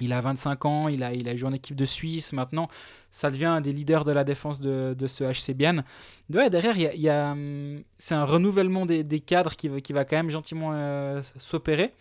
Il 0.00 0.12
a 0.12 0.20
25 0.20 0.64
ans, 0.64 0.88
il 0.88 1.02
a, 1.02 1.12
il 1.12 1.28
a 1.28 1.36
joué 1.36 1.48
en 1.48 1.52
équipe 1.52 1.76
de 1.76 1.84
Suisse. 1.84 2.32
Maintenant, 2.32 2.68
ça 3.10 3.30
devient 3.30 3.44
un 3.46 3.60
des 3.60 3.72
leaders 3.72 4.04
de 4.04 4.12
la 4.12 4.24
défense 4.24 4.60
de, 4.60 4.94
de 4.98 5.06
ce 5.06 5.24
HC 5.24 5.54
Bienne. 5.54 5.84
Derrière, 6.30 6.76
il 6.78 7.00
y 7.00 7.08
a, 7.08 7.32
hum, 7.32 7.82
c'est 7.96 8.14
un 8.14 8.24
renouvellement 8.24 8.86
des, 8.86 9.04
des 9.04 9.20
cadres 9.20 9.54
qui, 9.56 9.68
va- 9.68 9.80
qui 9.80 9.92
va 9.92 10.04
quand 10.04 10.16
même 10.16 10.30
gentiment 10.30 10.70
euh, 10.72 11.22
s'opérer. 11.38 11.92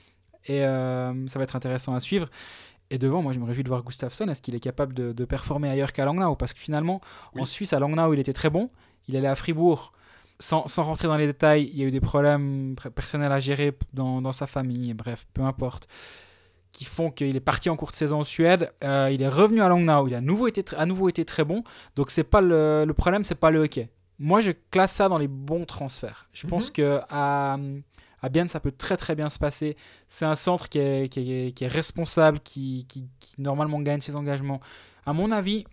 Et 0.46 0.64
euh, 0.64 1.28
ça 1.28 1.38
va 1.38 1.44
être 1.44 1.56
intéressant 1.58 1.94
à 1.94 2.00
suivre. 2.00 2.30
Et 2.92 2.98
devant, 2.98 3.22
moi, 3.22 3.34
je 3.34 3.40
me 3.40 3.46
réjouis 3.46 3.64
de 3.64 3.70
voir 3.70 3.84
Gustafsson. 3.84 4.28
Est-ce 4.28 4.42
qu'il 4.42 4.56
est 4.56 4.60
capable 4.60 4.94
de, 4.94 5.12
de 5.12 5.26
performer 5.26 5.70
ailleurs 5.70 5.94
qu'à 5.94 6.06
Langnau? 6.06 6.36
Parce 6.36 6.54
que 6.54 6.60
finalement, 6.60 7.02
Oui. 7.36 7.42
en 7.42 7.46
Suisse, 7.46 7.74
à 7.74 7.80
Langnau, 7.80 8.14
il 8.14 8.20
était 8.20 8.34
très 8.34 8.50
bon. 8.50 8.68
Il 9.08 9.16
allait 9.16 9.28
à 9.28 9.36
Fribourg. 9.36 9.94
Sans, 10.42 10.68
sans 10.68 10.84
rentrer 10.84 11.08
dans 11.10 11.18
les 11.18 11.28
détails, 11.28 11.70
il 11.74 11.78
y 11.80 11.84
a 11.84 11.86
eu 11.88 11.92
des 11.92 12.00
problèmes 12.00 12.74
pr- 12.76 12.90
personnels 12.90 13.32
à 13.32 13.40
gérer 13.42 13.74
dans, 13.94 14.22
dans 14.22 14.32
sa 14.32 14.48
famille. 14.48 14.94
Bref, 14.94 15.28
peu 15.34 15.42
importe. 15.42 15.88
Qui 16.72 16.86
font 16.86 17.12
qu'il 17.12 17.36
est 17.36 17.40
parti 17.42 17.70
en 17.70 17.76
courte 17.76 17.94
saison 17.96 18.20
en 18.20 18.24
Suède. 18.24 18.72
Euh, 18.84 19.10
il 19.12 19.22
est 19.22 19.28
revenu 19.28 19.62
à 19.62 19.68
Langnau. 19.70 20.08
Il 20.08 20.16
a 20.16 20.20
à 20.20 20.22
nouveau 20.22 20.48
été, 20.48 20.64
à 20.78 20.86
nouveau 20.86 21.10
été 21.10 21.26
très 21.26 21.44
bon. 21.44 21.64
Donc, 21.96 22.10
c'est 22.10 22.24
pas 22.24 22.42
le, 22.42 22.86
le 22.88 22.94
problème, 22.94 23.24
c'est 23.24 23.36
pas 23.36 23.52
le 23.52 23.60
hockey. 23.60 23.90
Moi, 24.18 24.40
je 24.42 24.52
classe 24.72 24.94
ça 24.94 25.10
dans 25.10 25.18
les 25.18 25.28
bons 25.28 25.66
transferts. 25.66 26.30
Je 26.32 26.48
pense 26.48 26.68
Mhm. 26.68 26.74
que 26.74 27.00
à, 27.10 27.58
à 28.22 28.30
Bienne, 28.30 28.48
ça 28.48 28.60
peut 28.60 28.72
très 28.72 28.98
très 28.98 29.16
bien 29.16 29.30
se 29.30 29.40
passer. 29.40 29.78
C'est 30.08 30.26
un 30.26 30.36
centre 30.36 30.70
qui 30.70 30.80
est, 30.80 31.68
responsable, 31.68 32.40
qui, 32.40 32.86
normalement 33.38 33.82
gagne 33.82 34.02
ses 34.02 34.16
engagements. 34.16 34.60
À 35.06 35.14
mon 35.14 35.32
avis, 35.32 35.66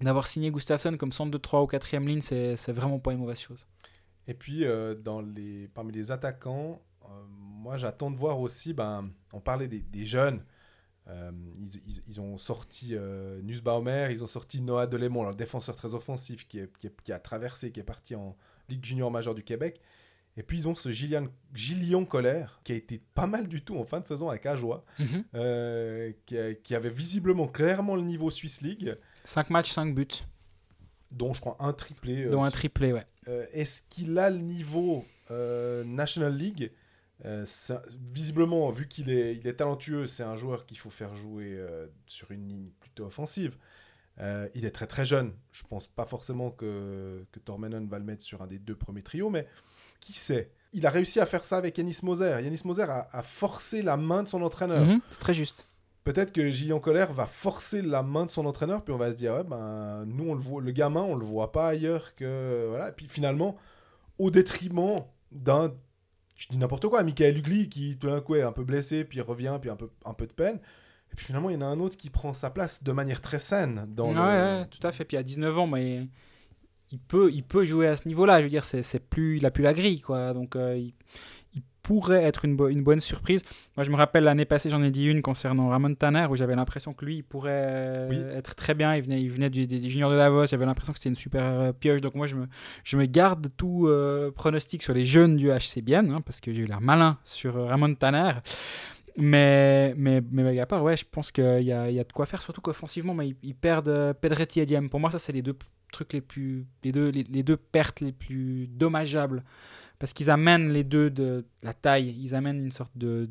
d'avoir 0.00 0.26
signé 0.26 0.50
Gustafsson 0.50 0.96
comme 0.96 1.12
centre 1.12 1.30
de 1.30 1.38
3 1.38 1.62
ou 1.62 1.66
4 1.66 1.96
ligne, 1.98 2.20
c'est 2.20 2.72
vraiment 2.72 2.98
pas 2.98 3.12
une 3.12 3.18
mauvaise 3.18 3.40
chose. 3.40 3.66
Et 4.28 4.34
puis, 4.34 4.64
euh, 4.64 4.94
parmi 5.74 5.92
les 5.92 6.10
attaquants, 6.10 6.82
euh, 7.04 7.08
moi 7.30 7.76
j'attends 7.76 8.10
de 8.10 8.16
voir 8.16 8.40
aussi, 8.40 8.72
ben, 8.72 9.10
on 9.32 9.40
parlait 9.40 9.68
des, 9.68 10.06
jeunes, 10.06 10.42
Euh, 11.08 11.30
ils, 12.08 12.20
ont 12.20 12.36
sorti 12.36 12.96
euh, 12.96 13.40
Nussbaumer, 13.42 14.08
ils 14.10 14.24
ont 14.24 14.26
sorti 14.26 14.60
Noah 14.60 14.88
Delémont, 14.88 15.22
le 15.22 15.36
défenseur 15.36 15.76
très 15.76 15.94
offensif 15.94 16.48
qui, 16.48 16.60
qui 17.04 17.12
a 17.12 17.20
traversé, 17.20 17.70
qui 17.70 17.78
est 17.78 17.84
parti 17.84 18.16
en 18.16 18.36
Ligue 18.68 18.84
junior 18.84 19.10
majeure 19.12 19.36
du 19.36 19.44
Québec. 19.44 19.80
Et 20.38 20.42
puis 20.42 20.58
ils 20.58 20.68
ont 20.68 20.74
ce 20.74 20.90
Gillian, 20.90 21.26
Gillian 21.54 22.04
Colère, 22.04 22.60
qui 22.62 22.72
a 22.72 22.74
été 22.74 23.00
pas 23.14 23.26
mal 23.26 23.48
du 23.48 23.62
tout 23.62 23.76
en 23.78 23.84
fin 23.84 24.00
de 24.00 24.06
saison 24.06 24.28
avec 24.28 24.44
Ajoie, 24.44 24.84
euh, 25.34 26.12
qui, 26.26 26.74
avait 26.74 26.90
visiblement 26.90 27.48
clairement 27.48 27.96
le 27.96 28.02
niveau 28.02 28.30
Swiss 28.30 28.60
League, 28.60 28.96
5 29.24 29.48
matchs, 29.50 29.72
5 29.72 29.94
buts, 29.94 30.06
dont 31.10 31.32
je 31.32 31.40
crois 31.40 31.56
un 31.60 31.72
triplé. 31.72 32.26
euh, 32.26 32.30
dont 32.30 32.44
un 32.44 32.50
triplé, 32.50 32.92
ouais. 32.92 33.06
euh, 33.28 33.46
Est-ce 33.52 33.82
qu'il 33.88 34.18
a 34.18 34.28
le 34.30 34.38
niveau 34.38 35.04
National 35.30 36.36
League? 36.36 36.70
Visiblement, 38.12 38.70
vu 38.70 38.88
qu'il 38.88 39.08
est, 39.10 39.36
il 39.36 39.46
est 39.46 39.54
talentueux, 39.54 40.06
c'est 40.06 40.22
un 40.22 40.36
joueur 40.36 40.66
qu'il 40.66 40.76
faut 40.78 40.90
faire 40.90 41.16
jouer 41.16 41.58
sur 42.06 42.30
une 42.30 42.46
ligne 42.46 42.68
plutôt 42.78 43.06
offensive. 43.06 43.56
Il 44.20 44.64
est 44.66 44.70
très 44.70 44.86
très 44.86 45.06
jeune. 45.06 45.32
Je 45.50 45.62
pense 45.64 45.86
pas 45.86 46.04
forcément 46.04 46.50
que, 46.50 47.24
que 47.32 47.38
Tormenon 47.40 47.86
va 47.86 47.98
le 47.98 48.04
mettre 48.04 48.22
sur 48.22 48.42
un 48.42 48.46
des 48.46 48.58
deux 48.58 48.76
premiers 48.76 49.02
trios, 49.02 49.30
mais 49.30 49.46
qui 50.00 50.12
sait 50.12 50.50
Il 50.72 50.86
a 50.86 50.90
réussi 50.90 51.20
à 51.20 51.26
faire 51.26 51.44
ça 51.44 51.56
avec 51.56 51.78
Yanis 51.78 51.98
Moser. 52.02 52.38
Yanis 52.42 52.62
Moser 52.64 52.82
a, 52.82 53.08
a 53.12 53.22
forcé 53.22 53.82
la 53.82 53.96
main 53.96 54.22
de 54.22 54.28
son 54.28 54.42
entraîneur. 54.42 54.84
Mhm, 54.84 55.00
C'est 55.10 55.20
très 55.20 55.34
juste. 55.34 55.66
peut-être 56.04 56.32
que 56.32 56.50
Gillian 56.50 56.78
Colère 56.80 57.12
va 57.12 57.26
forcer 57.26 57.82
la 57.82 58.02
main 58.02 58.26
de 58.26 58.30
son 58.30 58.46
entraîneur, 58.46 58.82
puis 58.84 58.94
on 58.94 58.98
va 58.98 59.10
se 59.10 59.16
dire, 59.16 59.32
ouais, 59.34 59.44
ben, 59.44 60.04
nous, 60.06 60.28
on 60.30 60.34
le, 60.34 60.40
voit, 60.40 60.62
le 60.62 60.70
gamin, 60.70 61.02
on 61.02 61.16
le 61.16 61.24
voit 61.24 61.50
pas 61.52 61.68
ailleurs 61.68 62.14
que. 62.14 62.66
Voilà. 62.68 62.90
Et 62.90 62.92
puis 62.92 63.08
finalement, 63.08 63.56
au 64.18 64.30
détriment 64.30 65.04
d'un. 65.32 65.72
Je 66.36 66.48
dis 66.48 66.58
n'importe 66.58 66.86
quoi, 66.88 67.02
Michael 67.02 67.38
Ugly 67.38 67.68
qui 67.70 67.96
tout 67.96 68.08
d'un 68.08 68.20
coup 68.20 68.34
est 68.34 68.42
un 68.42 68.52
peu 68.52 68.62
blessé, 68.62 69.04
puis 69.04 69.20
revient, 69.22 69.56
puis 69.60 69.70
un 69.70 69.76
peu, 69.76 69.88
un 70.04 70.12
peu 70.12 70.26
de 70.26 70.32
peine. 70.34 70.56
Et 71.12 71.16
puis 71.16 71.24
finalement, 71.24 71.48
il 71.48 71.54
y 71.54 71.56
en 71.56 71.62
a 71.62 71.66
un 71.66 71.80
autre 71.80 71.96
qui 71.96 72.10
prend 72.10 72.34
sa 72.34 72.50
place 72.50 72.82
de 72.84 72.92
manière 72.92 73.22
très 73.22 73.38
saine. 73.38 73.86
Dans 73.88 74.08
ouais, 74.08 74.14
le... 74.14 74.60
ouais, 74.60 74.66
tout 74.66 74.86
à 74.86 74.92
fait. 74.92 75.04
Puis 75.06 75.16
à 75.16 75.22
19 75.22 75.58
ans, 75.58 75.66
mais 75.66 76.02
il 76.92 76.98
peut, 76.98 77.30
il 77.32 77.42
peut 77.42 77.64
jouer 77.64 77.88
à 77.88 77.96
ce 77.96 78.06
niveau-là. 78.08 78.38
Je 78.38 78.44
veux 78.44 78.50
dire, 78.50 78.64
c'est 78.64 78.98
plus, 78.98 79.38
il 79.38 79.46
a 79.46 79.50
plus 79.50 79.62
la 79.62 79.74
grille, 79.74 80.00
quoi. 80.00 80.32
Donc, 80.32 80.56
euh, 80.56 80.76
il, 80.76 80.92
il, 81.54 81.62
pourrait 81.82 82.24
être 82.24 82.44
une, 82.44 82.56
bo 82.56 82.66
une, 82.66 82.82
bonne 82.82 82.98
surprise. 82.98 83.44
Moi, 83.76 83.84
je 83.84 83.92
me 83.92 83.96
rappelle 83.96 84.24
l'année 84.24 84.44
passée, 84.44 84.70
j'en 84.70 84.82
ai 84.82 84.90
dit 84.90 85.06
une 85.06 85.22
concernant 85.22 85.68
Ramon 85.68 85.94
Tanner, 85.94 86.26
où 86.28 86.34
j'avais 86.34 86.56
l'impression 86.56 86.92
que 86.92 87.04
lui, 87.04 87.18
il 87.18 87.22
pourrait 87.22 88.08
oui. 88.10 88.16
être 88.34 88.56
très 88.56 88.74
bien. 88.74 88.96
Il 88.96 89.02
venait, 89.02 89.22
il 89.22 89.30
venait 89.30 89.50
du, 89.50 89.68
des, 89.68 89.88
juniors 89.88 90.10
de 90.10 90.16
Davos. 90.16 90.46
J'avais 90.46 90.66
l'impression 90.66 90.92
que 90.92 90.98
c'était 90.98 91.10
une 91.10 91.14
super 91.14 91.42
euh, 91.42 91.72
pioche. 91.72 92.00
Donc, 92.00 92.16
moi, 92.16 92.26
je 92.26 92.34
me, 92.34 92.46
je 92.82 92.96
me 92.96 93.06
garde 93.06 93.48
tout 93.56 93.86
euh, 93.86 94.32
pronostic 94.32 94.82
sur 94.82 94.94
les 94.94 95.04
jeunes 95.04 95.36
du 95.36 95.48
HC 95.48 95.80
Bien, 95.82 96.10
hein, 96.10 96.20
parce 96.22 96.40
que 96.40 96.52
j'ai 96.52 96.62
eu 96.62 96.66
l'air 96.66 96.80
malin 96.80 97.18
sur 97.22 97.56
euh, 97.56 97.66
Ramon 97.66 97.94
Tanner. 97.94 98.32
Mais, 99.18 99.94
mais, 99.96 100.22
mais 100.30 100.58
à 100.60 100.66
part, 100.66 100.82
ouais, 100.82 100.96
je 100.96 101.04
pense 101.10 101.32
qu'il 101.32 101.62
y 101.62 101.72
a, 101.72 101.90
y 101.90 102.00
a 102.00 102.04
de 102.04 102.12
quoi 102.12 102.26
faire, 102.26 102.42
surtout 102.42 102.60
qu'offensivement, 102.60 103.14
bah, 103.14 103.24
ils, 103.24 103.34
ils, 103.42 103.54
perdent 103.54 103.88
euh, 103.88 104.12
Pedretti 104.12 104.60
et 104.60 104.66
Diem. 104.66 104.90
Pour 104.90 105.00
moi, 105.00 105.10
ça, 105.10 105.18
c'est 105.18 105.32
les 105.32 105.42
deux 105.42 105.56
trucs 105.90 106.12
les 106.12 106.20
plus. 106.20 106.66
Les 106.84 106.92
deux, 106.92 107.08
les, 107.08 107.22
les, 107.22 107.42
deux 107.42 107.56
pertes 107.56 108.00
les 108.00 108.12
plus 108.12 108.66
dommageables. 108.68 109.42
Parce 109.98 110.12
qu'ils 110.12 110.28
amènent 110.28 110.70
les 110.70 110.84
deux 110.84 111.08
de 111.08 111.46
la 111.62 111.72
taille, 111.72 112.14
ils 112.20 112.34
amènent 112.34 112.62
une 112.62 112.72
sorte 112.72 112.92
de, 112.94 113.30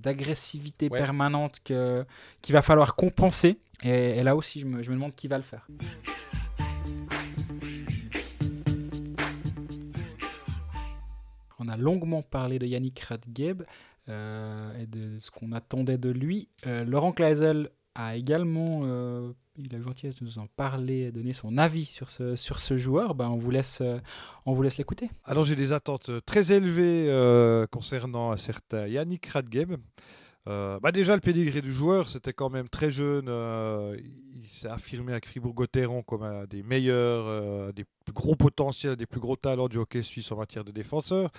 d'agressivité 0.00 0.86
de, 0.86 0.90
de, 0.90 0.94
ouais. 0.94 1.00
permanente 1.00 1.58
que, 1.64 2.04
qu'il 2.40 2.52
va 2.52 2.62
falloir 2.62 2.94
compenser. 2.94 3.58
Et, 3.82 4.18
et, 4.18 4.22
là 4.22 4.36
aussi, 4.36 4.60
je 4.60 4.66
me, 4.66 4.80
je 4.82 4.90
me 4.90 4.94
demande 4.94 5.16
qui 5.16 5.26
va 5.26 5.38
le 5.38 5.42
faire. 5.42 5.66
On 11.58 11.68
a 11.68 11.76
longuement 11.76 12.22
parlé 12.22 12.58
de 12.58 12.66
Yannick 12.66 13.00
Radgeb 13.00 13.64
et 14.78 14.86
de 14.86 15.18
ce 15.18 15.30
qu'on 15.30 15.52
attendait 15.52 15.98
de 15.98 16.10
lui. 16.10 16.48
Euh, 16.66 16.84
Laurent 16.84 17.12
Kleisel 17.12 17.70
a 17.94 18.16
également 18.16 18.82
euh, 18.84 19.32
eu 19.58 19.64
la 19.70 19.80
gentillesse 19.80 20.16
de 20.16 20.24
nous 20.24 20.38
en 20.38 20.46
parler, 20.46 21.00
et 21.00 21.12
donner 21.12 21.32
son 21.32 21.58
avis 21.58 21.84
sur 21.84 22.10
ce, 22.10 22.36
sur 22.36 22.60
ce 22.60 22.76
joueur. 22.76 23.14
Ben, 23.14 23.28
on 23.28 23.36
vous 23.36 23.50
laisse, 23.50 23.82
on 24.46 24.52
vous 24.52 24.62
laisse 24.62 24.78
l'écouter. 24.78 25.10
Alors 25.24 25.44
j'ai 25.44 25.56
des 25.56 25.72
attentes 25.72 26.10
très 26.26 26.52
élevées 26.52 27.08
concernant 27.70 28.32
un 28.32 28.36
certain 28.36 28.86
Yannick 28.86 29.26
Radgeb. 29.26 29.74
Euh, 30.48 30.80
bah 30.80 30.90
déjà, 30.90 31.14
le 31.14 31.20
pédigré 31.20 31.60
du 31.60 31.72
joueur, 31.72 32.08
c'était 32.08 32.32
quand 32.32 32.50
même 32.50 32.68
très 32.68 32.90
jeune. 32.90 33.26
Euh, 33.28 33.96
il 34.32 34.46
s'est 34.46 34.68
affirmé 34.68 35.12
avec 35.12 35.26
Fribourg-Gotteron 35.26 36.02
comme 36.02 36.22
un 36.22 36.44
des 36.46 36.62
meilleurs, 36.62 37.26
euh, 37.26 37.72
des 37.72 37.84
plus 38.04 38.12
gros 38.14 38.36
potentiels, 38.36 38.96
des 38.96 39.06
plus 39.06 39.20
gros 39.20 39.36
talents 39.36 39.68
du 39.68 39.76
hockey 39.76 40.02
suisse 40.02 40.32
en 40.32 40.36
matière 40.36 40.64
de 40.64 40.72
défenseur. 40.72 41.30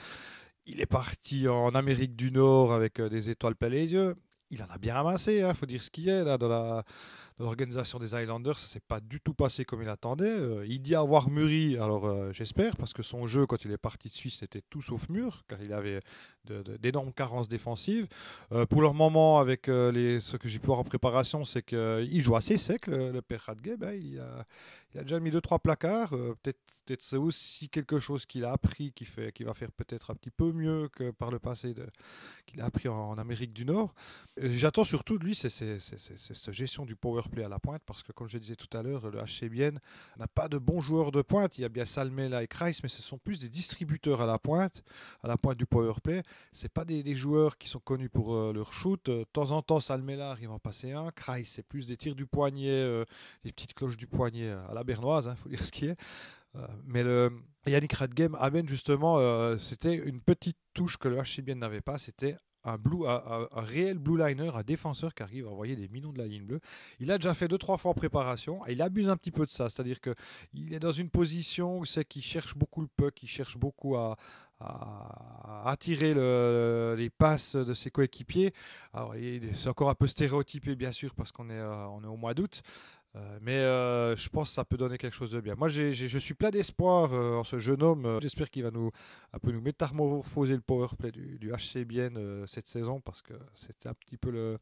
Il 0.65 0.80
est 0.80 0.86
parti 0.86 1.47
en 1.47 1.69
Amérique 1.76 2.15
du 2.15 2.32
Nord 2.32 2.74
avec 2.74 3.02
des 3.02 3.30
étoiles 3.30 3.56
plein 3.56 3.69
les 3.69 3.93
yeux. 3.93 4.15
Il 4.52 4.62
en 4.62 4.67
a 4.67 4.78
bien 4.78 4.93
ramassé, 4.95 5.38
il 5.38 5.43
hein, 5.43 5.54
faut 5.54 5.65
dire 5.65 5.82
ce 5.82 5.89
qu'il 5.89 6.10
est 6.10 6.24
là, 6.24 6.38
dans 6.38 6.50
la, 6.50 6.84
l'organisation 7.39 8.00
des 8.00 8.15
Highlanders, 8.15 8.58
ça 8.58 8.67
s'est 8.67 8.80
pas 8.80 9.00
du 9.00 9.20
tout 9.20 9.34
passé 9.34 9.65
comme 9.65 9.82
il 9.82 9.89
attendait. 9.89 10.26
Euh, 10.26 10.65
il 10.67 10.82
dit 10.82 10.96
avoir 10.96 11.30
mûri, 11.30 11.78
alors 11.78 12.06
euh, 12.06 12.32
j'espère, 12.32 12.76
parce 12.76 12.94
que 12.94 13.04
son 13.04 13.28
jeu, 13.28 13.46
quand 13.46 13.65
il 13.65 13.72
est 13.72 13.78
parti 13.78 14.08
de 14.08 14.13
Suisse, 14.13 14.44
était 14.44 14.62
tout 14.70 14.82
sauf 14.82 15.10
mûr, 15.10 15.44
car 15.48 15.62
il 15.62 15.74
avait 15.74 16.00
d'énormes 16.46 17.08
de, 17.08 17.12
de, 17.12 17.15
carences 17.15 17.50
défensives. 17.50 18.08
Euh, 18.52 18.65
pour 18.65 18.82
leur 18.82 18.94
moment, 18.94 19.39
avec 19.39 19.65
ce 19.65 20.38
que 20.38 20.48
j'ai 20.48 20.60
pu 20.60 20.67
voir 20.67 20.80
en 20.80 20.84
préparation, 20.84 21.46
c'est 21.46 21.63
qu'il 21.63 22.22
joue 22.22 22.36
assez 22.36 22.58
sec, 22.58 22.88
le, 22.88 23.12
le 23.12 23.22
père 23.22 23.41
Radgeb. 23.41 23.84
Hein, 23.84 23.94
il, 23.94 24.20
a, 24.20 25.04
déjà 25.04 25.20
mis 25.20 25.32
2-3 25.32 25.60
placards. 25.60 26.10
peut-être 26.10 26.60
peut 26.86 26.98
c'est 27.00 27.17
aussi 27.17 27.70
quelque 27.70 28.00
chose 28.00 28.26
qu'il 28.26 28.44
a 28.46 28.52
appris 28.52 28.91
qui, 28.91 29.06
fait, 29.06 29.34
va 29.41 29.54
faire 29.54 29.72
peut-être 29.72 30.12
un 30.12 30.15
petit 30.15 30.30
peu 30.30 30.52
mieux 30.52 30.89
que 30.89 31.12
par 31.12 31.32
le 31.32 31.39
passé 31.39 31.74
qu'il 32.46 32.62
a 32.62 32.65
appris 32.65 32.89
en, 32.89 33.17
Amérique 33.17 33.54
du 33.54 33.65
Nord. 33.65 33.94
J'attends 34.38 34.84
surtout 34.84 35.17
de 35.17 35.24
lui, 35.24 35.36
cette 35.36 36.52
gestion 36.52 36.86
du 36.86 36.96
power 37.29 37.45
à 37.45 37.49
la 37.49 37.60
pointe 37.60 37.81
parce 37.86 38.03
que, 38.03 38.12
comme 38.12 38.27
je 38.27 38.38
disais 38.38 38.55
tout 38.55 38.75
à 38.77 38.81
l'heure, 38.81 39.10
le 39.10 39.19
HC 39.19 39.49
n'a 40.17 40.27
pas 40.27 40.47
de 40.47 40.57
bons 40.57 40.81
joueurs 40.81 41.12
de 41.12 41.21
pointe. 41.21 41.57
Il 41.57 41.62
y 41.62 41.65
a 41.65 41.69
bien 41.69 41.86
Salmela 41.86 42.43
et 42.43 42.47
Kreis, 42.47 42.79
mais 42.84 42.89
ce 42.89 43.01
sont 43.01 43.17
plus 43.17 43.41
des 43.41 43.49
distributeurs 43.49 44.21
à 44.21 44.25
la 44.25 44.38
pointe, 44.38 44.84
à 45.23 45.27
la 45.27 45.38
pointe 45.38 45.57
du 45.57 45.65
power 45.65 45.93
play. 46.03 46.23
C'est 46.51 46.71
pas 46.71 46.86
des, 46.86 47.15
joueurs 47.15 47.57
qui 47.57 47.67
sont 47.67 47.79
connus 47.79 48.10
pour 48.10 48.34
euh, 48.34 48.53
leur 48.53 48.73
shoot. 48.73 49.05
De 49.05 49.25
temps 49.34 49.51
en 49.51 49.62
temps, 49.62 49.79
Salmela 49.79 50.31
arrive 50.31 50.51
à 50.51 50.53
en 50.53 50.60
passer 50.60 50.91
un. 50.91 51.12
Kreis, 51.12 51.45
c'est 51.45 51.63
plus 51.63 51.88
des 51.88 51.97
tirs 51.97 52.15
du 52.15 52.25
poignet, 52.25 52.69
euh, 52.69 53.05
des 53.43 53.51
petites 53.51 53.73
cloches 53.73 53.97
du 53.97 54.07
poignet 54.07 54.49
à 54.49 54.73
la 54.73 54.84
bernoise, 54.84 55.25
il 55.25 55.29
hein, 55.29 55.36
faut 55.36 55.49
dire 55.49 55.63
ce 55.63 55.71
qui 55.71 55.86
est. 55.86 55.97
Euh, 56.55 56.67
mais 56.86 57.03
le 57.03 57.31
Yannick 57.65 57.93
Radgem 57.93 58.36
amène 58.36 58.67
justement, 58.67 59.17
euh, 59.19 59.57
c'était 59.57 59.95
une 59.95 60.21
petite 60.21 60.57
touche 60.73 60.97
que 60.97 61.07
le 61.07 61.17
HC 61.21 61.41
Bienne 61.41 61.60
n'avait 61.60 61.81
pas, 61.81 61.97
c'était 61.97 62.36
un, 62.63 62.78
blue, 62.78 63.06
un, 63.08 63.47
un, 63.52 63.62
réel 63.62 63.97
blue 63.97 64.17
liner, 64.17 64.52
un 64.54 64.63
défenseur 64.63 65.13
qui 65.13 65.24
arrive 65.24 65.47
à 65.47 65.50
envoyer 65.50 65.76
des 65.76 65.88
millions 65.88 66.12
de 66.12 66.17
la 66.17 66.28
ligne 66.28 66.43
bleue. 66.43 66.60
Il 67.00 67.12
a 67.12 67.17
déjà 67.17 67.34
fait 67.34 67.47
deux 67.47 67.58
trois 67.58 67.78
fois 67.78 67.91
en 67.91 67.93
préparation 67.93 68.65
et 68.67 68.74
il 68.74 68.82
abuse 68.82 69.10
un 69.10 69.17
petit 69.17 69.32
peu 69.32 69.45
de 69.45 69.52
ça, 69.52 69.69
c'est-à-dire 69.69 70.00
que 70.00 70.13
il 70.54 70.74
est 70.74 70.80
dans 70.80 70.91
une 70.91 71.10
position 71.10 71.80
où 71.80 71.86
c'est 71.86 72.06
qu'il 72.06 72.21
cherche 72.21 72.56
beaucoup 72.56 72.82
le 72.82 72.88
puck, 72.88 73.21
il 73.24 73.28
cherche 73.28 73.58
beaucoup 73.58 73.95
à, 73.95 74.17
à, 74.60 75.65
à 75.65 75.71
attirer 75.71 76.13
le, 76.13 76.95
les 76.97 77.10
passes 77.10 77.56
de 77.56 77.74
ses 77.74 77.91
coéquipiers. 77.91 78.54
Alors 78.93 79.15
c'est 79.54 79.69
encore 79.69 79.89
un 79.89 79.95
peu 79.95 80.08
stéréotypé 80.08 80.76
bien 80.76 80.91
sûr 80.91 81.13
parce 81.15 81.32
qu'on 81.32 81.50
est, 81.50 81.54
euh, 81.54 81.86
au 81.88 82.17
mois 82.17 82.34
d'août. 82.34 82.62
Euh, 83.17 83.39
mais 83.41 83.58
euh, 83.58 84.15
je 84.15 84.30
pense 84.30 84.50
que 84.50 84.56
ça 84.56 84.63
peut 84.63 84.78
donner 84.78 84.97
quelque 84.97 85.15
chose 85.15 85.32
de 85.32 85.41
bien. 85.41 85.56
Moi, 85.56 85.67
je 85.67 86.17
suis 86.17 86.34
plein 86.34 86.50
d'espoir 86.50 87.13
euh, 87.13 87.36
en 87.36 87.43
ce 87.43 87.60
jeune 87.60 87.84
homme. 87.84 88.19
J'espère 88.21 88.50
qu'il 88.50 88.63
va 88.63 88.71
nous 88.71 88.91
un 89.34 89.39
peu 89.39 89.52
nous 89.52 89.62
métamorphoser 89.62 90.56
le 90.56 90.62
power 90.62 90.88
play 90.97 91.12
du, 91.12 91.38
du 91.38 91.52
HC 91.52 91.84
Bien 91.86 92.10
cette 92.47 92.67
saison 92.67 93.02
parce 93.02 93.21
que 93.21 93.34
c'était 93.56 93.89
un 93.89 93.93
petit 93.93 94.17
peu 94.17 94.32
le 94.32 94.58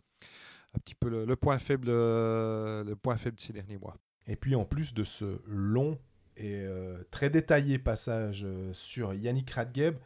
petit 0.83 0.95
peu 0.95 1.09
le, 1.09 1.35
point 1.35 1.57
faible 1.57 1.87
le 1.87 2.93
point 2.95 3.17
faible 3.17 3.37
de 3.37 3.41
ces 3.41 3.53
derniers 3.53 3.77
mois. 3.77 3.97
Et 4.27 4.35
puis 4.35 4.55
en 4.55 4.65
plus 4.65 4.93
de 4.93 5.03
ce 5.03 5.41
long 5.47 5.97
et 6.37 6.65
très 7.11 7.29
détaillé 7.29 7.77
passage 7.77 8.47
sur 8.73 9.13
Yannick 9.13 9.49
Radgeb, 9.51 9.97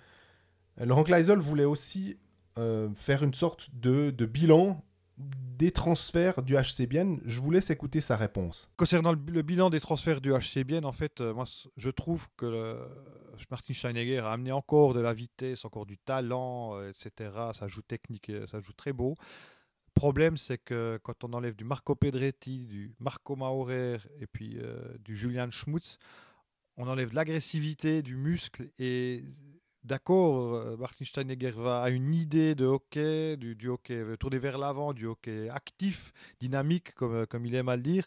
Laurent 0.77 1.03
Kleisel 1.03 1.39
voulait 1.39 1.65
aussi 1.65 2.17
faire 2.95 3.23
une 3.23 3.33
sorte 3.33 3.69
de 3.73 4.25
bilan 4.25 4.83
des 5.17 5.71
transferts 5.71 6.41
du 6.41 6.55
HC 6.55 6.87
Bienne. 6.87 7.21
Je 7.25 7.39
vous 7.39 7.51
laisse 7.51 7.69
écouter 7.69 8.01
sa 8.01 8.17
réponse. 8.17 8.71
Concernant 8.77 9.11
le, 9.13 9.41
bilan 9.41 9.69
des 9.69 9.79
transferts 9.79 10.21
du 10.21 10.31
HC 10.31 10.63
Bienne, 10.65 10.85
en 10.85 10.91
fait, 10.91 11.21
euh, 11.21 11.33
moi, 11.33 11.45
je 11.77 11.89
trouve 11.89 12.27
que 12.35 12.45
le, 12.45 12.79
Martin 13.51 13.73
Steinegger 13.73 14.19
a 14.19 14.31
amené 14.31 14.51
encore 14.51 14.93
de 14.93 14.99
la 14.99 15.13
vitesse, 15.13 15.65
encore 15.65 15.85
du 15.85 15.97
talent, 15.97 16.75
euh, 16.75 16.89
etc. 16.89 17.31
Ça 17.53 17.67
joue 17.67 17.81
technique, 17.81 18.31
ça 18.49 18.59
joue 18.59 18.73
très 18.73 18.93
beau. 18.93 19.15
Problème, 19.93 20.37
c'est 20.37 20.57
que 20.57 20.99
quand 21.03 21.23
on 21.23 21.33
enlève 21.33 21.55
du 21.55 21.65
Marco 21.65 21.93
Pedretti, 21.93 22.65
du 22.65 22.95
Marco 22.99 23.35
Maurer 23.35 23.97
et 24.19 24.25
puis 24.25 24.57
euh, 24.57 24.79
du 24.99 25.15
Julian 25.15 25.51
Schmutz, 25.51 25.99
on 26.77 26.87
enlève 26.87 27.11
de 27.11 27.15
l'agressivité, 27.15 28.01
du 28.01 28.15
muscle 28.15 28.69
et 28.79 29.23
d'accord, 29.83 30.55
euh, 30.55 30.77
Martin 30.77 31.05
Steinegger 31.05 31.51
va 31.51 31.81
à 31.81 31.89
une 31.89 32.13
idée 32.13 32.55
de 32.55 32.65
hockey, 32.65 33.37
du, 33.37 33.67
hockey 33.67 34.03
tourné 34.19 34.39
vers 34.39 34.57
l'avant, 34.57 34.93
du 34.93 35.05
hockey 35.05 35.49
actif, 35.49 36.11
dynamique, 36.39 36.93
comme, 36.95 37.25
comme 37.27 37.45
il 37.45 37.55
aime 37.55 37.69
à 37.69 37.75
le 37.75 37.83
dire. 37.83 38.05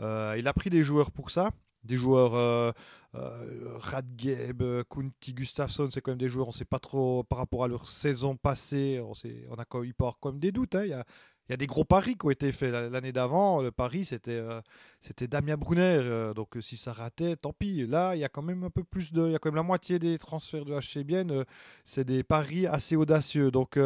Euh, 0.00 0.36
il 0.38 0.46
a 0.48 0.52
pris 0.52 0.70
des 0.70 0.82
joueurs 0.82 1.10
pour 1.10 1.30
ça. 1.30 1.50
Des 1.84 1.96
joueurs 1.96 2.34
euh, 2.34 2.72
euh, 3.14 3.78
Radgeb, 3.78 4.62
Kunti, 4.90 5.32
Gustafsson, 5.32 5.88
c'est 5.90 6.00
quand 6.00 6.10
même 6.10 6.18
des 6.18 6.28
joueurs, 6.28 6.48
on 6.48 6.50
ne 6.50 6.54
sait 6.54 6.64
pas 6.64 6.80
trop 6.80 7.22
par 7.24 7.38
rapport 7.38 7.64
à 7.64 7.68
leur 7.68 7.88
saison 7.88 8.36
passée, 8.36 9.00
on, 9.00 9.54
a 9.54 9.64
quand 9.64 9.84
même, 10.26 10.40
des 10.40 10.52
doutes. 10.52 10.74
Hein. 10.74 10.90
A, 10.90 11.04
il 11.48 11.52
y 11.52 11.54
a 11.54 11.56
des 11.56 11.66
gros 11.66 11.84
paris 11.84 12.16
qui 12.16 12.26
ont 12.26 12.30
été 12.30 12.52
faits 12.52 12.72
l'année 12.72 13.12
d'avant. 13.12 13.62
Le 13.62 13.70
pari, 13.70 14.04
c'était 14.04 14.32
euh, 14.32 14.60
c'était 15.00 15.28
Damien 15.28 15.56
Brunner. 15.56 16.00
Euh, 16.02 16.34
donc, 16.34 16.56
si 16.60 16.76
ça 16.76 16.92
ratait, 16.92 17.36
tant 17.36 17.52
pis. 17.52 17.86
Là, 17.86 18.14
il 18.14 18.20
y 18.20 18.24
a 18.24 18.28
quand 18.28 18.42
même 18.42 18.64
un 18.64 18.70
peu 18.70 18.84
plus 18.84 19.12
de. 19.12 19.26
Il 19.26 19.32
y 19.32 19.34
a 19.34 19.38
quand 19.38 19.48
même 19.48 19.56
la 19.56 19.62
moitié 19.62 19.98
des 19.98 20.18
transferts 20.18 20.64
de 20.64 20.74
HC 20.74 21.04
Bienne. 21.04 21.30
Euh, 21.30 21.44
c'est 21.84 22.04
des 22.04 22.22
paris 22.22 22.66
assez 22.66 22.96
audacieux. 22.96 23.50
Donc, 23.50 23.78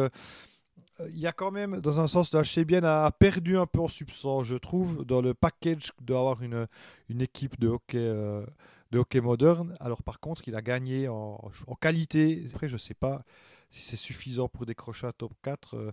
euh, 0.99 1.07
il 1.09 1.19
y 1.19 1.27
a 1.27 1.31
quand 1.31 1.51
même, 1.51 1.79
dans 1.81 1.99
un 1.99 2.07
sens, 2.07 2.33
le 2.33 2.41
HC 2.41 2.65
Bienne 2.65 2.85
a 2.85 3.09
perdu 3.11 3.57
un 3.57 3.65
peu 3.65 3.79
en 3.79 3.87
substance, 3.87 4.45
je 4.45 4.55
trouve, 4.55 5.05
dans 5.05 5.21
le 5.21 5.33
package 5.33 5.91
d'avoir 6.01 6.41
une, 6.43 6.67
une 7.09 7.21
équipe 7.21 7.59
de 7.59 7.67
hockey. 7.67 7.97
Euh, 7.97 8.45
de 8.91 8.99
hockey 8.99 9.21
moderne. 9.21 9.75
Alors 9.79 10.03
par 10.03 10.19
contre, 10.19 10.47
il 10.47 10.55
a 10.55 10.61
gagné 10.61 11.07
en, 11.07 11.51
qualité. 11.81 12.45
Après, 12.53 12.67
je 12.67 12.73
ne 12.73 12.79
sais 12.79 12.93
pas 12.93 13.23
si 13.71 13.81
c'est 13.81 13.95
suffisant 13.95 14.47
pour 14.47 14.67
décrocher 14.67 15.07
un 15.07 15.11
top 15.11 15.33
4. 15.41 15.75
Euh, 15.75 15.91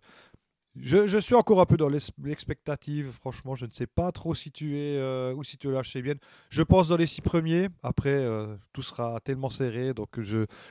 je, 0.77 1.09
je, 1.09 1.19
suis 1.19 1.35
encore 1.35 1.61
un 1.61 1.67
peu 1.67 1.77
dans 1.77 1.89
l'expectative. 1.89 3.11
Franchement, 3.13 3.57
je 3.57 3.67
ne 3.67 3.71
sais 3.71 3.87
pas 3.87 4.13
trop 4.13 4.35
situer 4.35 4.97
euh, 4.99 5.35
où 5.35 5.43
situer 5.43 5.73
la 5.73 5.83
bien. 6.03 6.15
Je 6.49 6.63
pense 6.63 6.89
dans 6.89 6.97
les 6.97 7.07
six 7.07 7.23
premiers. 7.23 7.69
Après, 7.83 8.11
euh, 8.11 8.57
tout 8.73 8.83
sera 8.83 9.21
tellement 9.21 9.51
serré, 9.51 9.95
donc 9.95 10.21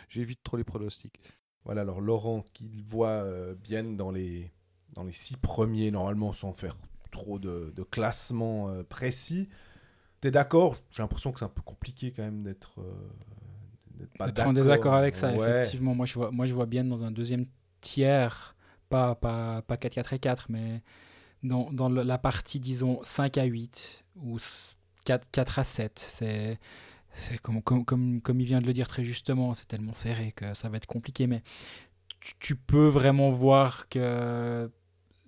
j'évite 0.08 0.40
trop 0.44 0.58
les 0.58 0.64
pronostics. 0.64 1.20
Voilà, 1.66 1.82
alors 1.82 2.02
Laurent, 2.02 2.44
qu'il 2.54 2.84
voit 2.84 3.10
euh, 3.10 3.54
bien 3.56 3.84
dans 3.84 4.12
les, 4.12 4.52
dans 4.94 5.04
les 5.04 5.12
six 5.12 5.38
premiers, 5.38 5.92
normalement, 5.92 6.34
sans 6.34 6.54
faire 6.54 6.78
trop 7.12 7.38
de, 7.40 7.74
de 7.76 7.84
classement 7.84 8.70
euh, 8.70 8.84
précis. 8.84 9.50
T'es 10.22 10.32
d'accord? 10.32 10.78
J'ai 10.92 11.04
l'impression 11.04 11.32
que 11.32 11.40
c'est 11.40 11.46
un 11.46 11.50
peu 11.50 11.62
compliqué 11.62 12.12
quand 12.12 12.24
même 12.24 12.44
d'être. 12.44 12.80
euh, 12.80 12.94
d'être 14.00 14.34
pas 14.34 14.48
en 14.48 14.54
désaccord 14.54 14.94
avec 14.94 15.16
ça, 15.16 15.34
Ouais. 15.34 15.60
effectivement. 15.60 15.94
Moi 15.96 16.06
je, 16.06 16.14
vois, 16.16 16.32
moi, 16.32 16.46
je 16.46 16.54
vois 16.54 16.66
bien 16.66 16.84
dans 16.84 17.04
un 17.04 17.12
deuxième 17.12 17.46
tiers, 17.82 18.56
pas, 18.90 19.16
pas, 19.16 19.62
pas 19.62 19.78
4, 19.78 19.94
4 19.94 20.14
et 20.14 20.20
4, 20.20 20.48
mais 20.50 20.82
dans, 21.44 21.72
dans 21.72 21.90
la 21.90 22.18
partie, 22.18 22.60
disons, 22.60 23.00
5 23.04 23.38
à 23.38 23.46
8 23.46 24.04
ou 24.18 24.38
s- 24.38 24.76
4, 25.06 25.28
4 25.32 25.60
à 25.60 25.64
7. 25.64 26.00
C'est, 26.00 26.60
comme, 27.42 27.62
comme, 27.62 27.86
comme, 27.86 28.22
comme 28.22 28.42
il 28.42 28.46
vient 28.46 28.62
de 28.62 28.68
le 28.68 28.74
dire 28.74 28.88
très 28.88 29.04
justement, 29.04 29.54
c'est 29.54 29.68
tellement 29.68 29.94
serré 29.94 30.32
que 30.32 30.54
ça 30.54 30.70
va 30.70 30.78
être 30.78 30.86
compliqué. 30.86 31.28
Mais 31.28 31.44
tu, 32.40 32.56
peux 32.56 32.88
vraiment 32.88 33.32
voir 33.32 33.90
que 33.90 34.70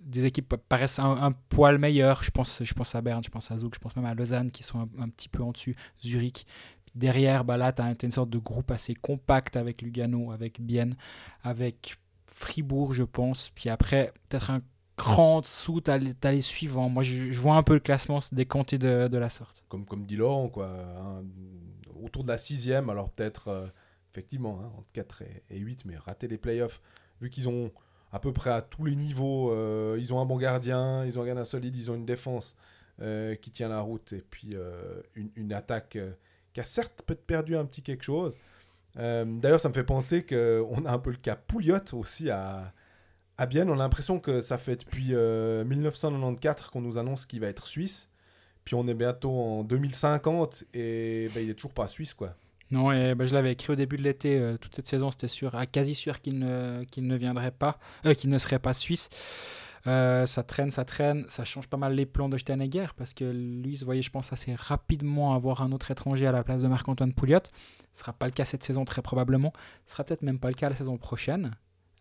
des 0.00 0.24
équipes 0.24 0.56
paraissent 0.68 0.98
un, 0.98 1.32
poil 1.48 1.78
meilleures. 1.78 2.22
Je 2.22 2.30
pense, 2.30 2.62
je 2.62 2.74
pense 2.74 2.94
à 2.94 3.00
Berne, 3.00 3.22
je 3.24 3.30
pense 3.30 3.50
à 3.50 3.56
Zouk, 3.56 3.74
je 3.74 3.80
pense 3.80 3.96
même 3.96 4.04
à 4.04 4.14
Lausanne 4.14 4.50
qui 4.50 4.62
sont 4.62 4.80
un, 4.80 4.88
un 5.02 5.08
petit 5.08 5.28
peu 5.28 5.42
en 5.42 5.52
dessus, 5.52 5.76
Zurich. 6.02 6.46
Derrière, 6.94 7.44
bah 7.44 7.56
là, 7.56 7.72
tu 7.72 7.80
as, 7.80 7.94
une 8.02 8.10
sorte 8.10 8.28
de 8.28 8.38
groupe 8.38 8.70
assez 8.70 8.94
compact 8.94 9.56
avec 9.56 9.80
Lugano, 9.80 10.30
avec 10.30 10.60
Bienne, 10.60 10.96
avec 11.42 11.96
Fribourg, 12.42 12.92
je 12.92 13.04
pense. 13.04 13.50
Puis 13.54 13.68
après, 13.68 14.12
peut-être 14.28 14.50
un 14.50 14.62
cran 14.96 15.36
en 15.36 15.40
dessous, 15.40 15.80
tu 15.80 15.90
as, 15.90 15.98
les 16.32 16.42
suivants. 16.42 16.88
Moi, 16.88 17.02
je, 17.02 17.38
vois 17.38 17.54
un 17.54 17.62
peu 17.62 17.74
le 17.74 17.80
classement 17.80 18.20
se 18.20 18.34
décanter 18.34 18.78
de, 18.78 19.16
la 19.16 19.30
sorte. 19.30 19.64
Comme, 19.68 19.84
comme 19.84 20.04
dit 20.04 20.16
Laurent, 20.16 20.48
quoi. 20.48 20.68
hein, 20.68 21.22
autour 22.02 22.22
de 22.22 22.28
la 22.28 22.38
sixième, 22.38 22.90
alors 22.90 23.10
peut-être, 23.10 23.48
euh, 23.48 23.66
effectivement, 24.12 24.60
hein, 24.62 24.70
entre 24.76 24.88
4 24.92 25.22
et, 25.22 25.42
et 25.50 25.58
8, 25.58 25.84
mais 25.84 25.96
rater 25.96 26.28
les 26.28 26.38
playoffs, 26.38 26.80
vu 27.20 27.30
qu'ils 27.30 27.48
ont 27.48 27.70
à 28.10 28.18
peu 28.18 28.32
près 28.32 28.50
à 28.50 28.60
tous 28.60 28.84
les 28.84 28.96
niveaux, 28.96 29.52
euh, 29.52 29.96
ils 29.98 30.12
ont 30.12 30.20
un 30.20 30.26
bon 30.26 30.36
gardien, 30.36 31.04
ils 31.06 31.18
ont 31.18 31.22
un 31.22 31.26
gardien 31.26 31.44
solide, 31.44 31.76
ils 31.76 31.90
ont 31.90 31.94
une 31.94 32.04
défense 32.04 32.56
euh, 33.00 33.34
qui 33.36 33.50
tient 33.50 33.68
la 33.68 33.80
route, 33.80 34.12
et 34.12 34.22
puis 34.28 34.54
une, 35.14 35.30
une 35.36 35.52
attaque 35.52 35.96
qui 36.52 36.60
a 36.60 36.64
certes 36.64 37.02
peut-être 37.06 37.24
perdu 37.24 37.56
un 37.56 37.64
petit 37.64 37.82
quelque 37.82 38.04
chose. 38.04 38.36
Euh, 38.98 39.24
D'ailleurs, 39.26 39.60
ça 39.60 39.68
me 39.68 39.74
fait 39.74 39.84
penser 39.84 40.24
qu'on 40.24 40.84
a 40.84 40.92
un 40.92 40.98
peu 40.98 41.10
le 41.10 41.16
cas 41.16 41.36
Pouliot 41.36 41.78
aussi 41.94 42.30
à, 42.30 42.72
à 43.38 43.46
Bienne. 43.46 43.70
On 43.70 43.74
a 43.74 43.76
l'impression 43.78 44.20
que 44.20 44.40
ça 44.40 44.58
fait 44.58 44.76
depuis 44.76 45.08
euh, 45.12 45.64
1994 45.64 46.68
qu'on 46.70 46.80
nous 46.80 46.98
annonce 46.98 47.26
qu'il 47.26 47.40
va 47.40 47.48
être 47.48 47.66
suisse. 47.66 48.10
Puis 48.64 48.74
on 48.74 48.86
est 48.86 48.94
bientôt 48.94 49.32
en 49.32 49.64
2050 49.64 50.64
et 50.74 51.28
ben, 51.34 51.42
il 51.42 51.50
est 51.50 51.54
toujours 51.54 51.72
pas 51.72 51.88
suisse, 51.88 52.14
quoi. 52.14 52.36
Non, 52.70 52.90
et 52.90 53.14
bah, 53.14 53.26
je 53.26 53.34
l'avais 53.34 53.52
écrit 53.52 53.72
au 53.72 53.76
début 53.76 53.98
de 53.98 54.02
l'été, 54.02 54.38
euh, 54.38 54.56
toute 54.56 54.74
cette 54.74 54.86
saison, 54.86 55.10
c'était 55.10 55.28
sûr, 55.28 55.54
ah, 55.54 55.66
quasi 55.66 55.94
sûr 55.94 56.22
qu'il 56.22 56.38
ne, 56.38 56.84
ne 56.96 57.16
viendrait 57.16 57.50
pas, 57.50 57.78
euh, 58.06 58.14
qu'il 58.14 58.30
ne 58.30 58.38
serait 58.38 58.58
pas 58.58 58.72
suisse. 58.72 59.10
Euh, 59.86 60.26
ça 60.26 60.42
traîne, 60.44 60.70
ça 60.70 60.84
traîne, 60.84 61.24
ça 61.28 61.44
change 61.44 61.66
pas 61.68 61.76
mal 61.76 61.94
les 61.94 62.06
plans 62.06 62.28
de 62.28 62.38
Steinegger 62.38 62.86
parce 62.96 63.14
que 63.14 63.24
lui 63.24 63.76
se 63.76 63.84
voyait, 63.84 64.02
je 64.02 64.10
pense, 64.10 64.32
assez 64.32 64.54
rapidement 64.54 65.34
avoir 65.34 65.62
un 65.62 65.72
autre 65.72 65.90
étranger 65.90 66.26
à 66.26 66.32
la 66.32 66.44
place 66.44 66.62
de 66.62 66.68
Marc-Antoine 66.68 67.12
Pouliot. 67.12 67.40
Ce 67.92 68.00
sera 68.00 68.12
pas 68.12 68.26
le 68.26 68.32
cas 68.32 68.44
cette 68.44 68.62
saison, 68.62 68.84
très 68.84 69.02
probablement. 69.02 69.52
Ce 69.86 69.92
sera 69.92 70.04
peut-être 70.04 70.22
même 70.22 70.38
pas 70.38 70.48
le 70.48 70.54
cas 70.54 70.68
la 70.68 70.76
saison 70.76 70.96
prochaine. 70.98 71.52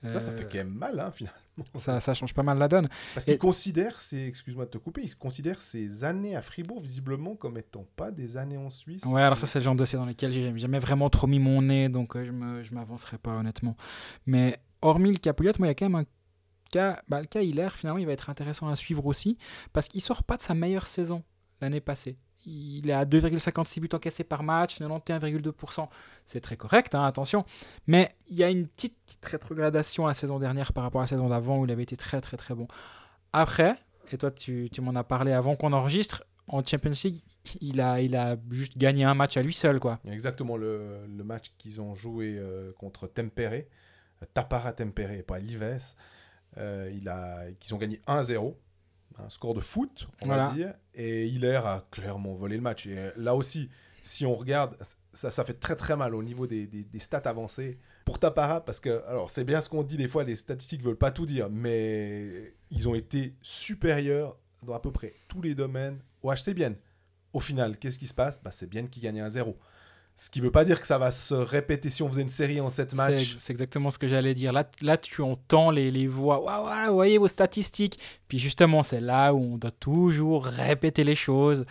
Ça, 0.04 0.20
ça 0.20 0.32
Euh, 0.32 0.38
fait 0.38 0.46
quand 0.46 0.58
même 0.58 0.70
mal, 0.74 1.00
hein, 1.00 1.12
finalement. 1.12 1.38
ça, 1.76 2.00
ça 2.00 2.16
change 2.16 2.34
pas 2.34 2.42
mal 2.42 2.58
la 2.58 2.68
donne. 2.68 2.90
Parce 3.14 3.26
qu'il 3.26 3.36
Et- 3.36 3.38
considère, 3.38 4.00
excuse-moi 4.12 4.66
de 4.66 4.72
te 4.72 4.78
couper, 4.80 5.02
il 5.04 5.16
considère 5.16 5.62
ces 5.62 6.04
années 6.04 6.36
à 6.36 6.42
Fribourg 6.42 6.82
visiblement 6.82 7.36
comme 7.36 7.58
étant 7.60 7.86
pas 7.96 8.10
des 8.10 8.36
années 8.38 8.58
en 8.58 8.72
Suisse. 8.72 9.04
Ouais, 9.06 9.22
alors 9.22 9.38
ça, 9.38 9.46
c'est 9.46 9.60
le 9.60 9.66
genre 9.66 9.76
de 9.76 9.80
dossier 9.80 10.00
dans 10.00 10.06
lequel 10.08 10.32
j'ai 10.32 10.58
jamais 10.58 10.80
vraiment 10.80 11.10
trop 11.12 11.28
mis 11.28 11.38
mon 11.38 11.62
nez, 11.62 11.88
donc 11.90 12.16
euh, 12.16 12.24
je 12.64 12.74
m'avancerai 12.74 13.20
pas 13.20 13.36
honnêtement. 13.36 13.76
Mais 14.26 14.58
hormis 14.82 15.12
le 15.12 15.18
cas 15.20 15.34
Pouliot, 15.34 15.54
moi, 15.60 15.68
il 15.68 15.70
y 15.70 15.72
a 15.72 15.76
quand 15.76 15.86
même 15.90 15.96
un 16.02 16.06
bah, 16.76 17.20
le 17.20 17.26
cas 17.26 17.42
Hiller, 17.42 17.70
finalement, 17.70 18.00
il 18.00 18.06
va 18.06 18.14
être 18.14 18.30
intéressant 18.30 18.70
à 18.70 18.76
suivre 18.76 19.06
aussi, 19.06 19.38
parce 19.74 19.88
qu'il 19.88 20.02
sort 20.02 20.24
pas 20.24 20.38
de 20.38 20.42
sa 20.42 20.54
meilleure 20.54 20.88
saison 20.88 21.24
l'année 21.62 21.82
passée. 21.82 22.18
Il 22.46 22.90
est 22.90 22.94
à 22.94 23.06
2,56 23.06 23.80
buts 23.82 23.90
encaissés 23.94 24.24
par 24.24 24.42
match, 24.42 24.80
91,2%. 24.82 25.88
C'est 26.26 26.42
très 26.42 26.58
correct, 26.58 26.96
hein, 26.96 27.04
attention. 27.06 27.46
Mais 27.86 28.16
il 28.30 28.38
y 28.38 28.44
a 28.44 28.50
une 28.50 28.68
petite, 28.68 28.98
petite 29.06 29.26
rétrogradation 29.26 30.08
la 30.08 30.16
saison 30.16 30.40
dernière 30.40 30.74
par 30.74 30.84
rapport 30.84 31.02
à 31.02 31.04
la 31.04 31.08
saison 31.08 31.30
d'avant 31.30 31.60
où 31.60 31.66
il 31.66 31.72
avait 31.72 31.84
été 31.84 31.98
très 31.98 32.20
très 32.20 32.38
très 32.38 32.56
bon. 32.56 32.68
Après, 33.32 33.76
et 34.12 34.18
toi 34.18 34.32
tu, 34.32 34.70
tu 34.72 34.82
m'en 34.82 34.96
as 34.96 35.04
parlé 35.04 35.34
avant 35.34 35.56
qu'on 35.56 35.72
enregistre, 35.72 36.24
en 36.48 36.64
Champions 36.64 36.92
League, 37.04 37.22
il 37.62 37.80
a, 37.80 38.02
il 38.02 38.16
a 38.16 38.36
juste 38.50 38.78
gagné 38.78 39.04
un 39.04 39.14
match 39.14 39.38
à 39.38 39.42
lui 39.42 39.54
seul. 39.54 39.80
quoi. 39.80 40.00
Exactement 40.10 40.58
le, 40.58 41.06
le 41.08 41.24
match 41.24 41.54
qu'ils 41.58 41.82
ont 41.82 41.96
joué 41.96 42.36
euh, 42.38 42.74
contre 42.74 43.08
Tempere, 43.08 43.64
euh, 44.22 44.26
Tapara 44.34 44.74
Tempere, 44.74 45.12
et 45.12 45.24
pas 45.24 45.40
Lives, 45.40 45.96
il 46.58 47.08
a, 47.10 47.52
qu'ils 47.60 47.74
ont 47.74 47.78
gagné 47.78 48.02
1-0, 48.08 48.54
un 49.20 49.30
score 49.30 49.54
de 49.54 49.60
foot, 49.60 50.08
on 50.22 50.28
Voilà. 50.28 50.48
va 50.50 50.54
dire, 50.54 50.74
et 50.96 51.28
Hiller 51.28 51.62
a 51.64 51.86
clairement 51.92 52.34
volé 52.34 52.56
le 52.56 52.62
match. 52.62 52.88
Et 52.88 52.98
euh, 52.98 53.12
là 53.18 53.36
aussi, 53.36 53.70
si 54.04 54.26
on 54.26 54.36
regarde, 54.36 54.76
ça, 55.14 55.30
ça 55.32 55.44
fait 55.46 55.60
très 55.60 55.76
très 55.76 55.96
mal 55.96 56.16
au 56.16 56.24
niveau 56.24 56.48
des, 56.48 56.66
des- 56.68 56.84
des 56.84 57.00
stats 57.00 57.22
avancées 57.26 57.78
pour 58.06 58.18
Tapara, 58.20 58.66
parce 58.66 58.80
que, 58.80 59.04
alors 59.08 59.30
c'est 59.30 59.44
bien 59.44 59.62
ce 59.62 59.70
qu'on 59.70 59.84
dit 59.84 59.96
des 59.98 60.08
fois, 60.08 60.24
les 60.24 60.36
statistiques 60.36 60.82
veulent 60.82 60.98
pas 60.98 61.12
tout 61.12 61.26
dire, 61.26 61.50
mais 61.52 62.56
ils 62.72 62.90
ont 62.90 62.96
été 62.96 63.36
supérieurs 63.42 64.38
dans 64.64 64.74
à 64.74 64.80
peu 64.80 64.92
près 64.92 65.14
tous 65.28 65.42
les 65.42 65.56
domaines 65.56 66.00
au 66.24 66.32
HC 66.32 66.54
Bienne. 66.56 66.76
Au 67.34 67.40
final, 67.40 67.78
qu'est-ce 67.78 67.98
qui 68.00 68.08
se 68.08 68.14
passe? 68.14 68.42
Bah, 68.42 68.52
C'est 68.52 68.68
Bienne 68.68 68.90
qui 68.90 69.00
gagne 69.00 69.22
1-0. 69.22 69.56
Ce 70.16 70.30
qui 70.30 70.40
veut 70.40 70.52
pas 70.52 70.64
dire 70.66 70.80
que 70.80 70.86
ça 70.86 71.00
va 71.00 71.12
se 71.12 71.34
répéter 71.34 71.90
si 71.90 72.04
on 72.04 72.10
faisait 72.10 72.22
une 72.22 72.30
série 72.30 72.62
en 72.62 72.70
7 72.70 72.92
C'est 72.92 72.96
matchs. 72.98 73.36
c'est 73.40 73.52
exactement 73.52 73.90
ce 73.90 73.98
que 73.98 74.08
j'allais 74.08 74.36
dire. 74.36 74.54
Là, 74.54 74.70
là 74.84 74.96
tu 74.98 75.22
entends 75.24 75.72
les, 75.72 75.90
les 75.90 76.06
voix. 76.08 76.40
Waouh, 76.44 76.90
vous 76.90 76.94
voyez 76.96 77.18
vos 77.18 77.28
statistiques. 77.28 77.98
Puis 78.28 78.38
justement, 78.38 78.84
c'est 78.84 79.02
là 79.02 79.34
où 79.34 79.40
on 79.54 79.58
doit 79.58 79.72
toujours 79.72 80.46
répéter 80.46 81.04
les 81.04 81.16
choses. 81.16 81.66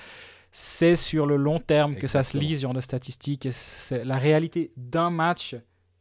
C'est 0.52 0.96
sur 0.96 1.26
le 1.26 1.36
long 1.36 1.60
terme 1.60 1.94
que 1.94 2.08
ça 2.08 2.24
se 2.24 2.36
lit, 2.36 2.56
ce 2.56 2.62
genre 2.62 2.74
de 2.74 2.80
statistiques. 2.80 3.46
Et 3.46 3.52
c'est- 3.52 4.04
la 4.04 4.16
réalité 4.16 4.72
d'un 4.76 5.10
match 5.10 5.54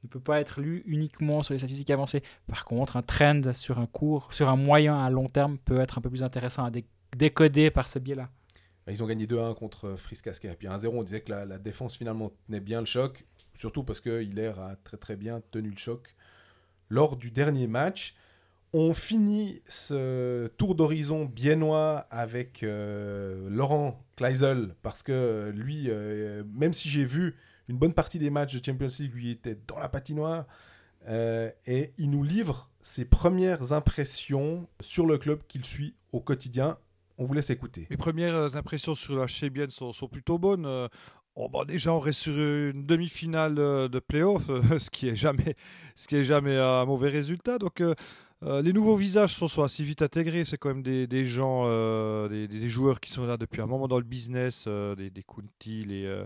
ne 0.03 0.07
peut 0.09 0.19
pas 0.19 0.39
être 0.41 0.59
lu 0.59 0.81
uniquement 0.87 1.43
sur 1.43 1.53
les 1.53 1.59
statistiques 1.59 1.91
avancées. 1.91 2.23
Par 2.47 2.65
contre, 2.65 2.97
un 2.97 3.03
trend 3.03 3.53
sur 3.53 3.77
un 3.79 3.85
court, 3.85 4.33
sur 4.33 4.49
un 4.49 4.55
moyen 4.55 4.97
à 5.03 5.09
long 5.11 5.27
terme 5.29 5.59
peut 5.59 5.79
être 5.81 5.99
un 5.99 6.01
peu 6.01 6.09
plus 6.09 6.23
intéressant 6.23 6.63
à 6.65 6.71
dé- 6.71 6.85
décoder 7.15 7.69
par 7.69 7.87
ce 7.87 7.99
biais-là. 7.99 8.29
Bah, 8.85 8.91
Ils 8.91 9.03
ont 9.03 9.07
gagné 9.07 9.25
2-1 9.25 9.55
contre 9.55 9.95
Friskaska. 9.95 10.51
Et 10.51 10.55
puis 10.55 10.67
1-0, 10.67 10.87
on 10.87 11.03
disait 11.03 11.21
que 11.21 11.31
la, 11.31 11.57
défense 11.57 11.95
finalement 11.95 12.31
tenait 12.47 12.59
bien 12.59 12.79
le 12.79 12.85
choc. 12.85 13.25
Surtout 13.53 13.83
parce 13.83 13.99
que 13.99 14.21
Hiller 14.21 14.53
a 14.59 14.75
très 14.75 14.97
très 14.97 15.15
bien 15.15 15.41
tenu 15.51 15.69
le 15.69 15.77
choc 15.77 16.15
lors 16.89 17.17
du 17.17 17.31
dernier 17.31 17.67
match. 17.67 18.15
On 18.71 18.93
finit 18.93 19.61
ce 19.67 20.47
tour 20.57 20.75
d'horizon 20.75 21.25
biennois 21.25 22.05
avec 22.11 22.61
euh, 22.61 23.49
Laurent 23.49 23.99
Kleisel 24.15 24.75
parce 24.83 25.01
que 25.01 25.51
lui, 25.55 25.85
euh, 25.87 26.43
même 26.53 26.73
si 26.73 26.87
j'ai 26.87 27.03
vu 27.03 27.35
une 27.67 27.77
bonne 27.77 27.93
partie 27.93 28.19
des 28.19 28.29
matchs 28.29 28.55
de 28.55 28.63
Champions 28.63 28.87
League, 28.99 29.13
lui 29.13 29.31
était 29.31 29.57
dans 29.67 29.79
la 29.79 29.89
patinoire 29.89 30.45
euh, 31.07 31.49
et 31.65 31.93
il 31.97 32.11
nous 32.11 32.23
livre 32.23 32.69
ses 32.81 33.05
premières 33.05 33.73
impressions 33.73 34.67
sur 34.79 35.05
le 35.05 35.17
club 35.17 35.41
qu'il 35.47 35.65
suit 35.65 35.95
au 36.11 36.19
quotidien. 36.19 36.77
On 37.19 37.25
vous 37.25 37.33
laisse 37.33 37.49
écouter. 37.49 37.85
Mes 37.89 37.97
premières 37.97 38.55
impressions 38.55 38.95
sur 38.95 39.17
la 39.17 39.27
Chebienne 39.27 39.69
sont, 39.69 39.91
plutôt 40.09 40.39
bonnes. 40.39 40.65
Euh, 40.65 40.87
oh, 41.35 41.49
bah, 41.49 41.65
déjà, 41.67 41.93
on 41.93 41.99
reste 41.99 42.21
sur 42.21 42.33
une 42.33 42.85
demi-finale 42.85 43.59
euh, 43.59 43.89
de 43.89 43.99
play-off, 43.99 44.49
euh, 44.49 44.61
ce 44.79 44.89
qui 44.89 45.09
est 45.09 45.17
jamais, 45.17 45.55
ce 45.95 46.07
qui 46.07 46.23
jamais 46.23 46.57
un 46.57 46.85
mauvais 46.85 47.09
résultat. 47.09 47.57
Donc, 47.57 47.83
les 48.41 48.71
nouveaux 48.71 48.95
visages 48.95 49.35
sont, 49.35 49.49
sont 49.49 49.63
assez 49.63 49.83
vite 49.83 50.01
intégrés. 50.01 50.45
C'est 50.45 50.57
quand 50.57 50.69
même 50.69 50.81
des, 50.81 51.25
gens, 51.25 51.65
des, 52.29 52.69
joueurs 52.69 53.01
qui 53.01 53.11
sont 53.11 53.25
là 53.25 53.35
depuis 53.35 53.61
un 53.61 53.65
moment 53.65 53.89
dans 53.89 53.99
le 53.99 54.05
business, 54.05 54.65
des, 54.65 55.09
des 55.09 55.23
Kunti, 55.23 55.83
les, 55.83 56.23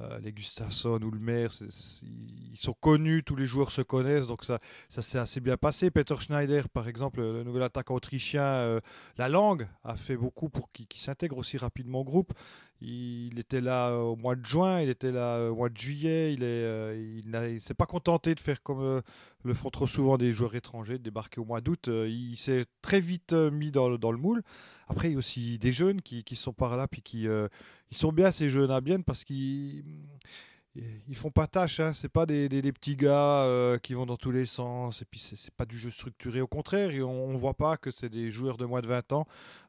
euh, 0.00 0.18
les 0.20 0.32
Gustafsson 0.32 1.00
ou 1.02 1.10
le 1.10 1.18
maire. 1.18 1.52
c'est- 1.52 1.70
c'est- 1.70 2.06
ils 2.06 2.58
sont 2.58 2.74
connus, 2.80 3.22
tous 3.24 3.36
les 3.36 3.46
joueurs 3.46 3.70
se 3.70 3.82
connaissent, 3.82 4.26
donc 4.26 4.44
ça, 4.44 4.58
s'est 4.88 5.18
assez 5.18 5.40
bien 5.40 5.56
passé. 5.56 5.90
Peter 5.90 6.14
Schneider, 6.18 6.68
par 6.68 6.88
exemple, 6.88 7.20
le 7.20 7.44
nouvel 7.44 7.62
attaquant 7.62 7.94
autrichien, 7.94 8.42
euh, 8.42 8.80
la 9.16 9.28
langue 9.28 9.68
a 9.84 9.96
fait 9.96 10.16
beaucoup 10.16 10.48
pour 10.48 10.70
qu'il 10.72 10.86
s'intègre 10.94 11.36
aussi 11.38 11.58
rapidement 11.58 12.00
au 12.00 12.04
groupe. 12.04 12.32
Il 12.80 13.38
était 13.40 13.60
là 13.60 13.88
euh, 13.90 13.98
au 14.00 14.16
mois 14.16 14.36
de 14.36 14.44
juin, 14.46 14.80
il 14.80 14.88
était 14.88 15.10
là 15.12 15.36
euh, 15.38 15.50
au 15.50 15.56
mois 15.56 15.68
de 15.68 15.76
juillet. 15.76 16.32
Il 16.32 16.42
est, 16.42 16.46
euh, 16.46 16.96
il 17.24 17.34
il 17.54 17.60
s'est 17.60 17.74
pas 17.74 17.86
contenté 17.86 18.34
de 18.34 18.40
faire 18.40 18.62
comme 18.62 19.02
le 19.44 19.54
font 19.54 19.70
trop 19.70 19.86
souvent 19.86 20.16
des 20.18 20.32
joueurs 20.32 20.54
étrangers, 20.54 20.98
de 20.98 21.02
débarquer 21.02 21.40
au 21.40 21.44
mois 21.44 21.60
d'août. 21.60 21.88
Il 21.88 22.36
s'est 22.36 22.66
très 22.82 23.00
vite 23.00 23.32
mis 23.32 23.70
dans, 23.72 23.88
le- 23.88 23.98
dans 23.98 24.12
le 24.12 24.18
moule. 24.18 24.42
Après, 24.88 25.08
il 25.08 25.12
y 25.12 25.16
a 25.16 25.18
aussi 25.18 25.58
des 25.58 25.72
jeunes 25.72 26.02
qui, 26.02 26.22
qui 26.24 26.36
sont 26.36 26.52
par 26.52 26.76
là, 26.76 26.86
puis 26.88 27.02
qui 27.02 27.26
ils 27.90 27.96
sont 27.96 28.12
bien 28.12 28.30
ces 28.30 28.48
jeunes 28.50 28.70
à 28.70 28.80
Bienne 28.80 29.02
parce 29.04 29.24
qu'ils 29.24 29.82
ils 31.08 31.16
font 31.16 31.30
pas 31.30 31.46
tâche, 31.46 31.80
hein. 31.80 31.92
c'est 31.94 32.08
pas 32.08 32.26
des, 32.26 32.48
des, 32.48 32.72
petits 32.72 32.96
gars 32.96 33.42
euh, 33.44 33.78
qui 33.78 33.94
vont 33.94 34.06
dans 34.06 34.16
tous 34.16 34.30
les 34.30 34.46
sens, 34.46 35.02
et 35.02 35.04
puis 35.04 35.20
c'est 35.20 35.54
pas 35.54 35.64
du 35.64 35.78
jeu 35.78 35.90
structuré. 35.90 36.40
Au 36.40 36.46
contraire, 36.46 36.90
on, 37.06 37.32
ne 37.32 37.38
voit 37.38 37.54
pas 37.54 37.76
que 37.76 37.90
c'est 37.90 38.08
des 38.08 38.30
joueurs 38.30 38.56
de 38.56 38.64
moins 38.64 38.80
de 38.80 38.86
20 38.86 39.12
ans, 39.12 39.26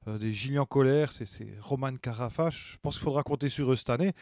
euh, 0.08 0.18
des 0.18 0.34
Gillian 0.34 0.66
Colère, 0.66 1.12
c'est 1.12 1.26
Roman 1.62 1.96
Carafa. 1.96 2.50
Je 2.50 2.78
pense 2.82 2.96
qu'il 2.96 3.04
faudra 3.04 3.24
compter 3.24 3.50
sur 3.50 3.72
eux 3.72 3.76
cette 3.76 3.90
année. 3.90 4.14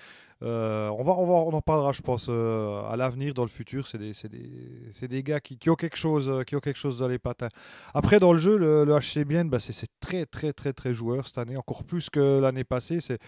Euh, 0.44 0.90
on, 0.90 1.04
va, 1.04 1.14
on, 1.14 1.26
va, 1.26 1.34
on 1.34 1.54
en 1.54 1.62
parlera, 1.62 1.92
je 1.92 2.02
pense, 2.02 2.30
à 2.30 2.96
l'avenir, 2.96 3.34
dans 3.34 3.44
le 3.44 3.50
futur. 3.50 3.88
C'est 3.88 3.98
des, 3.98 4.14
des, 4.30 5.08
des, 5.08 5.24
gars 5.24 5.40
qui, 5.40 5.70
ont 5.70 5.76
quelque 5.76 5.98
chose, 5.98 6.44
qui 6.46 6.56
ont 6.56 6.60
quelque 6.60 6.80
chose 6.80 7.00
dans 7.00 7.08
les 7.08 7.20
patins. 7.20 7.50
Après, 7.94 8.20
dans 8.20 8.34
le 8.34 8.40
jeu, 8.40 8.58
le, 8.58 8.86
le 8.86 8.94
HC 8.94 9.26
Bien, 9.26 9.46
bah, 9.46 9.60
c'est 9.60 9.88
très, 10.00 10.26
très, 10.26 10.54
très, 10.54 10.74
très 10.74 10.94
joueur 10.94 11.28
cette 11.28 11.38
année, 11.40 11.58
encore 11.58 11.84
plus 11.84 12.10
que 12.10 12.40
l'année 12.40 12.64
passée. 12.64 13.00
C'est 13.02 13.20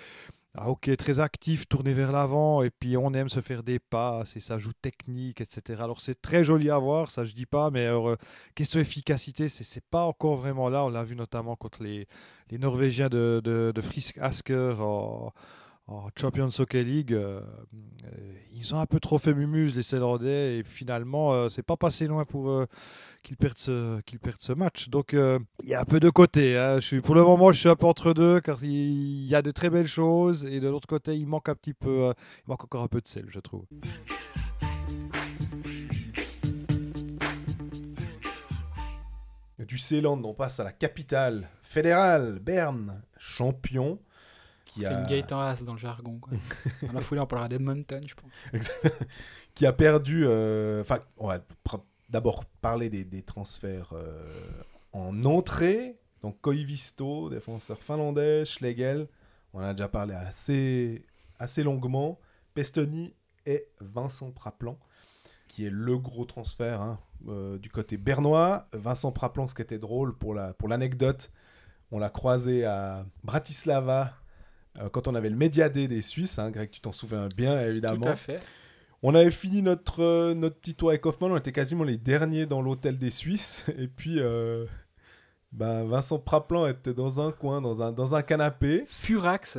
ah, 0.56 0.70
ok, 0.70 0.96
très 0.98 1.20
actif, 1.20 1.68
tourné 1.68 1.94
vers 1.94 2.12
l'avant, 2.12 2.64
et 2.64 2.72
puis 2.72 2.98
on 2.98 3.14
aime 3.14 3.30
se 3.30 3.40
faire 3.40 3.62
des 3.62 3.78
passes, 3.78 4.36
et 4.36 4.40
ça 4.40 4.58
joue 4.58 4.74
technique, 4.74 5.42
etc. 5.42 5.80
Alors 5.84 6.02
c'est 6.02 6.20
très 6.22 6.44
joli 6.44 6.72
à 6.72 6.78
voir, 6.80 7.12
ça 7.12 7.24
je 7.24 7.36
dis 7.36 7.46
pas, 7.46 7.70
mais 7.70 7.86
alors, 7.86 8.10
euh, 8.10 8.18
question 8.56 8.80
efficacité, 8.80 9.48
c'est 9.48 9.84
pas 9.86 10.06
encore 10.06 10.38
vraiment 10.38 10.68
là. 10.70 10.84
On 10.86 10.90
l'a 10.90 11.04
vu 11.04 11.16
notamment 11.16 11.56
contre 11.56 11.84
les, 11.84 12.08
Norvégiens 12.52 13.10
de, 13.10 13.42
de, 13.44 13.82
Frisk 13.82 14.18
Asker 14.18 14.76
en 15.90 16.10
Champions 16.16 16.50
Hockey 16.60 16.84
League, 16.84 17.14
euh, 17.14 17.42
euh, 18.06 18.34
ils 18.54 18.76
ont 18.76 18.80
un 18.80 18.86
peu 18.86 19.00
trop 19.00 19.18
fait 19.18 19.34
mumuse 19.34 19.76
les 19.76 19.84
Célandais 19.84 20.58
et 20.58 20.64
finalement 20.64 21.34
euh, 21.34 21.50
c'est 21.50 21.64
pas 21.64 21.78
passé 21.78 22.06
loin 22.06 22.26
pour 22.26 22.66
qu'ils 23.24 23.38
perdent 23.38 23.58
ce 23.58 24.00
perdent 24.22 24.40
ce 24.40 24.54
match. 24.54 24.90
Donc 24.90 25.14
il 25.14 25.70
y 25.70 25.74
a 25.74 25.82
un 25.82 25.86
peu 25.86 26.00
de 26.00 26.10
côté. 26.10 26.58
Hein. 26.58 26.80
Je 26.80 26.86
suis 26.86 27.02
pour 27.02 27.16
le 27.16 27.24
moment 27.24 27.52
je 27.52 27.60
suis 27.60 27.70
un 27.70 27.76
peu 27.76 27.88
entre 27.88 28.14
deux 28.14 28.40
car 28.40 28.64
il 28.64 29.26
y 29.26 29.34
a 29.34 29.42
de 29.42 29.52
très 29.52 29.70
belles 29.70 29.88
choses 29.88 30.46
et 30.46 30.60
de 30.60 30.68
l'autre 30.68 30.88
côté 30.88 31.18
il 31.18 31.28
manque 31.28 31.50
un 31.50 31.56
petit 31.56 31.74
peu, 31.74 32.14
manque 32.46 32.64
encore 32.64 32.84
un 32.84 32.88
peu 32.88 33.02
de 33.02 33.08
sel 33.08 33.26
je 33.30 33.40
trouve. 33.40 33.66
Du 39.58 39.78
Céland, 39.78 40.22
on 40.24 40.34
passe 40.34 40.60
à 40.60 40.64
la 40.64 40.72
capitale 40.72 41.50
fédérale, 41.62 42.40
Berne, 42.40 43.04
champion 43.18 44.00
qui 44.80 44.86
a... 44.86 45.00
une 45.00 45.06
gate 45.08 45.32
en 45.32 45.42
as 45.42 45.64
dans 45.64 45.74
le 45.74 45.80
jargon. 45.80 46.20
Quoi. 46.20 46.34
dans 46.88 46.94
la 46.94 47.02
foulée, 47.02 47.22
on 47.22 47.28
parlera 47.28 47.50
d'Edmonton, 47.50 48.02
je 48.06 48.16
pense. 48.16 48.72
qui 49.56 49.66
a 49.66 49.74
perdu. 49.74 50.26
Euh, 50.26 50.82
enfin, 50.82 51.00
on 51.18 51.28
va 51.28 51.40
d'abord 52.10 52.46
parler 52.46 52.90
des, 52.90 53.06
des 53.06 53.22
transferts 53.22 53.94
euh, 53.94 54.64
en 54.94 55.24
entrée. 55.26 56.00
Donc 56.22 56.42
Koivisto, 56.42 57.30
défenseur 57.30 57.78
finlandais, 57.80 58.44
Schlegel, 58.46 59.08
on 59.54 59.60
en 59.60 59.64
a 59.64 59.74
déjà 59.74 59.88
parlé 59.88 60.14
assez, 60.14 61.06
assez 61.38 61.64
longuement. 61.64 62.20
Pestoni 62.54 63.14
et 63.46 63.68
Vincent 63.80 64.32
Praplan, 64.32 64.78
qui 65.48 65.66
est 65.66 65.70
le 65.70 65.98
gros 65.98 66.26
transfert 66.26 66.82
hein, 66.82 67.00
euh, 67.28 67.58
du 67.58 67.70
côté 67.70 67.98
bernois. 67.98 68.68
Vincent 68.74 69.12
Praplan, 69.12 69.48
ce 69.48 69.56
qui 69.56 69.62
était 69.62 69.80
drôle 69.80 70.18
pour 70.18 70.34
l'anecdote, 70.34 71.32
la, 71.32 71.98
on 71.98 72.00
l'a 72.00 72.10
croisé 72.10 72.66
à 72.66 73.06
Bratislava 73.24 74.14
quand 74.92 75.08
on 75.08 75.16
avait 75.16 75.30
le 75.30 75.36
Médiadé 75.36 75.88
des 75.88 76.02
Suisses, 76.02 76.40
hein, 76.40 76.52
Greg, 76.52 76.70
tu 76.70 76.82
t'en 76.82 76.92
souviens 76.92 77.28
bien 77.36 77.60
évidemment. 77.62 78.06
Tout 78.06 78.10
à 78.10 78.16
fait. 78.16 78.40
On 79.02 79.16
avait 79.16 79.32
fini 79.32 79.62
notre, 79.62 80.04
euh, 80.04 80.34
notre 80.34 80.58
petit 80.58 80.76
tour 80.76 80.90
avec 80.90 81.06
Hoffman, 81.06 81.28
on 81.28 81.38
était 81.38 81.54
quasiment 81.54 81.86
les 81.86 81.98
derniers 81.98 82.46
dans 82.46 82.62
l'hôtel 82.62 82.98
des 82.98 83.12
Suisses. 83.12 83.66
Et 83.78 83.88
puis, 83.88 84.20
euh, 84.20 84.66
ben, 85.54 85.86
Vincent 85.86 86.20
Praplan 86.20 86.68
était 86.68 86.94
dans 86.94 87.26
un 87.26 87.32
coin, 87.32 87.62
dans 87.62 87.82
un, 87.82 87.92
dans 87.94 88.16
un 88.16 88.22
canapé. 88.22 88.84
Furax. 88.88 89.58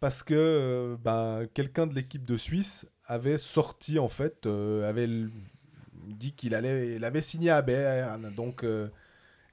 Parce 0.00 0.22
que 0.22 0.96
ben, 1.02 1.48
quelqu'un 1.54 1.88
de 1.88 1.94
l'équipe 1.94 2.24
de 2.24 2.36
Suisse 2.36 2.86
avait 3.04 3.38
sorti, 3.38 3.98
en 3.98 4.06
fait, 4.06 4.46
avait 4.46 5.08
dit 6.06 6.32
qu'il 6.34 6.54
allait, 6.54 6.94
il 6.94 7.04
avait 7.04 7.20
signé 7.20 7.50
à 7.50 7.62
Berne. 7.62 8.32
Donc, 8.36 8.64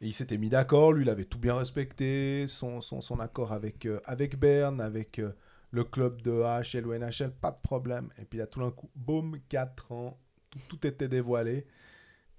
et 0.02 0.08
il 0.08 0.14
s'était 0.14 0.38
mis 0.38 0.50
d'accord, 0.50 0.92
lui, 0.92 1.04
il 1.04 1.10
avait 1.10 1.26
tout 1.26 1.40
bien 1.40 1.56
respecté, 1.56 2.48
son, 2.48 2.82
son, 2.82 3.00
son 3.00 3.20
accord 3.20 3.54
avec, 3.54 3.86
euh, 3.86 4.02
avec 4.06 4.38
Berne, 4.38 4.82
avec 4.82 5.20
euh, 5.20 5.32
le 5.72 5.86
club 5.86 6.22
de 6.22 6.42
AHL 6.42 6.86
ou 6.86 6.94
NHL, 6.94 7.32
pas 7.32 7.52
de 7.52 7.62
problème. 7.62 8.10
Et 8.20 8.26
puis 8.26 8.40
là, 8.40 8.48
tout 8.48 8.60
d'un 8.60 8.72
coup, 8.72 8.90
boum, 8.96 9.40
4 9.48 9.92
ans, 9.94 10.20
tout, 10.68 10.86
était 10.86 11.08
dévoilé. 11.08 11.66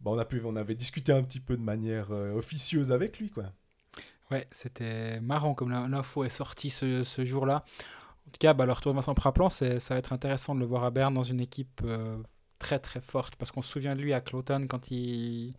Bon, 0.01 0.15
on, 0.15 0.19
a 0.19 0.27
pu, 0.27 0.43
on 0.45 0.57
avait 0.57 0.75
discuté 0.75 1.13
un 1.13 1.23
petit 1.23 1.41
peu 1.41 1.57
de 1.57 1.63
manière 1.63 2.09
euh, 2.11 2.35
officieuse 2.35 2.93
avec 2.93 3.19
lui, 3.19 3.31
quoi. 3.31 3.45
Ouais, 4.31 4.47
c'était 4.51 5.21
marrant 5.21 5.55
comme 5.55 5.71
l'info 5.71 6.25
est 6.25 6.31
sortie 6.31 6.69
ce, 6.69 7.05
ce 7.05 7.25
jour-là. 7.25 7.65
En 8.27 8.31
tout 8.33 8.39
cas, 8.41 8.53
bah, 8.55 8.67
le 8.67 8.73
retour 8.73 8.93
de 8.93 8.97
Vincent 8.97 9.15
Praplan, 9.15 9.49
ça 9.49 9.79
va 9.91 9.97
être 9.97 10.13
intéressant 10.13 10.55
de 10.55 10.61
le 10.61 10.67
voir 10.67 10.83
à 10.83 10.91
Berne 10.91 11.15
dans 11.15 11.23
une 11.23 11.41
équipe 11.41 11.81
très 12.59 12.81
très 12.81 13.01
forte, 13.01 13.37
parce 13.37 13.53
qu'on 13.53 13.63
se 13.63 13.71
souvient 13.71 13.95
de 13.95 14.01
lui 14.01 14.13
à 14.13 14.21
Cloton 14.21 14.67
quand 14.69 14.91
il 14.91 15.55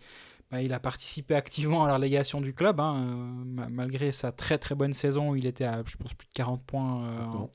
bah, 0.51 0.61
il 0.61 0.71
a 0.73 0.79
participé 0.79 1.35
activement 1.35 1.83
à 1.83 1.87
la 1.87 1.95
relégation 1.95 2.39
du 2.39 2.53
club, 2.53 2.79
hein, 2.79 3.01
euh, 3.01 3.67
malgré 3.69 4.13
sa 4.13 4.31
très 4.31 4.57
très 4.57 4.75
bonne 4.75 4.93
saison 4.93 5.31
où 5.31 5.35
il 5.35 5.45
était 5.45 5.65
à, 5.65 5.83
je 5.85 5.97
pense, 5.97 6.13
plus 6.13 6.27
de 6.27 6.33
40 6.33 6.63
points 6.63 7.03
euh, 7.05 7.47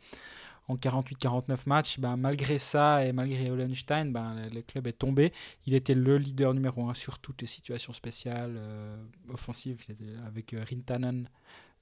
en, 0.68 0.76
48-49 0.76 1.56
matchs. 1.66 1.98
Bah, 1.98 2.16
malgré 2.16 2.58
ça 2.58 3.04
et 3.04 3.12
malgré 3.12 3.50
Hollenstein, 3.50 4.12
bah, 4.12 4.34
le, 4.52 4.60
club 4.60 4.86
est 4.86 4.92
tombé. 4.92 5.32
Il 5.66 5.74
était 5.74 5.94
le 5.94 6.18
leader 6.18 6.52
numéro 6.52 6.88
un 6.88 6.94
sur 6.94 7.18
toutes 7.18 7.40
les 7.40 7.46
situations 7.46 7.94
spéciales 7.94 8.56
euh, 8.56 8.96
offensives, 9.30 9.78
avec 10.26 10.54
Rintanen 10.68 11.28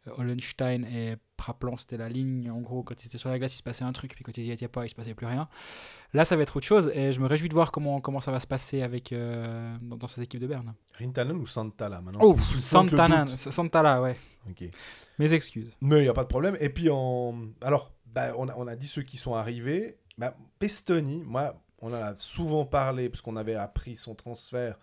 Hollenstein 0.06 0.84
et 0.84 1.16
Praplan, 1.36 1.76
c'était 1.76 1.96
la 1.96 2.08
ligne. 2.08 2.50
En 2.50 2.60
gros, 2.60 2.82
quand 2.82 3.02
ils 3.02 3.06
étaient 3.06 3.18
sur 3.18 3.28
la 3.30 3.38
glace, 3.38 3.54
il 3.54 3.58
se 3.58 3.62
passait 3.62 3.84
un 3.84 3.92
truc, 3.92 4.14
puis 4.14 4.24
quand 4.24 4.36
ils 4.36 4.44
n'y 4.44 4.50
étaient 4.50 4.68
pas, 4.68 4.84
il 4.84 4.88
se 4.88 4.94
passait 4.94 5.14
plus 5.14 5.26
rien. 5.26 5.48
Là, 6.12 6.24
ça 6.24 6.36
va 6.36 6.42
être 6.42 6.56
autre 6.56 6.66
chose, 6.66 6.90
et 6.94 7.12
je 7.12 7.20
me 7.20 7.26
réjouis 7.26 7.48
de 7.48 7.54
voir 7.54 7.72
comment, 7.72 8.00
comment 8.00 8.20
ça 8.20 8.30
va 8.30 8.40
se 8.40 8.46
passer 8.46 8.82
avec, 8.82 9.12
euh, 9.12 9.76
dans, 9.80 10.06
cette 10.06 10.24
équipe 10.24 10.40
de 10.40 10.46
Berne. 10.46 10.74
Rintanen 10.98 11.36
ou 11.36 11.46
Santala 11.46 12.00
maintenant? 12.00 12.20
Oh, 12.22 12.36
Santana, 12.58 13.26
Santala, 13.26 14.02
ouais. 14.02 14.16
Ok. 14.48 14.64
Mes 15.18 15.32
excuses. 15.32 15.76
Mais 15.80 15.98
il 15.98 16.02
n'y 16.02 16.08
a 16.08 16.14
pas 16.14 16.24
de 16.24 16.28
problème. 16.28 16.56
Et 16.60 16.68
puis, 16.68 16.88
en... 16.90 17.34
alors, 17.60 17.92
bah, 18.06 18.32
on, 18.36 18.48
a, 18.48 18.54
on, 18.56 18.66
a, 18.66 18.76
dit 18.76 18.88
ceux 18.88 19.02
qui 19.02 19.16
sont 19.16 19.34
arrivés. 19.34 19.98
Bah, 20.18 20.36
Pestoni, 20.58 21.22
moi, 21.24 21.62
on 21.80 21.88
en 21.88 22.02
a 22.02 22.14
souvent 22.16 22.64
parlé, 22.66 23.08
parce 23.08 23.22
qu'on 23.22 23.36
avait 23.36 23.54
appris 23.54 23.96
son 23.96 24.14
transfert 24.14 24.78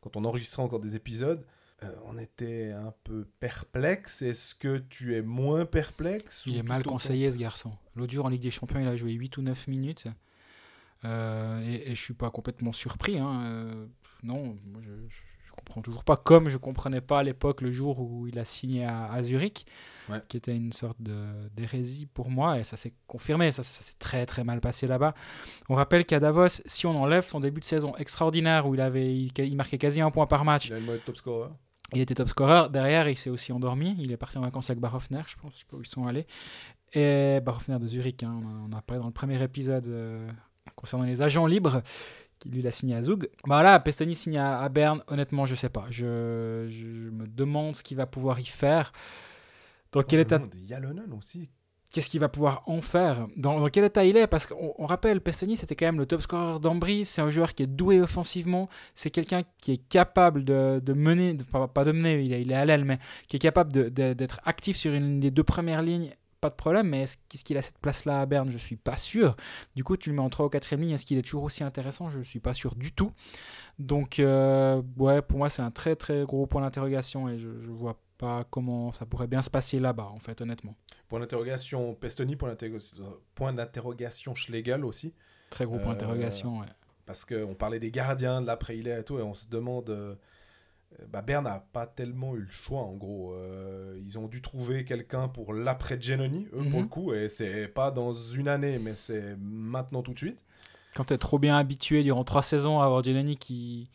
quand 0.00 0.16
on 0.16 0.24
enregistrait 0.24 0.62
encore 0.62 0.80
des 0.80 0.94
épisodes. 0.94 1.44
Euh, 1.84 1.94
on 2.06 2.18
était 2.18 2.72
un 2.72 2.92
peu 3.04 3.26
perplexe. 3.38 4.22
Est-ce 4.22 4.54
que 4.54 4.78
tu 4.78 5.16
es 5.16 5.22
moins 5.22 5.64
perplexe 5.64 6.42
Il 6.46 6.56
est 6.56 6.62
mal 6.62 6.82
conseillé, 6.82 7.30
ce 7.30 7.36
garçon. 7.36 7.72
L'autre 7.94 8.12
jour, 8.12 8.24
en 8.24 8.28
Ligue 8.28 8.42
des 8.42 8.50
Champions, 8.50 8.80
il 8.80 8.88
a 8.88 8.96
joué 8.96 9.12
8 9.12 9.36
ou 9.36 9.42
9 9.42 9.68
minutes. 9.68 10.08
Euh, 11.04 11.60
et, 11.62 11.92
et, 11.92 11.94
je 11.94 12.02
suis 12.02 12.14
pas 12.14 12.30
complètement 12.30 12.72
surpris. 12.72 13.18
Hein. 13.20 13.42
Euh, 13.44 13.86
non, 14.24 14.56
je, 14.80 14.90
je, 15.08 15.52
comprends 15.52 15.80
toujours 15.80 16.02
pas. 16.02 16.16
Comme 16.16 16.48
je 16.48 16.56
comprenais 16.56 17.00
pas 17.00 17.20
à 17.20 17.22
l'époque 17.22 17.60
le 17.60 17.70
jour 17.70 18.00
où 18.00 18.26
il 18.26 18.40
a 18.40 18.44
signé 18.44 18.84
à, 18.84 19.22
Zurich, 19.22 19.66
qui 20.26 20.36
était 20.36 20.56
une 20.56 20.72
sorte 20.72 21.00
d'hérésie 21.00 22.06
pour 22.06 22.28
moi. 22.28 22.58
Et 22.58 22.64
ça 22.64 22.76
s'est 22.76 22.94
confirmé. 23.06 23.52
Ça, 23.52 23.62
ça, 23.62 23.82
s'est 23.82 23.98
très 24.00 24.26
très 24.26 24.42
mal 24.42 24.60
passé 24.60 24.88
là-bas. 24.88 25.14
On 25.68 25.76
rappelle 25.76 26.04
qu'à 26.04 26.18
Davos, 26.18 26.48
si 26.66 26.86
on 26.86 27.00
enlève 27.00 27.24
son 27.24 27.38
début 27.38 27.60
de 27.60 27.66
saison 27.66 27.94
extraordinaire 27.96 28.66
où 28.66 28.74
il 28.74 28.80
avait, 28.80 29.14
il, 29.14 29.56
marquait 29.56 29.78
quasi 29.78 30.00
un 30.00 30.10
point 30.10 30.26
par 30.26 30.44
match. 30.44 30.66
Il 30.66 30.74
a 30.74 30.80
le 30.80 30.98
top 30.98 31.16
scorer. 31.16 31.50
Il 31.94 32.00
était 32.00 32.14
top 32.14 32.28
scorer. 32.28 32.68
Derrière, 32.70 33.08
il 33.08 33.16
s'est 33.16 33.30
aussi 33.30 33.52
endormi. 33.52 33.96
Il 33.98 34.12
est 34.12 34.16
parti 34.16 34.38
en 34.38 34.42
vacances 34.42 34.68
avec 34.70 34.80
Barofner, 34.80 35.22
je 35.26 35.36
pense. 35.36 35.54
Je 35.54 35.58
sais 35.60 35.64
pas 35.68 35.76
où 35.76 35.80
ils 35.80 35.86
sont 35.86 36.06
allés. 36.06 36.26
Et 36.92 37.40
Barofner 37.40 37.78
de 37.78 37.86
Zurich, 37.86 38.22
hein, 38.22 38.40
on, 38.70 38.72
a, 38.76 38.82
parlé 38.82 39.00
dans 39.00 39.06
le 39.06 39.12
premier 39.12 39.42
épisode 39.42 39.86
euh, 39.86 40.28
concernant 40.76 41.04
les 41.04 41.22
agents 41.22 41.46
libres. 41.46 41.82
Qui 42.38 42.50
lui 42.50 42.62
l'a 42.62 42.70
signé 42.70 42.94
à 42.94 43.02
Zug. 43.02 43.28
Bah 43.48 43.56
voilà, 43.56 43.80
Pestoni 43.80 44.14
signe 44.14 44.38
à, 44.38 44.68
Berne. 44.68 45.02
Honnêtement, 45.08 45.44
je 45.44 45.56
sais 45.56 45.70
pas. 45.70 45.86
Je, 45.90 46.66
je 46.68 47.10
me 47.10 47.26
demande 47.26 47.74
ce 47.74 47.82
qu'il 47.82 47.96
va 47.96 48.06
pouvoir 48.06 48.38
y 48.38 48.44
faire. 48.44 48.92
Dans 49.90 50.02
quel 50.02 50.20
état. 50.20 50.40
Yalonen 50.54 51.12
aussi 51.14 51.50
qu'est-ce 51.90 52.10
qu'il 52.10 52.20
va 52.20 52.28
pouvoir 52.28 52.62
en 52.66 52.80
faire 52.80 53.26
dans, 53.36 53.66
quel 53.68 53.84
état 53.84 54.04
il 54.04 54.16
est 54.16 54.26
Parce 54.26 54.46
qu'on 54.46 54.86
rappelle, 54.86 55.20
Pestoni, 55.20 55.56
c'était 55.56 55.74
quand 55.74 55.86
même 55.86 55.98
le 55.98 56.06
top 56.06 56.22
scorer 56.22 56.58
d'Ambry. 56.60 57.04
C'est 57.04 57.22
un 57.22 57.30
joueur 57.30 57.54
qui 57.54 57.62
est 57.62 57.66
doué 57.66 58.00
offensivement. 58.00 58.68
C'est 58.94 59.10
quelqu'un 59.10 59.42
qui 59.58 59.72
est 59.72 59.88
capable 59.88 60.44
de, 60.44 60.92
mener, 60.92 61.36
pas, 61.72 61.84
de 61.84 61.92
mener, 61.92 62.22
il 62.22 62.32
est, 62.32 62.42
il 62.42 62.52
à 62.52 62.64
l'aile, 62.64 62.84
mais 62.84 62.98
qui 63.28 63.36
est 63.36 63.40
capable 63.40 63.72
d'être 63.92 64.40
actif 64.44 64.76
sur 64.76 64.92
une 64.92 65.20
des 65.20 65.30
deux 65.30 65.44
premières 65.44 65.82
lignes. 65.82 66.10
Pas 66.40 66.50
de 66.50 66.54
problème, 66.54 66.88
mais 66.88 67.02
est-ce 67.02 67.42
qu'il 67.42 67.58
a 67.58 67.62
cette 67.62 67.78
place-là 67.78 68.20
à 68.20 68.26
Berne? 68.26 68.48
Je 68.48 68.54
ne 68.54 68.58
suis 68.58 68.76
pas 68.76 68.96
sûr. 68.96 69.36
Du 69.74 69.82
coup, 69.82 69.96
tu 69.96 70.10
le 70.10 70.14
mets 70.14 70.22
en 70.22 70.28
3 70.28 70.46
ou 70.46 70.48
4 70.48 70.76
ligne. 70.76 70.90
Est-ce 70.90 71.04
qu'il 71.04 71.18
est 71.18 71.22
toujours 71.22 71.42
aussi 71.42 71.64
intéressant? 71.64 72.10
Je 72.10 72.18
ne 72.18 72.22
suis 72.22 72.38
pas 72.38 72.54
sûr 72.54 72.76
du 72.76 72.92
tout. 72.92 73.10
Donc, 73.80 74.20
euh, 74.20 74.80
ouais, 74.98 75.20
pour 75.20 75.38
moi, 75.38 75.50
c'est 75.50 75.62
un 75.62 75.72
très 75.72 75.96
très 75.96 76.24
gros 76.24 76.46
point 76.46 76.62
d'interrogation 76.62 77.28
et 77.28 77.38
je 77.38 77.48
ne 77.48 77.72
vois 77.72 77.98
pas 78.18 78.44
comment 78.50 78.92
ça 78.92 79.06
pourrait 79.06 79.28
bien 79.28 79.42
se 79.42 79.48
passer 79.48 79.78
là-bas, 79.78 80.10
en 80.12 80.18
fait, 80.18 80.40
honnêtement. 80.40 80.74
Point 81.08 81.20
d'interrogation 81.20 81.94
Pestoni, 81.94 82.36
point 82.36 83.52
d'interrogation 83.52 84.34
Schlegel 84.34 84.84
aussi. 84.84 85.14
Très 85.50 85.64
gros 85.64 85.78
point 85.78 85.92
d'interrogation, 85.92 86.58
euh, 86.58 86.60
ouais. 86.62 86.72
Parce 87.06 87.24
qu'on 87.24 87.54
parlait 87.54 87.80
des 87.80 87.90
gardiens 87.90 88.42
de 88.42 88.46
l'après-hilaire 88.46 88.98
et 88.98 89.04
tout, 89.04 89.18
et 89.18 89.22
on 89.22 89.34
se 89.34 89.46
demande. 89.48 89.88
Euh, 89.90 90.14
bah 91.08 91.22
Berne 91.22 91.44
n'a 91.44 91.64
pas 91.72 91.86
tellement 91.86 92.34
eu 92.34 92.40
le 92.40 92.50
choix, 92.50 92.80
en 92.80 92.94
gros. 92.94 93.34
Euh, 93.34 93.98
ils 94.02 94.18
ont 94.18 94.26
dû 94.26 94.42
trouver 94.42 94.84
quelqu'un 94.84 95.28
pour 95.28 95.52
l'après 95.52 96.00
Genoni, 96.00 96.48
eux, 96.52 96.64
pour 96.64 96.80
mhm. 96.80 96.82
le 96.82 96.88
coup, 96.88 97.12
et 97.14 97.28
c'est 97.28 97.68
pas 97.68 97.90
dans 97.90 98.12
une 98.12 98.48
année, 98.48 98.78
mais 98.78 98.96
c'est 98.96 99.36
maintenant 99.38 100.02
tout 100.02 100.12
de 100.12 100.18
suite. 100.18 100.42
Quand 100.94 101.04
tu 101.04 101.14
es 101.14 101.18
trop 101.18 101.38
bien 101.38 101.56
habitué 101.56 102.02
durant 102.02 102.24
trois 102.24 102.42
saisons 102.42 102.80
à 102.80 102.86
avoir 102.86 103.04
Jelani 103.04 103.36
qui 103.36 103.90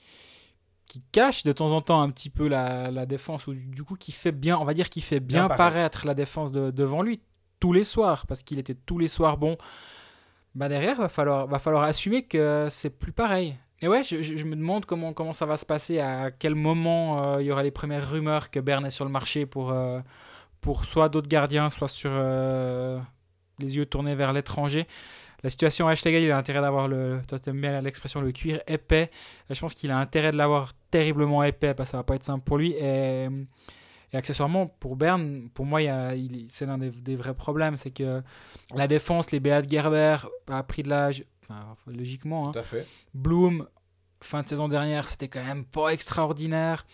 qui 0.93 1.01
cache 1.11 1.41
de 1.41 1.51
temps 1.51 1.71
en 1.71 1.81
temps 1.81 2.03
un 2.03 2.11
petit 2.11 2.29
peu 2.29 2.47
la, 2.47 2.91
la, 2.91 3.07
défense 3.07 3.47
ou 3.47 3.55
du 3.55 3.83
coup 3.83 3.95
qui 3.95 4.11
fait 4.11 4.31
bien, 4.31 4.59
on 4.59 4.63
va 4.63 4.75
dire 4.75 4.91
qu'il 4.91 5.01
fait 5.01 5.19
bien, 5.19 5.47
bien 5.47 5.57
paraître 5.57 6.05
la 6.05 6.13
défense 6.13 6.51
de, 6.51 6.69
devant 6.69 7.01
lui 7.01 7.19
tous 7.59 7.73
les 7.73 7.83
soirs 7.83 8.27
parce 8.27 8.43
qu'il 8.43 8.59
était 8.59 8.75
tous 8.75 8.99
les 8.99 9.07
soirs 9.07 9.37
bon. 9.37 9.57
Bah 10.53 10.69
derrière, 10.69 10.97
va 10.97 11.09
falloir, 11.09 11.47
va 11.47 11.57
falloir 11.57 11.81
assumer 11.81 12.21
que 12.21 12.67
c'est 12.69 12.91
plus 12.91 13.11
pareil. 13.11 13.57
Et 13.81 13.87
ouais, 13.87 14.03
je, 14.03 14.21
je, 14.21 14.45
me 14.45 14.55
demande 14.55 14.85
comment, 14.85 15.13
comment 15.13 15.33
ça 15.33 15.47
va 15.47 15.57
se 15.57 15.65
passer, 15.65 15.99
à 15.99 16.29
quel 16.29 16.53
moment 16.53 17.33
euh, 17.33 17.41
il 17.41 17.47
y 17.47 17.51
aura 17.51 17.63
les 17.63 17.71
premières 17.71 18.07
rumeurs 18.07 18.51
que 18.51 18.59
Bern 18.59 18.85
est 18.85 18.91
sur 18.91 19.03
le 19.03 19.09
marché 19.09 19.47
pour, 19.47 19.71
euh, 19.71 19.99
pour 20.61 20.85
soit 20.85 21.09
d'autres 21.09 21.27
gardiens, 21.27 21.71
soit 21.71 21.87
sur 21.87 22.11
euh, 22.13 22.99
les 23.57 23.77
yeux 23.77 23.87
tournés 23.87 24.13
vers 24.13 24.31
l'étranger. 24.31 24.85
La 25.43 25.49
situation 25.49 25.87
hashtag 25.87 26.13
il 26.13 26.31
a 26.31 26.37
intérêt 26.37 26.61
d'avoir 26.61 26.87
le, 26.87 27.21
toi 27.27 27.37
t'aimes 27.37 27.59
bien 27.59 27.81
l'expression, 27.81 28.21
le 28.21 28.31
cuir 28.31 28.61
épais. 28.65 29.11
Je 29.49 29.59
pense 29.59 29.73
qu'il 29.73 29.91
a 29.91 29.97
intérêt 29.97 30.31
de 30.31 30.37
l'avoir 30.37 30.71
terriblement 30.89 31.43
épais 31.43 31.73
parce 31.73 31.89
que 31.89 31.91
ça 31.91 31.97
va 31.97 32.03
pas 32.03 32.15
être 32.15 32.23
simple 32.23 32.43
pour 32.43 32.57
lui. 32.57 32.71
Et, 32.73 33.27
et 34.13 34.17
accessoirement, 34.17 34.67
pour 34.67 34.95
Bern, 34.95 35.49
pour 35.53 35.65
moi, 35.65 35.81
c'est 36.47 36.65
l'un 36.65 36.77
des, 36.77 36.91
des, 36.91 37.15
vrais 37.15 37.33
problèmes. 37.33 37.75
C'est 37.75 37.91
que 37.91 38.21
la 38.73 38.87
défense, 38.87 39.31
les 39.31 39.39
Beat 39.39 39.69
Gerber, 39.69 40.17
a 40.49 40.63
pris 40.63 40.83
de 40.83 40.89
l'âge, 40.89 41.25
enfin, 41.41 41.75
logiquement. 41.87 42.47
Hein. 42.47 42.51
Tout 42.53 42.59
à 42.59 42.63
fait. 42.63 42.87
Bloom, 43.13 43.67
fin 44.21 44.43
de 44.43 44.47
saison 44.47 44.69
dernière, 44.69 45.07
c'était 45.07 45.27
quand 45.27 45.43
même 45.43 45.65
pas 45.65 45.89
extraordinaire. 45.89 46.85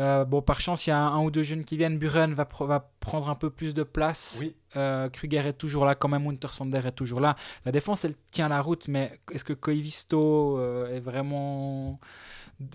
Euh, 0.00 0.24
bon, 0.24 0.40
par 0.40 0.60
chance, 0.60 0.86
il 0.86 0.90
y 0.90 0.92
a 0.92 0.98
un, 0.98 1.22
ou 1.22 1.30
deux 1.30 1.42
jeunes 1.42 1.64
qui 1.64 1.76
viennent. 1.76 1.98
Buren 1.98 2.32
va, 2.32 2.48
va 2.60 2.90
prendre 3.00 3.28
un 3.28 3.34
peu 3.34 3.50
plus 3.50 3.74
de 3.74 3.82
place. 3.82 4.38
Oui. 4.40 4.56
Euh, 4.76 5.10
Kruger 5.10 5.46
est 5.46 5.52
toujours 5.52 5.84
là, 5.84 5.94
quand 5.94 6.08
même. 6.08 6.26
Wintersander 6.26 6.80
est 6.86 6.92
toujours 6.92 7.20
là. 7.20 7.36
La 7.66 7.72
défense, 7.72 8.04
elle 8.04 8.14
tient 8.30 8.48
la 8.48 8.62
route, 8.62 8.88
mais 8.88 9.20
est-ce 9.32 9.44
que 9.44 9.52
Koivisto 9.52 10.58
euh, 10.58 10.96
est 10.96 11.00
vraiment 11.00 12.00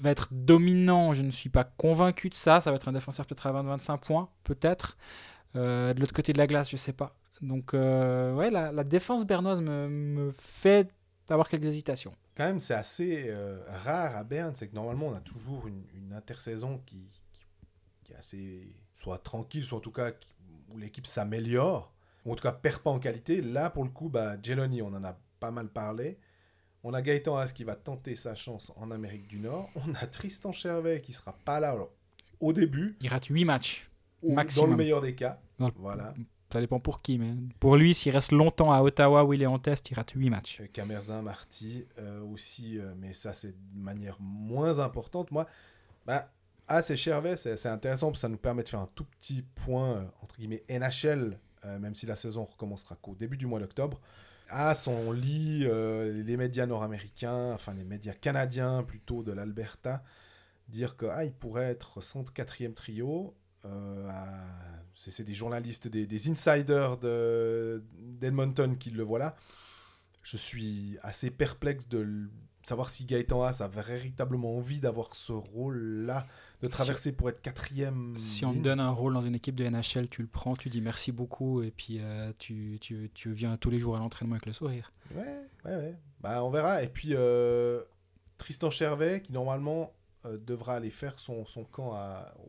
va 0.02 0.12
être 0.12 0.28
dominant? 0.32 1.14
Je 1.14 1.24
ne 1.24 1.32
suis 1.32 1.50
pas 1.50 1.64
convaincu 1.64 2.30
de 2.30 2.36
ça. 2.36 2.62
Ça 2.62 2.70
va 2.70 2.76
être 2.76 2.88
un 2.88 2.94
défenseur 2.94 3.26
peut-être 3.26 3.48
à 3.48 3.54
20-25 3.54 4.00
points, 4.00 4.30
peut-être. 4.44 4.98
de 5.56 6.00
l'autre 6.00 6.14
côté 6.14 6.32
de 6.32 6.38
la 6.38 6.48
glace, 6.48 6.70
je 6.70 6.78
sais 6.78 6.94
pas. 6.94 7.16
Donc, 7.42 7.74
ouais, 7.74 8.50
la, 8.52 8.72
la, 8.72 8.84
défense 8.84 9.26
bernoise 9.26 9.62
me, 9.62 9.90
me 9.90 10.32
fait 10.38 10.90
avoir 11.30 11.50
quelques 11.50 11.66
hésitations 11.66 12.14
quand 12.36 12.46
même, 12.46 12.60
c'est 12.60 12.74
assez 12.74 13.26
euh, 13.30 13.60
rare 13.68 14.16
à 14.16 14.24
Berne, 14.24 14.54
c'est 14.56 14.68
que 14.68 14.76
normalement, 14.76 15.08
on 15.08 15.16
a 15.16 15.22
toujours 15.22 15.68
une, 15.68 15.84
une 15.96 16.14
intersaison 16.14 16.82
qui, 16.86 17.10
assez 18.18 18.74
soit 18.94 19.18
tranquille, 19.18 19.64
soit 19.64 19.78
en 19.78 19.82
tout 19.82 19.92
cas 19.92 20.12
où 20.70 20.78
l'équipe 20.78 21.08
s'améliore, 21.08 21.94
ou 22.26 22.32
en 22.32 22.36
tout 22.36 22.44
cas 22.44 22.52
perd 22.52 22.80
pas 22.80 22.90
en 22.90 23.00
qualité. 23.00 23.42
Là, 23.42 23.70
pour 23.70 23.84
le 23.84 23.90
coup, 23.90 24.10
bah, 24.10 24.36
Geloni, 24.42 24.82
on 24.82 24.88
en 24.88 25.04
a 25.04 25.18
pas 25.40 25.52
mal 25.52 25.70
parlé. 25.70 26.18
On 26.84 26.94
a 26.94 27.02
Gaëtan 27.02 27.38
Haas 27.38 27.52
qui 27.52 27.64
va 27.64 27.76
tenter 27.76 28.16
sa 28.16 28.36
chance 28.36 28.72
en 28.76 28.92
Amérique 28.92 29.28
du 29.28 29.40
Nord. 29.40 29.70
On 29.76 29.94
a 29.96 30.06
Tristan 30.08 30.52
Chervet 30.52 31.02
qui 31.02 31.14
sera 31.14 31.34
pas 31.34 31.60
là 31.60 31.72
alors, 31.72 31.92
au 32.40 32.54
début. 32.54 32.96
Il 33.02 33.10
rate 33.10 33.26
8 33.26 33.46
matchs. 33.46 33.90
Maximum. 34.24 34.70
Dans 34.70 34.72
le 34.72 34.78
meilleur 34.78 35.02
des 35.02 35.16
cas. 35.16 35.40
Voilà. 35.78 36.14
Ça 36.52 36.62
dépend 36.62 36.80
pour 36.80 37.02
qui, 37.02 37.18
mais 37.18 37.34
pour 37.60 37.76
lui, 37.76 37.94
s'il 37.94 38.14
reste 38.14 38.32
longtemps 38.32 38.72
à 38.72 38.82
Ottawa 38.82 39.26
où 39.26 39.34
il 39.34 39.42
est 39.42 39.48
en 39.48 39.60
test, 39.60 39.90
il 39.90 39.96
rate 39.96 40.12
8 40.12 40.30
matchs. 40.30 40.62
Camerzin, 40.74 41.22
Marty 41.22 41.86
euh, 41.98 42.22
aussi, 42.22 42.80
euh, 42.80 42.94
mais 42.98 43.14
ça 43.14 43.34
c'est 43.34 43.52
de 43.52 43.80
manière 43.80 44.18
moins 44.20 44.80
importante. 44.80 45.32
Moi, 45.32 45.48
bah, 46.06 46.30
ah, 46.68 46.82
c'est 46.82 46.98
Chervet, 46.98 47.38
c'est 47.38 47.68
intéressant 47.68 48.08
parce 48.08 48.18
que 48.18 48.22
ça 48.22 48.30
nous 48.30 48.38
permet 48.38 48.64
de 48.64 48.70
faire 48.70 48.80
un 48.80 48.90
tout 48.96 49.06
petit 49.06 49.44
point, 49.44 49.98
euh, 49.98 50.06
entre 50.22 50.38
guillemets, 50.38 50.64
NHL, 50.70 51.40
même 51.80 51.96
si 51.96 52.06
la 52.06 52.16
saison 52.16 52.44
recommencera 52.44 52.96
qu'au 53.02 53.16
début 53.16 53.38
du 53.38 53.48
mois 53.48 53.60
d'octobre. 53.60 54.00
Ah, 54.52 54.76
on 54.86 55.12
lit 55.12 55.66
les 55.66 56.38
médias 56.38 56.68
nord-américains, 56.68 57.54
enfin 57.54 57.74
les 57.74 57.84
médias 57.84 58.14
canadiens 58.14 58.84
plutôt 58.84 59.24
de 59.24 59.32
l'Alberta, 59.32 60.04
dire 60.68 60.96
qu'il 60.96 61.10
ah, 61.12 61.24
pourrait 61.40 61.72
être 61.72 62.02
centre 62.02 62.32
quatrième 62.34 62.76
trio. 62.76 63.34
à 63.64 64.46
c'est 64.96 65.24
des 65.24 65.34
journalistes, 65.34 65.88
des, 65.88 66.30
insiders 66.30 66.98
d'Edmonton 66.98 68.78
qui 68.78 68.92
le 68.92 69.04
voient 69.04 69.20
là. 69.20 69.36
Je 70.24 70.38
suis 70.38 70.98
assez 71.02 71.30
perplexe 71.30 71.88
de 71.88 72.30
savoir 72.64 72.90
si 72.90 73.06
Gaëtan 73.06 73.44
Haas 73.44 73.62
a 73.62 73.68
véritablement 73.68 74.58
envie 74.58 74.80
d'avoir 74.80 75.14
ce 75.14 75.34
rôle-là, 75.34 76.26
de 76.62 76.68
traverser 76.68 77.12
pour 77.12 77.30
être 77.30 77.42
quatrième. 77.42 78.18
Si 78.18 78.46
on 78.46 78.54
te 78.54 78.60
donne 78.60 78.80
un 78.80 78.90
rôle 78.90 79.14
dans 79.14 79.22
une 79.22 79.36
équipe 79.36 79.56
de 79.56 79.68
NHL, 79.68 80.10
tu 80.10 80.22
le 80.22 80.28
prends, 80.28 80.56
tu 80.56 80.70
dis 80.70 80.82
merci 80.82 81.12
beaucoup 81.12 81.62
et 81.62 81.72
puis 81.72 82.00
euh, 82.00 82.32
tu, 82.38 82.78
tu, 82.82 83.12
tu, 83.14 83.32
viens 83.34 83.58
tous 83.58 83.70
les 83.70 83.80
jours 83.80 83.96
à 83.96 84.00
l'entraînement 84.00 84.36
avec 84.36 84.46
le 84.46 84.54
sourire. 84.54 84.92
Ouais, 85.16 85.24
ouais, 85.66 85.76
ouais. 85.76 85.96
Bah, 86.22 86.44
on 86.44 86.50
verra. 86.50 86.84
Et 86.84 86.88
puis 86.88 87.10
euh, 87.12 87.82
Tristan 88.38 88.70
Chervet, 88.70 89.22
qui 89.22 89.34
normalement 89.34 89.94
euh, 90.26 90.38
devra 90.38 90.76
aller 90.76 90.92
faire 90.92 91.20
son, 91.20 91.46
son 91.46 91.64
camp 91.66 91.94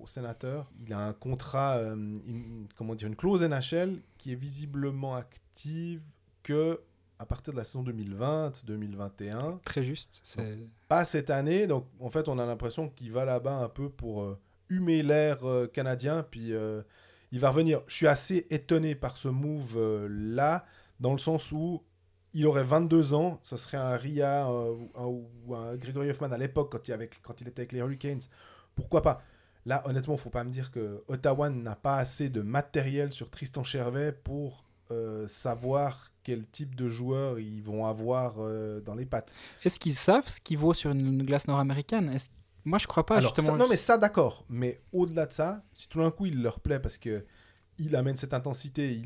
au 0.00 0.06
sénateur. 0.06 0.70
Il 0.80 0.92
a 0.92 1.00
un 1.00 1.12
contrat, 1.12 1.78
une, 1.78 2.68
comment 2.76 2.94
dire, 2.94 3.08
une 3.08 3.16
clause 3.16 3.42
NHL 3.42 4.00
qui 4.18 4.32
est 4.32 4.36
visiblement 4.36 5.14
active 5.14 6.02
que 6.42 6.80
à 7.18 7.26
partir 7.26 7.52
de 7.52 7.58
la 7.58 7.64
saison 7.64 7.82
2020-2021. 7.84 9.60
Très 9.64 9.82
juste. 9.82 10.20
C'est... 10.22 10.58
pas 10.88 11.04
cette 11.04 11.30
année, 11.30 11.66
donc 11.66 11.86
en 12.00 12.10
fait 12.10 12.28
on 12.28 12.38
a 12.38 12.46
l'impression 12.46 12.88
qu'il 12.88 13.12
va 13.12 13.24
là-bas 13.24 13.56
un 13.56 13.68
peu 13.68 13.88
pour 13.88 14.22
euh, 14.22 14.38
humer 14.68 15.02
l'air 15.02 15.38
canadien, 15.72 16.24
puis 16.28 16.52
il 17.32 17.40
va 17.40 17.50
revenir. 17.50 17.82
Je 17.86 17.94
suis 17.94 18.06
assez 18.06 18.46
étonné 18.50 18.94
par 18.94 19.16
ce 19.16 19.28
move 19.28 20.06
là, 20.08 20.64
dans 21.00 21.12
le 21.12 21.18
sens 21.18 21.52
où 21.52 21.82
il 22.36 22.46
aurait 22.46 22.64
22 22.64 23.14
ans, 23.14 23.38
ce 23.40 23.56
serait 23.56 23.78
un 23.78 23.96
Ria 23.96 24.46
euh, 24.50 24.74
ou 24.98 25.54
un 25.54 25.74
Gregory 25.76 26.10
Hoffman 26.10 26.30
à 26.30 26.36
l'époque 26.36 26.70
quand, 26.70 26.86
il 26.86 27.08
quand 27.22 27.40
il 27.40 27.48
était 27.48 27.60
avec 27.60 27.72
les 27.72 27.78
Hurricanes. 27.78 28.20
Pourquoi 28.74 29.00
pas? 29.00 29.22
Là, 29.64 29.82
honnêtement, 29.86 30.18
faut 30.18 30.28
pas 30.28 30.44
me 30.44 30.50
dire 30.50 30.70
que 30.70 31.02
Ottawa 31.08 31.48
n'a 31.48 31.76
pas 31.76 31.96
assez 31.96 32.28
de 32.28 32.42
matériel 32.42 33.10
sur 33.14 33.30
Tristan 33.30 33.64
Chervet 33.64 34.12
pour 34.12 34.65
euh, 34.90 35.26
savoir 35.28 36.10
quel 36.22 36.46
type 36.46 36.74
de 36.74 36.88
joueurs 36.88 37.38
ils 37.38 37.62
vont 37.62 37.86
avoir 37.86 38.34
euh, 38.38 38.80
dans 38.80 38.94
les 38.94 39.06
pattes. 39.06 39.32
Est-ce 39.64 39.78
qu'ils 39.78 39.94
savent 39.94 40.28
ce 40.28 40.40
qui 40.40 40.56
vaut 40.56 40.74
sur 40.74 40.90
une 40.90 41.22
glace 41.22 41.48
nord-américaine? 41.48 42.16
Moi, 42.64 42.78
je 42.78 42.86
crois 42.86 43.06
pas. 43.06 43.20
justement. 43.20 43.56
non, 43.56 43.68
mais 43.68 43.76
ça, 43.76 43.96
d'accord. 43.96 44.44
Mais 44.48 44.80
au-delà 44.92 45.26
de 45.26 45.32
ça, 45.32 45.62
si 45.72 45.88
tout 45.88 46.00
d'un 46.00 46.10
coup 46.10 46.26
il 46.26 46.42
leur 46.42 46.60
plaît 46.60 46.80
parce 46.80 46.98
que 46.98 47.24
il 47.78 47.94
amène 47.96 48.16
cette 48.16 48.34
intensité, 48.34 49.02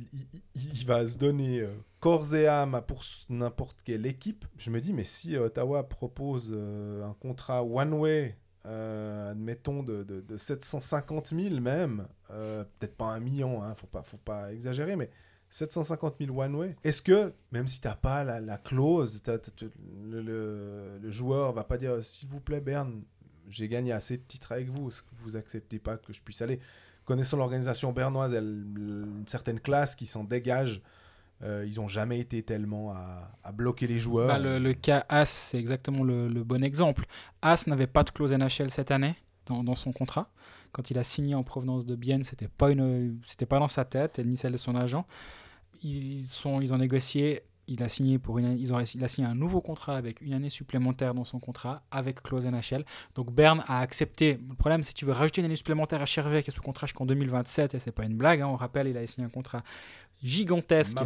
il, 0.54 0.86
va 0.86 1.06
se 1.06 1.18
donner 1.18 1.60
euh, 1.60 1.72
corps 1.98 2.34
et 2.34 2.46
âme 2.46 2.80
pour 2.86 3.02
n'importe 3.28 3.78
quelle 3.84 4.06
équipe. 4.06 4.44
Je 4.58 4.70
me 4.70 4.80
dis, 4.80 4.92
mais 4.92 5.04
si 5.04 5.36
Ottawa 5.36 5.88
propose 5.88 6.50
euh, 6.52 7.04
un 7.04 7.14
contrat 7.14 7.64
one-way, 7.64 8.36
euh, 8.66 9.32
admettons 9.32 9.82
de, 9.82 10.04
de, 10.04 10.36
750 10.36 11.34
000 11.34 11.60
même, 11.60 12.06
peut-être 12.28 12.96
pas 12.96 13.06
un 13.06 13.20
million, 13.20 13.62
hein, 13.62 13.74
faut, 13.74 13.86
pas, 13.86 14.02
faut 14.02 14.18
pas 14.18 14.52
exagérer, 14.52 14.96
mais 14.96 15.10
750 15.50 16.14
000 16.20 16.38
one-way, 16.38 16.76
est-ce 16.84 17.02
que, 17.02 17.32
même 17.50 17.66
si 17.66 17.80
tu 17.80 17.88
n'as 17.88 17.96
pas 17.96 18.22
la, 18.24 18.56
clause, 18.56 19.20
le, 19.26 20.20
le, 20.22 20.98
le, 21.02 21.10
joueur 21.10 21.52
va 21.52 21.64
pas 21.64 21.76
dire, 21.76 22.02
s'il 22.04 22.28
vous 22.28 22.40
plaît, 22.40 22.60
Bern, 22.60 23.02
j'ai 23.48 23.68
gagné 23.68 23.92
assez 23.92 24.16
de 24.16 24.22
titres 24.22 24.52
avec 24.52 24.68
vous, 24.68 24.88
est-ce 24.88 25.02
que 25.02 25.08
vous 25.22 25.36
acceptez 25.36 25.78
pas 25.78 25.96
que 25.96 26.12
je 26.12 26.22
puisse 26.22 26.40
aller? 26.40 26.60
Connaissant 27.04 27.36
l'organisation 27.36 27.92
bernoise, 27.92 28.32
elle, 28.32 28.64
une 28.76 29.24
certaine 29.26 29.58
classe 29.58 29.96
qui 29.96 30.06
s'en 30.06 30.24
dégage. 30.24 30.82
Euh, 31.42 31.64
ils 31.66 31.76
n'ont 31.76 31.88
jamais 31.88 32.20
été 32.20 32.42
tellement 32.42 32.92
à, 32.92 33.52
bloquer 33.52 33.86
les 33.86 33.98
joueurs. 33.98 34.28
Bah, 34.28 34.38
le, 34.38 34.72
cas 34.74 35.06
As, 35.08 35.28
c'est 35.28 35.58
exactement 35.58 36.04
le, 36.04 36.28
bon 36.44 36.62
exemple. 36.62 37.06
As 37.42 37.66
n'avait 37.66 37.86
pas 37.86 38.04
de 38.04 38.10
clause 38.10 38.32
NHL 38.32 38.70
cette 38.70 38.90
année 38.90 39.16
dans, 39.46 39.74
son 39.74 39.90
contrat. 39.92 40.30
Quand 40.72 40.90
il 40.90 40.98
a 40.98 41.02
signé 41.02 41.34
en 41.34 41.42
provenance 41.42 41.84
de 41.84 41.96
Bienne, 41.96 42.22
c'était 42.22 42.46
pas 42.46 42.68
pas 43.48 43.58
dans 43.58 43.68
sa 43.68 43.84
tête, 43.84 44.20
ni 44.20 44.36
celle 44.36 44.52
de 44.52 44.58
son 44.58 44.76
agent. 44.76 45.06
Ils 45.82 46.24
sont, 46.26 46.60
ils 46.60 46.72
ont 46.74 46.78
négocié 46.78 47.42
il 47.70 47.82
a 47.82 47.88
signé 47.88 48.18
pour 48.18 48.38
une 48.38 48.58
ils 48.58 48.72
ont, 48.72 48.80
il 48.80 49.04
a 49.04 49.08
signé 49.08 49.26
un 49.26 49.34
nouveau 49.34 49.60
contrat 49.60 49.96
avec 49.96 50.20
une 50.20 50.32
année 50.32 50.50
supplémentaire 50.50 51.14
dans 51.14 51.24
son 51.24 51.38
contrat 51.38 51.82
avec 51.90 52.22
clause 52.22 52.44
NHL. 52.46 52.84
Donc 53.14 53.32
Bern 53.32 53.62
a 53.68 53.80
accepté. 53.80 54.38
Le 54.48 54.54
problème, 54.54 54.82
c'est 54.82 54.92
que 54.92 54.98
tu 54.98 55.04
veux 55.04 55.12
rajouter 55.12 55.40
une 55.40 55.46
année 55.46 55.56
supplémentaire 55.56 56.02
à 56.02 56.06
Chervet 56.06 56.42
qui 56.42 56.50
est 56.50 56.52
sous 56.52 56.62
contrat 56.62 56.86
jusqu'en 56.86 57.06
2027 57.06 57.74
et 57.74 57.78
c'est 57.78 57.92
pas 57.92 58.04
une 58.04 58.16
blague. 58.16 58.40
Hein. 58.40 58.48
On 58.48 58.56
rappelle, 58.56 58.88
il 58.88 58.96
a 58.96 59.06
signé 59.06 59.26
un 59.26 59.30
contrat 59.30 59.62
gigantesque. 60.22 60.98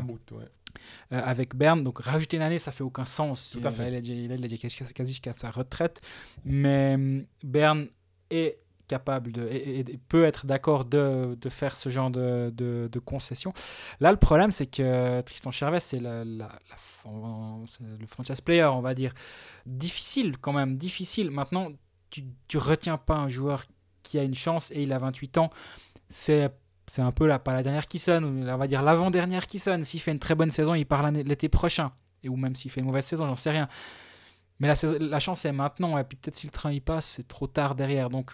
Euh, 1.12 1.20
avec 1.25 1.55
Bern, 1.55 1.85
donc 1.85 2.01
rajouter 2.01 2.37
une 2.37 2.43
année, 2.43 2.59
ça 2.59 2.72
fait 2.72 2.83
aucun 2.83 3.05
sens. 3.05 3.51
Tout 3.51 3.66
à 3.66 3.70
fait. 3.70 3.89
Il, 3.89 3.95
a, 3.95 3.99
il, 3.99 4.33
a, 4.33 4.35
il 4.35 4.55
a 4.55 4.59
quasi 4.59 5.12
jusqu'à 5.12 5.33
sa 5.33 5.51
retraite. 5.51 6.01
Mais 6.45 6.95
hum, 6.95 7.25
Bern 7.45 7.87
est 8.31 8.59
capable 8.87 9.32
de, 9.32 9.49
et, 9.51 9.85
peut 10.09 10.24
être 10.24 10.47
d'accord 10.47 10.85
de, 10.85 11.37
de, 11.41 11.49
faire 11.49 11.76
ce 11.76 11.89
genre 11.89 12.11
de, 12.11 12.53
de, 12.55 12.99
concessions. 12.99 13.53
Là, 14.01 14.11
le 14.11 14.18
problème, 14.18 14.51
c'est 14.51 14.66
que 14.66 15.20
Tristan 15.22 15.51
Chervet, 15.51 15.80
c'est 15.80 16.01
le 16.01 16.47
franchise 18.07 18.41
player, 18.41 18.64
on 18.64 18.80
va 18.80 18.95
dire. 18.95 19.14
Difficile 19.66 20.39
quand 20.39 20.53
même, 20.53 20.76
difficile. 20.76 21.30
Maintenant, 21.30 21.70
tu, 22.11 22.24
tu 22.49 22.59
retiens 22.59 22.99
pas 22.99 23.16
un 23.16 23.28
joueur 23.28 23.64
qui 24.03 24.18
a 24.18 24.22
une 24.22 24.35
chance 24.35 24.70
et 24.70 24.82
il 24.82 24.93
a 24.93 24.99
28 24.99 25.39
ans. 25.39 25.51
C'est 26.09 26.51
c'est 26.87 27.03
un 27.03 27.12
peu 27.12 27.26
la, 27.26 27.39
pas 27.39 27.55
la 27.55 27.62
dernière 27.62 27.89
qui 27.89 27.99
sonne, 27.99 28.47
on 28.49 28.57
va 28.57 28.66
dire 28.66 28.82
l'avant-dernière 28.82 29.47
qui 29.47 29.59
sonne. 29.59 29.85
S'il 29.85 30.01
fait 30.01 30.12
une 30.12 30.18
très 30.18 30.35
bonne 30.35 30.51
saison, 30.51 30.74
il 30.74 30.85
part 30.85 31.11
l'été 31.11 31.49
prochain. 31.49 31.93
et 32.22 32.28
ou 32.28 32.37
même 32.37 32.55
s'il 32.55 32.70
fait 32.70 32.80
une 32.80 32.87
mauvaise 32.87 33.07
saison, 33.07 33.26
j'en 33.26 33.37
sais 33.37 33.51
rien. 33.51 33.68
Mais 34.61 34.68
la, 34.68 34.74
la 35.01 35.20
chance 35.20 35.45
est 35.45 35.53
maintenant, 35.53 35.99
et 35.99 36.05
puis 36.05 36.16
peut-être 36.16 36.37
si 36.37 36.47
le 36.47 36.53
train 36.53 36.72
y 36.72 36.80
passe, 36.80 37.07
c'est 37.07 37.26
trop 37.26 37.47
tard 37.47 37.74
derrière. 37.74 38.11
Donc 38.11 38.32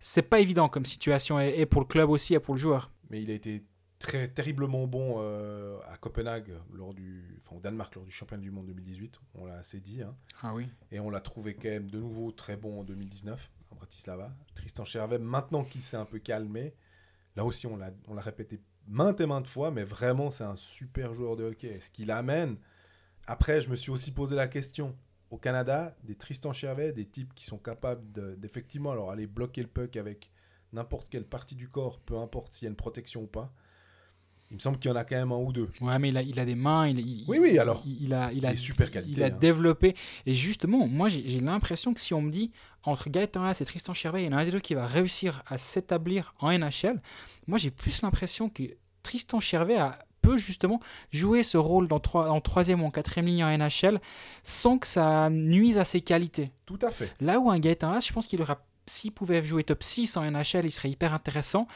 c'est 0.00 0.22
pas 0.22 0.40
évident 0.40 0.68
comme 0.68 0.84
situation, 0.84 1.38
et, 1.38 1.66
pour 1.66 1.80
le 1.80 1.86
club 1.86 2.10
aussi, 2.10 2.34
et 2.34 2.40
pour 2.40 2.54
le 2.54 2.60
joueur. 2.60 2.90
Mais 3.10 3.22
il 3.22 3.30
a 3.30 3.34
été 3.34 3.64
très 3.98 4.28
terriblement 4.28 4.86
bon 4.86 5.16
euh, 5.18 5.78
à 5.88 5.96
Copenhague, 5.96 6.52
lors 6.72 6.94
du, 6.94 7.40
enfin, 7.44 7.56
au 7.56 7.60
Danemark, 7.60 7.94
lors 7.94 8.04
du 8.04 8.10
championnat 8.10 8.42
du 8.42 8.50
monde 8.50 8.66
2018, 8.66 9.20
on 9.34 9.46
l'a 9.46 9.54
assez 9.54 9.80
dit. 9.80 10.02
Hein. 10.02 10.14
Ah 10.42 10.54
oui. 10.54 10.68
Et 10.90 11.00
on 11.00 11.10
l'a 11.10 11.20
trouvé 11.20 11.54
quand 11.54 11.68
même 11.68 11.90
de 11.90 11.98
nouveau 11.98 12.32
très 12.32 12.56
bon 12.56 12.80
en 12.80 12.84
2019, 12.84 13.50
à 13.70 13.74
Bratislava. 13.74 14.32
Tristan 14.54 14.84
Chervet, 14.84 15.18
maintenant 15.18 15.64
qu'il 15.64 15.82
s'est 15.82 15.96
un 15.96 16.04
peu 16.04 16.18
calmé, 16.18 16.74
là 17.36 17.44
aussi 17.44 17.66
on 17.66 17.76
l'a 17.76 17.92
répété 18.20 18.60
maintes 18.86 19.20
et 19.20 19.26
maintes 19.26 19.48
fois, 19.48 19.70
mais 19.70 19.84
vraiment 19.84 20.30
c'est 20.30 20.44
un 20.44 20.56
super 20.56 21.14
joueur 21.14 21.36
de 21.36 21.44
hockey. 21.44 21.80
Ce 21.80 21.90
qu'il 21.90 22.10
amène, 22.10 22.56
après 23.26 23.60
je 23.60 23.70
me 23.70 23.76
suis 23.76 23.90
aussi 23.90 24.12
posé 24.12 24.34
la 24.34 24.48
question, 24.48 24.96
au 25.32 25.38
Canada, 25.38 25.96
des 26.04 26.14
Tristan 26.14 26.52
Chervet, 26.52 26.92
des 26.92 27.06
types 27.06 27.34
qui 27.34 27.46
sont 27.46 27.56
capables 27.56 28.04
d'effectivement 28.38 28.92
alors 28.92 29.10
aller 29.10 29.26
bloquer 29.26 29.62
le 29.62 29.66
puck 29.66 29.96
avec 29.96 30.30
n'importe 30.74 31.08
quelle 31.08 31.24
partie 31.24 31.54
du 31.54 31.68
corps, 31.68 31.98
peu 32.00 32.18
importe 32.18 32.52
s'il 32.52 32.66
y 32.66 32.68
a 32.68 32.70
une 32.70 32.76
protection 32.76 33.22
ou 33.22 33.26
pas. 33.26 33.50
Il 34.50 34.56
me 34.56 34.60
semble 34.60 34.78
qu'il 34.78 34.90
y 34.90 34.92
en 34.92 34.96
a 34.96 35.04
quand 35.06 35.16
même 35.16 35.32
un 35.32 35.38
ou 35.38 35.50
deux. 35.50 35.70
Ouais, 35.80 35.98
mais 35.98 36.10
il 36.10 36.16
a, 36.18 36.22
il 36.22 36.38
a 36.38 36.44
des 36.44 36.54
mains. 36.54 36.86
Il, 36.86 37.24
oui, 37.26 37.38
oui, 37.40 37.58
alors. 37.58 37.82
Il, 37.86 38.12
a, 38.12 38.30
il 38.34 38.44
a, 38.44 38.54
super 38.54 38.90
qualité. 38.90 39.12
Il 39.16 39.22
a 39.22 39.26
hein. 39.28 39.30
développé. 39.30 39.96
Et 40.26 40.34
justement, 40.34 40.86
moi, 40.86 41.08
j'ai 41.08 41.40
l'impression 41.40 41.94
que 41.94 42.00
si 42.02 42.12
on 42.12 42.20
me 42.20 42.30
dit 42.30 42.50
entre 42.82 43.08
Gaëtan 43.08 43.42
Haas 43.42 43.62
et 43.62 43.64
Tristan 43.64 43.94
Chervet, 43.94 44.24
il 44.24 44.26
y 44.26 44.28
en 44.28 44.36
a 44.36 44.42
un 44.42 44.44
des 44.44 44.50
deux 44.50 44.60
qui 44.60 44.74
va 44.74 44.86
réussir 44.86 45.42
à 45.46 45.56
s'établir 45.56 46.34
en 46.40 46.52
NHL, 46.52 47.00
moi, 47.46 47.56
j'ai 47.56 47.70
plus 47.70 48.02
l'impression 48.02 48.50
que 48.50 48.64
Tristan 49.02 49.40
Chervet 49.40 49.78
a 49.78 49.98
peut 50.22 50.38
justement 50.38 50.80
jouer 51.10 51.42
ce 51.42 51.58
rôle 51.58 51.88
dans 51.88 52.00
en 52.14 52.40
troisième 52.40 52.82
ou 52.82 52.86
en 52.86 52.90
quatrième 52.90 53.26
ligne 53.26 53.44
en 53.44 53.58
NHL 53.58 54.00
sans 54.42 54.78
que 54.78 54.86
ça 54.86 55.28
nuise 55.28 55.78
à 55.78 55.84
ses 55.84 56.00
qualités. 56.00 56.50
Tout 56.64 56.78
à 56.80 56.90
fait. 56.90 57.12
Là 57.20 57.38
où 57.38 57.50
un 57.50 57.58
Gaëtan 57.58 57.92
Haas, 57.92 58.06
je 58.06 58.12
pense 58.12 58.26
qu'il 58.26 58.40
aura, 58.40 58.64
s'il 58.86 59.12
pouvait 59.12 59.44
jouer 59.44 59.64
top 59.64 59.82
6 59.82 60.16
en 60.16 60.30
NHL, 60.30 60.64
il 60.64 60.72
serait 60.72 60.90
hyper 60.90 61.12
intéressant. 61.12 61.66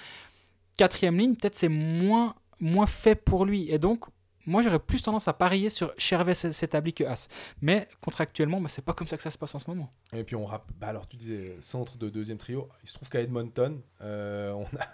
Quatrième 0.79 1.19
ligne, 1.19 1.35
peut-être 1.35 1.57
c'est 1.57 1.69
moins, 1.69 2.35
moins 2.61 2.87
fait 2.87 3.15
pour 3.15 3.45
lui. 3.45 3.71
Et 3.71 3.79
donc, 3.79 4.07
moi, 4.47 4.63
j'aurais 4.63 4.79
plus 4.79 5.03
tendance 5.03 5.27
à 5.27 5.33
parier 5.33 5.71
sur 5.71 5.93
Chervet 5.99 6.35
s'établit 6.35 6.95
que 6.95 7.05
As. 7.05 7.29
Mais 7.61 7.89
contractuellement, 8.01 8.61
bah, 8.61 8.69
c'est 8.69 8.85
pas 8.85 8.95
comme 8.95 9.09
ça 9.09 9.17
que 9.17 9.23
ça 9.23 9.31
se 9.31 9.39
passe 9.39 9.55
en 9.55 9.59
ce 9.59 9.69
moment. 9.69 9.91
Et 10.13 10.23
puis, 10.23 10.37
on 10.37 10.47
bah, 10.47 10.87
alors, 10.87 11.09
tu 11.09 11.17
disais 11.17 11.57
centre 11.61 11.99
de 11.99 12.09
deuxième 12.09 12.39
trio. 12.39 12.69
Il 12.85 12.89
se 12.89 12.95
trouve 12.95 13.09
qu'à 13.09 13.21
Edmonton, 13.21 13.81
euh, 14.03 14.53
on 14.53 14.65
a 14.77 14.87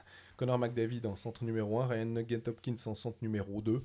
Connor 0.42 0.58
McDavid 0.58 1.06
en 1.06 1.14
centre 1.14 1.44
numéro 1.44 1.80
1, 1.80 1.86
Ryan 1.86 2.04
Nugent 2.06 2.86
en 2.86 2.96
centre 2.96 3.18
numéro 3.22 3.62
2, 3.62 3.80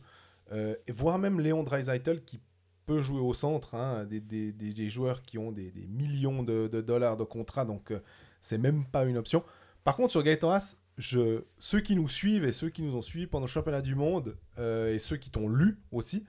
euh, 0.54 0.76
et 0.88 0.92
voire 0.92 1.20
même 1.20 1.40
Léon 1.40 1.62
Dreisaitl 1.62 2.22
qui 2.22 2.40
peut 2.88 3.00
jouer 3.00 3.20
au 3.20 3.36
centre, 3.36 3.76
hein, 3.76 4.06
des, 4.06 4.20
des, 4.20 4.52
des, 4.52 4.90
joueurs 4.90 5.22
qui 5.22 5.38
ont 5.38 5.52
des, 5.52 5.72
millions 5.88 6.42
de, 6.42 6.68
dollars 6.82 7.16
de 7.16 7.26
contrat, 7.26 7.64
donc 7.64 7.92
euh, 7.92 8.00
c'est 8.42 8.58
même 8.58 8.86
pas 8.86 9.04
une 9.04 9.18
option. 9.18 9.44
Par 9.84 9.96
contre, 9.96 10.10
sur 10.10 10.24
Gaëtan 10.24 10.50
Haas, 10.50 10.78
je, 10.98 11.44
ceux 11.60 11.80
qui 11.80 11.96
nous 11.96 12.10
suivent 12.10 12.46
et 12.46 12.52
ceux 12.52 12.72
qui 12.72 12.82
nous 12.82 12.96
ont 12.96 13.04
suivis 13.04 13.28
pendant 13.28 13.46
le 13.46 13.52
championnat 13.52 13.84
du 13.84 13.94
monde, 13.94 14.36
euh, 14.58 14.92
et 14.92 14.98
ceux 14.98 15.18
qui 15.18 15.30
t'ont 15.30 15.50
lu 15.50 15.78
aussi, 15.92 16.26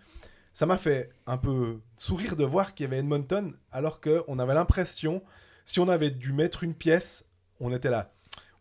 ça 0.53 0.67
m'a 0.67 0.77
fait 0.77 1.09
un 1.25 1.39
peu 1.39 1.81
sourire 1.97 2.37
de 2.37 2.45
voir 2.45 2.75
qu'il 2.75 2.85
y 2.85 2.87
avait 2.87 2.99
Edmonton, 2.99 3.55
alors 3.73 4.03
qu'on 4.03 4.39
avait 4.39 4.55
l'impression, 4.55 5.23
si 5.65 5.81
on 5.81 5.89
avait 5.89 6.11
dû 6.11 6.35
mettre 6.35 6.65
une 6.65 6.75
pièce, 6.75 7.31
on 7.61 7.73
était 7.73 7.89
là. 7.89 8.13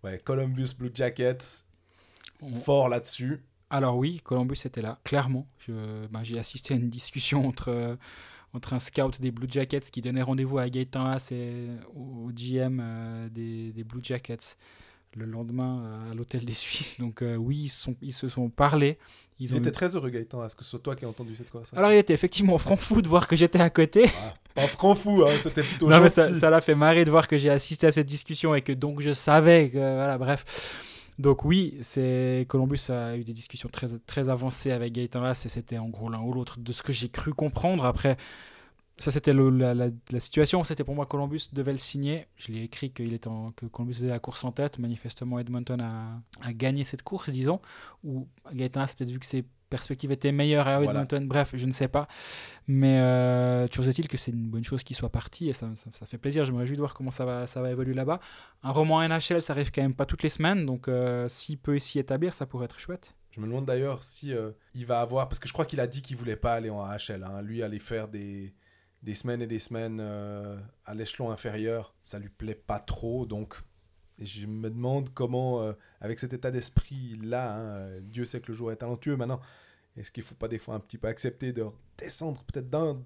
Ouais, 0.03 0.19
Columbus 0.23 0.69
Blue 0.77 0.91
Jackets, 0.93 1.63
fort 2.63 2.89
là-dessus. 2.89 3.41
Alors 3.69 3.97
oui, 3.97 4.21
Columbus 4.23 4.61
était 4.65 4.81
là, 4.81 4.99
clairement. 5.03 5.47
Ben, 5.67 6.23
j'ai 6.23 6.39
assisté 6.39 6.73
à 6.73 6.77
une 6.77 6.89
discussion 6.89 7.45
entre, 7.47 7.69
euh, 7.69 7.95
entre 8.53 8.73
un 8.73 8.79
scout 8.79 9.19
des 9.19 9.31
Blue 9.31 9.47
Jackets 9.49 9.81
qui 9.91 10.01
donnait 10.01 10.21
rendez-vous 10.21 10.57
à 10.57 10.69
Gaëtan 10.69 11.05
Haas 11.05 11.29
et 11.31 11.67
au 11.93 12.31
GM 12.33 12.79
euh, 12.81 13.29
des, 13.29 13.71
des, 13.73 13.83
Blue 13.83 13.99
Jackets 14.01 14.55
le 15.15 15.25
lendemain 15.25 15.81
euh, 15.83 16.11
à 16.11 16.13
l'hôtel 16.13 16.45
des 16.45 16.53
Suisses. 16.53 16.97
Donc 16.99 17.23
oui, 17.37 17.63
ils, 17.63 17.69
sont, 17.69 17.95
ils 18.01 18.13
se 18.13 18.29
sont 18.29 18.49
parlé. 18.49 18.97
Ils 19.39 19.51
il 19.51 19.57
était 19.57 19.71
très 19.71 19.95
heureux 19.95 20.09
Gaëtan 20.09 20.45
Est-ce 20.45 20.55
que 20.55 20.63
c'est 20.63 20.79
toi 20.79 20.95
qui 20.95 21.03
as 21.03 21.09
entendu 21.09 21.35
cette 21.35 21.51
conversation 21.51 21.77
Alors 21.77 21.91
il 21.91 21.97
était 21.97 22.13
effectivement 22.13 22.57
franc 22.57 22.77
fou 22.77 23.01
de 23.01 23.09
voir 23.09 23.27
que 23.27 23.35
j'étais 23.35 23.59
à 23.59 23.69
côté. 23.69 24.05
Ah, 24.23 24.33
pas 24.57 24.67
franc 24.67 24.95
fou, 24.95 25.23
hein, 25.23 25.31
c'était 25.43 25.61
plutôt 25.61 25.87
non, 25.87 26.01
Mais 26.01 26.09
ça 26.09 26.49
l'a 26.49 26.61
fait 26.61 26.73
marrer 26.73 27.05
de 27.05 27.11
voir 27.11 27.27
que 27.27 27.37
j'ai 27.37 27.51
assisté 27.51 27.85
à 27.85 27.91
cette 27.91 28.07
discussion 28.07 28.55
et 28.55 28.61
que 28.61 28.71
donc 28.71 29.01
je 29.01 29.13
savais 29.13 29.69
que 29.69 29.77
voilà 29.77 30.17
bref. 30.17 30.43
Donc 31.19 31.45
oui, 31.45 31.77
c'est 31.81 32.45
Columbus 32.47 32.89
a 32.89 33.15
eu 33.17 33.23
des 33.23 33.33
discussions 33.33 33.69
très, 33.69 33.87
très 34.05 34.29
avancées 34.29 34.71
avec 34.71 34.93
Gaëtan 34.93 35.23
Haas 35.23 35.43
et 35.45 35.49
c'était 35.49 35.77
en 35.77 35.89
gros 35.89 36.09
l'un 36.09 36.21
ou 36.21 36.33
l'autre 36.33 36.59
de 36.59 36.71
ce 36.71 36.81
que 36.81 36.91
j'ai 36.91 37.09
cru 37.09 37.33
comprendre. 37.33 37.85
Après, 37.85 38.17
ça 38.97 39.11
c'était 39.11 39.33
la, 39.33 39.73
la, 39.75 40.19
situation, 40.19 40.63
c'était 40.63 40.83
pour 40.83 40.95
moi 40.95 41.05
Columbus 41.05 41.49
devait 41.53 41.71
le 41.71 41.77
signer. 41.77 42.25
Je 42.35 42.51
l'ai 42.51 42.63
écrit 42.63 42.91
qu'il 42.91 43.13
était 43.13 43.27
en, 43.27 43.51
que 43.51 43.67
Columbus 43.67 43.95
faisait 43.95 44.07
la 44.07 44.19
course 44.19 44.43
en 44.43 44.51
tête. 44.51 44.79
Manifestement, 44.79 45.37
Edmonton 45.37 45.79
a, 45.81 46.19
a 46.41 46.53
gagné 46.53 46.83
cette 46.83 47.03
course, 47.03 47.29
disons. 47.29 47.61
Ou 48.03 48.27
Gaëtan 48.53 48.81
Haas 48.81 48.91
a 48.91 48.95
peut-être 48.95 49.11
vu 49.11 49.19
que 49.19 49.27
c'est 49.27 49.45
perspective 49.69 50.11
était 50.11 50.31
meilleure 50.31 50.67
à 50.67 50.81
Edmonton, 50.83 51.27
bref, 51.27 51.51
je 51.53 51.65
ne 51.65 51.71
sais 51.71 51.87
pas. 51.87 52.07
Mais 52.67 52.99
euh, 52.99 53.67
toujours 53.67 53.87
est-il 53.87 54.07
que 54.07 54.17
c'est 54.17 54.31
une 54.31 54.49
bonne 54.49 54.63
chose 54.63 54.83
qu'il 54.83 54.95
soit 54.95 55.11
parti 55.11 55.49
et 55.49 55.53
ça, 55.53 55.69
ça, 55.75 56.05
fait 56.05 56.17
plaisir. 56.17 56.45
Je 56.45 56.51
me 56.51 56.57
réjouis 56.57 56.75
de 56.75 56.81
voir 56.81 56.93
comment 56.93 57.11
ça 57.11 57.25
va, 57.25 57.47
ça 57.47 57.61
va 57.61 57.71
évoluer 57.71 57.93
là-bas. 57.93 58.19
Un 58.63 58.71
roman 58.71 59.07
NHL, 59.07 59.41
ça 59.41 59.53
arrive 59.53 59.71
quand 59.71 59.81
même 59.81 59.95
pas 59.95 60.05
toutes 60.05 60.23
les 60.23 60.29
semaines, 60.29 60.65
donc 60.65 60.87
euh, 60.87 61.27
s'il 61.27 61.57
peut 61.57 61.79
s'y 61.79 61.99
établir, 61.99 62.33
ça 62.33 62.45
pourrait 62.45 62.65
être 62.65 62.79
chouette. 62.79 63.15
Je 63.31 63.39
me 63.39 63.45
demande 63.45 63.65
d'ailleurs 63.65 64.03
si 64.03 64.33
euh, 64.33 64.51
il 64.73 64.85
va 64.85 64.99
avoir, 64.99 65.29
parce 65.29 65.39
que 65.39 65.47
je 65.47 65.53
crois 65.53 65.65
qu'il 65.65 65.79
a 65.79 65.87
dit 65.87 66.01
qu'il 66.01 66.17
voulait 66.17 66.35
pas 66.35 66.53
aller 66.53 66.69
en 66.69 66.81
AHL. 66.81 67.23
Hein. 67.23 67.41
Lui, 67.41 67.61
aller 67.61 67.79
faire 67.79 68.07
des, 68.07 68.53
des 69.03 69.15
semaines 69.15 69.41
et 69.41 69.47
des 69.47 69.59
semaines 69.59 69.99
à 70.85 70.93
l'échelon 70.93 71.31
inférieur, 71.31 71.93
ça 72.03 72.19
lui 72.19 72.29
plaît 72.29 72.55
pas 72.55 72.79
trop, 72.79 73.25
donc 73.25 73.55
je 74.21 74.47
me 74.47 74.69
demande 74.69 75.13
comment, 75.13 75.61
euh, 75.61 75.73
avec 76.01 76.19
cet 76.19 76.33
état 76.33 76.51
d'esprit-là, 76.51 77.55
hein, 77.55 77.59
euh, 77.59 77.99
Dieu 78.01 78.25
sait 78.25 78.41
que 78.41 78.51
le 78.51 78.57
joueur 78.57 78.71
est 78.71 78.77
talentueux 78.77 79.15
maintenant, 79.15 79.41
est-ce 79.95 80.11
qu'il 80.11 80.23
ne 80.23 80.27
faut 80.27 80.35
pas 80.35 80.47
des 80.47 80.59
fois 80.59 80.75
un 80.75 80.79
petit 80.79 80.97
peu 80.97 81.07
accepter 81.07 81.53
de 81.53 81.65
descendre 81.97 82.43
peut-être 82.43 82.69
d'un 82.69 83.01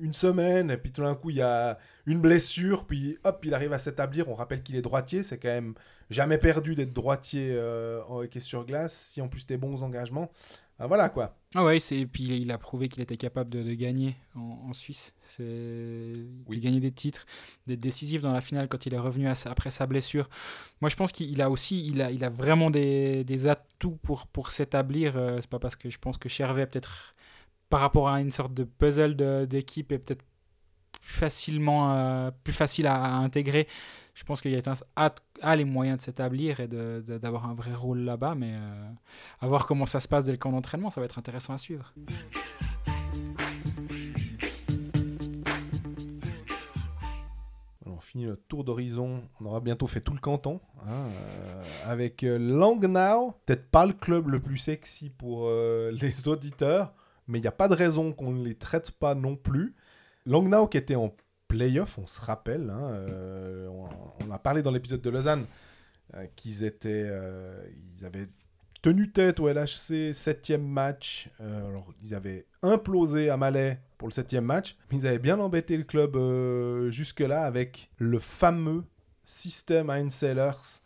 une 0.00 0.12
semaine, 0.12 0.70
et 0.70 0.76
puis 0.76 0.90
tout 0.90 1.02
d'un 1.02 1.14
coup, 1.14 1.30
il 1.30 1.36
y 1.36 1.42
a 1.42 1.78
une 2.06 2.20
blessure, 2.20 2.86
puis 2.86 3.18
hop, 3.24 3.44
il 3.44 3.54
arrive 3.54 3.72
à 3.72 3.78
s'établir. 3.78 4.28
On 4.28 4.34
rappelle 4.34 4.62
qu'il 4.62 4.76
est 4.76 4.82
droitier, 4.82 5.22
c'est 5.22 5.38
quand 5.38 5.48
même 5.48 5.74
jamais 6.10 6.38
perdu 6.38 6.74
d'être 6.74 6.92
droitier 6.92 7.50
euh, 7.52 8.02
en 8.08 8.20
hockey 8.22 8.40
sur 8.40 8.64
glace, 8.64 8.94
si 8.94 9.20
en 9.20 9.28
plus 9.28 9.46
t'es 9.46 9.56
bon 9.56 9.74
aux 9.74 9.82
engagements. 9.82 10.30
Ah, 10.78 10.86
voilà 10.86 11.08
quoi. 11.08 11.36
Ah 11.54 11.64
ouais, 11.64 11.78
et 11.90 12.06
puis 12.06 12.24
il 12.24 12.50
a 12.50 12.56
prouvé 12.56 12.88
qu'il 12.88 13.02
était 13.02 13.18
capable 13.18 13.50
de, 13.50 13.74
gagner 13.74 14.16
en, 14.34 14.72
Suisse. 14.72 15.14
C'est 15.28 16.14
oui. 16.46 16.60
gagner 16.60 16.80
des 16.80 16.92
titres, 16.92 17.26
d'être 17.66 17.80
décisif 17.80 18.22
dans 18.22 18.32
la 18.32 18.40
finale 18.40 18.68
quand 18.68 18.86
il 18.86 18.94
est 18.94 18.98
revenu 18.98 19.28
après 19.28 19.70
sa 19.70 19.86
blessure. 19.86 20.30
Moi, 20.80 20.88
je 20.88 20.96
pense 20.96 21.12
qu'il 21.12 21.42
a 21.42 21.50
aussi, 21.50 21.86
il 21.86 22.00
a, 22.00 22.10
il 22.10 22.24
a 22.24 22.30
vraiment 22.30 22.70
des, 22.70 23.24
des 23.24 23.46
atouts 23.48 23.98
pour, 24.02 24.26
pour 24.28 24.50
s'établir. 24.50 25.16
Euh, 25.16 25.38
c'est 25.40 25.50
pas 25.50 25.58
parce 25.58 25.76
que 25.76 25.90
je 25.90 25.98
pense 25.98 26.16
que 26.16 26.30
Chervet 26.30 26.66
peut-être 26.66 27.14
par 27.68 27.80
rapport 27.80 28.08
à 28.08 28.20
une 28.20 28.30
sorte 28.30 28.54
de 28.54 28.64
puzzle 28.64 29.46
d'équipe 29.46 29.92
est 29.92 29.98
peut-être 29.98 30.24
facilement, 31.00 31.94
euh, 31.94 32.30
plus 32.44 32.52
facile 32.52 32.86
à, 32.86 33.16
intégrer 33.16 33.66
je 34.14 34.24
pense 34.24 34.42
qu'il 34.42 34.54
a, 34.54 35.14
a, 35.42 35.56
les 35.56 35.64
moyens 35.64 35.98
de 35.98 36.02
s'établir 36.02 36.60
et 36.60 36.68
d'avoir 36.68 37.46
un 37.46 37.54
vrai 37.54 37.74
rôle 37.74 38.00
là-bas, 38.00 38.34
mais 38.34 38.52
euh, 38.54 38.90
à 39.40 39.46
voir 39.46 39.66
comment 39.66 39.86
ça 39.86 40.00
se 40.00 40.08
passe 40.08 40.26
dès 40.26 40.32
le 40.32 40.38
camp 40.38 40.52
d'entraînement, 40.52 40.90
ça 40.90 41.00
va 41.00 41.06
être 41.06 41.18
intéressant 41.18 41.54
à 41.54 41.58
suivre. 41.58 41.92
on 47.86 48.00
finit 48.00 48.26
le 48.26 48.36
tour 48.36 48.64
d'horizon. 48.64 49.22
On 49.40 49.46
aura 49.46 49.60
bientôt 49.60 49.86
fait 49.86 50.00
tout 50.00 50.12
le 50.12 50.18
canton 50.18 50.60
hein, 50.86 51.06
euh, 51.06 51.62
avec 51.86 52.22
euh, 52.22 52.36
Langnau. 52.36 53.34
Peut-être 53.46 53.70
pas 53.70 53.86
le 53.86 53.94
club 53.94 54.28
le 54.28 54.40
plus 54.40 54.58
sexy 54.58 55.08
pour 55.08 55.48
les 55.90 56.28
auditeurs, 56.28 56.92
mais 57.28 57.38
il 57.38 57.42
n'y 57.42 57.48
a 57.48 57.52
pas 57.52 57.68
de 57.68 57.74
raison 57.74 58.12
qu'on 58.12 58.32
ne 58.32 58.44
les 58.44 58.56
traite 58.56 58.90
pas 58.90 59.14
non 59.14 59.36
plus. 59.36 59.74
Langnau 60.26 60.66
qui 60.68 60.78
était 60.78 60.94
en 60.94 61.14
playoff, 61.48 61.98
on 61.98 62.06
se 62.06 62.20
rappelle. 62.20 62.70
Hein, 62.70 62.92
euh, 62.92 63.68
on, 64.20 64.30
a 64.30 64.38
parlé 64.38 64.62
dans 64.62 64.70
l'épisode 64.70 65.02
de 65.02 65.10
Lausanne 65.10 65.46
euh, 66.14 66.26
qu'ils 66.36 66.64
étaient, 66.64 67.06
euh, 67.06 67.62
ils 67.98 68.04
avaient 68.04 68.28
tenu 68.80 69.10
tête 69.12 69.38
au 69.38 69.48
LHC, 69.48 70.12
septième 70.12 70.66
match. 70.66 71.28
alors, 71.38 71.92
ils 72.02 72.14
avaient 72.14 72.46
implosé 72.62 73.30
à 73.30 73.36
Malais 73.36 73.80
pour 73.98 74.08
le 74.08 74.12
septième 74.12 74.44
match, 74.44 74.76
mais 74.90 74.98
ils 74.98 75.06
avaient 75.06 75.18
bien 75.18 75.38
embêté 75.38 75.76
le 75.76 75.84
club 75.84 76.16
jusque-là 76.90 77.44
avec 77.44 77.90
le 77.98 78.18
fameux 78.18 78.84
système 79.24 79.88
Heinzellers 79.88 80.80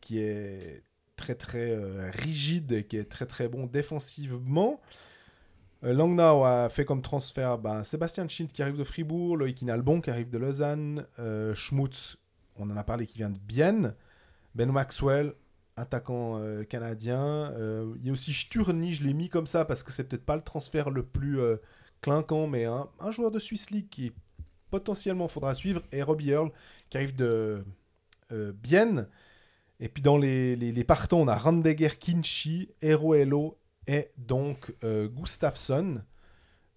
qui 0.00 0.18
est 0.18 0.82
très 1.16 1.34
très 1.34 1.76
rigide 2.10 2.72
et 2.72 2.84
qui 2.84 2.96
est 2.96 3.04
très 3.04 3.26
très 3.26 3.48
bon 3.48 3.66
défensivement. 3.66 4.80
Euh, 5.84 5.92
Langnau 5.92 6.44
a 6.44 6.68
fait 6.68 6.84
comme 6.84 7.02
transfert 7.02 7.58
ben, 7.58 7.84
Sébastien 7.84 8.26
Schind 8.26 8.50
qui 8.50 8.62
arrive 8.62 8.76
de 8.76 8.84
Fribourg, 8.84 9.36
Loïc 9.36 9.60
Inalbon 9.62 10.00
qui 10.00 10.10
arrive 10.10 10.30
de 10.30 10.38
Lausanne, 10.38 11.06
euh, 11.18 11.54
Schmutz, 11.54 12.16
on 12.56 12.70
en 12.70 12.76
a 12.76 12.84
parlé, 12.84 13.06
qui 13.06 13.18
vient 13.18 13.30
de 13.30 13.38
Bienne, 13.38 13.94
Ben 14.54 14.70
Maxwell, 14.70 15.34
attaquant 15.76 16.38
euh, 16.38 16.64
canadien. 16.64 17.52
Il 17.96 18.06
y 18.06 18.08
a 18.08 18.12
aussi 18.12 18.32
Sturny, 18.32 18.94
je 18.94 19.04
l'ai 19.04 19.12
mis 19.12 19.28
comme 19.28 19.46
ça 19.46 19.64
parce 19.64 19.82
que 19.82 19.92
c'est 19.92 20.04
peut-être 20.04 20.24
pas 20.24 20.36
le 20.36 20.42
transfert 20.42 20.90
le 20.90 21.04
plus 21.04 21.40
clinquant, 22.00 22.46
mais 22.46 22.64
un, 22.64 23.10
joueur 23.10 23.30
de 23.30 23.38
Swiss 23.38 23.70
League 23.70 23.88
qui 23.90 24.12
potentiellement 24.70 25.28
faudra 25.28 25.54
suivre, 25.54 25.82
et 25.92 26.02
Robbie 26.02 26.30
Earl, 26.30 26.50
qui 26.88 26.96
arrive 26.96 27.14
de 27.16 27.64
Bienne. 28.30 29.08
Et 29.80 29.88
puis 29.88 30.02
dans 30.02 30.16
les, 30.16 30.54
les, 30.56 30.84
partants, 30.84 31.20
on 31.20 31.28
a 31.28 31.36
Randeger 31.36 31.98
Kinchi, 31.98 32.70
Eroelo 32.80 33.58
et 33.86 34.10
donc 34.16 34.74
euh, 34.84 35.08
Gustafsson. 35.08 36.02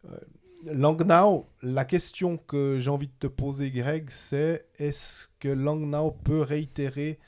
Euh, 0.06 0.18
Langnau, 0.66 1.48
la 1.62 1.86
question 1.86 2.38
que 2.38 2.80
j'ai 2.80 2.90
envie 2.90 3.08
de 3.08 3.14
te 3.20 3.28
poser, 3.28 3.70
Greg, 3.70 4.10
c'est 4.10 4.66
est-ce 4.80 5.28
que 5.40 5.50
Langnau 5.50 6.12
peut 6.12 6.42
réitérer, 6.42 7.20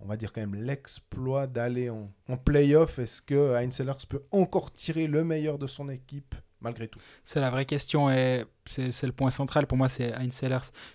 on 0.00 0.06
va 0.06 0.16
dire 0.16 0.32
quand 0.32 0.40
même, 0.40 0.56
l'exploit 0.56 1.46
d'aller 1.46 1.90
en, 1.90 2.12
en 2.28 2.36
playoff? 2.36 2.98
Est-ce 2.98 3.22
que 3.22 3.54
Heinz 3.54 3.80
peut 4.08 4.24
encore 4.32 4.72
tirer 4.72 5.06
le 5.06 5.22
meilleur 5.22 5.58
de 5.58 5.68
son 5.68 5.88
équipe 5.88 6.34
malgré 6.60 6.88
tout? 6.88 7.00
C'est 7.22 7.40
la 7.40 7.50
vraie 7.50 7.66
question 7.66 8.10
et 8.10 8.44
c'est 8.66 9.06
le 9.06 9.12
point 9.12 9.30
central 9.30 9.66
pour 9.68 9.78
moi, 9.78 9.88
c'est 9.88 10.12
Heinz. 10.12 10.44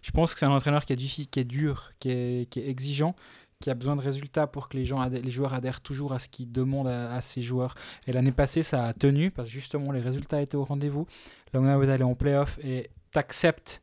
Je 0.01 0.11
pense 0.11 0.33
que 0.33 0.39
c'est 0.39 0.45
un 0.45 0.51
entraîneur 0.51 0.85
qui 0.85 0.93
est, 0.93 0.97
diffi- 0.97 1.27
qui 1.27 1.39
est 1.39 1.45
dur, 1.45 1.93
est, 2.05 2.49
qui 2.49 2.59
est 2.59 2.67
exigeant, 2.67 3.15
qui 3.59 3.69
a 3.69 3.73
besoin 3.73 3.95
de 3.95 4.01
résultats 4.01 4.47
pour 4.47 4.69
que 4.69 4.77
les, 4.77 4.85
gens 4.85 5.03
les 5.09 5.31
joueurs 5.31 5.53
adhèrent 5.53 5.81
toujours 5.81 6.13
à 6.13 6.19
ce 6.19 6.27
qu'il 6.27 6.51
demande 6.51 6.87
à, 6.87 7.13
à 7.13 7.21
ses 7.21 7.41
joueurs. 7.41 7.75
Et 8.05 8.13
l'année 8.13 8.31
passée, 8.31 8.63
ça 8.63 8.85
a 8.85 8.93
tenu 8.93 9.31
parce 9.31 9.47
que 9.47 9.53
justement, 9.53 9.91
les 9.91 10.01
résultats 10.01 10.41
étaient 10.41 10.55
au 10.55 10.63
rendez-vous. 10.63 11.07
Là, 11.53 11.61
on 11.61 11.83
est 11.83 11.89
allé 11.89 12.03
en 12.03 12.15
playoff 12.15 12.59
et 12.63 12.89
t'acceptes 13.11 13.81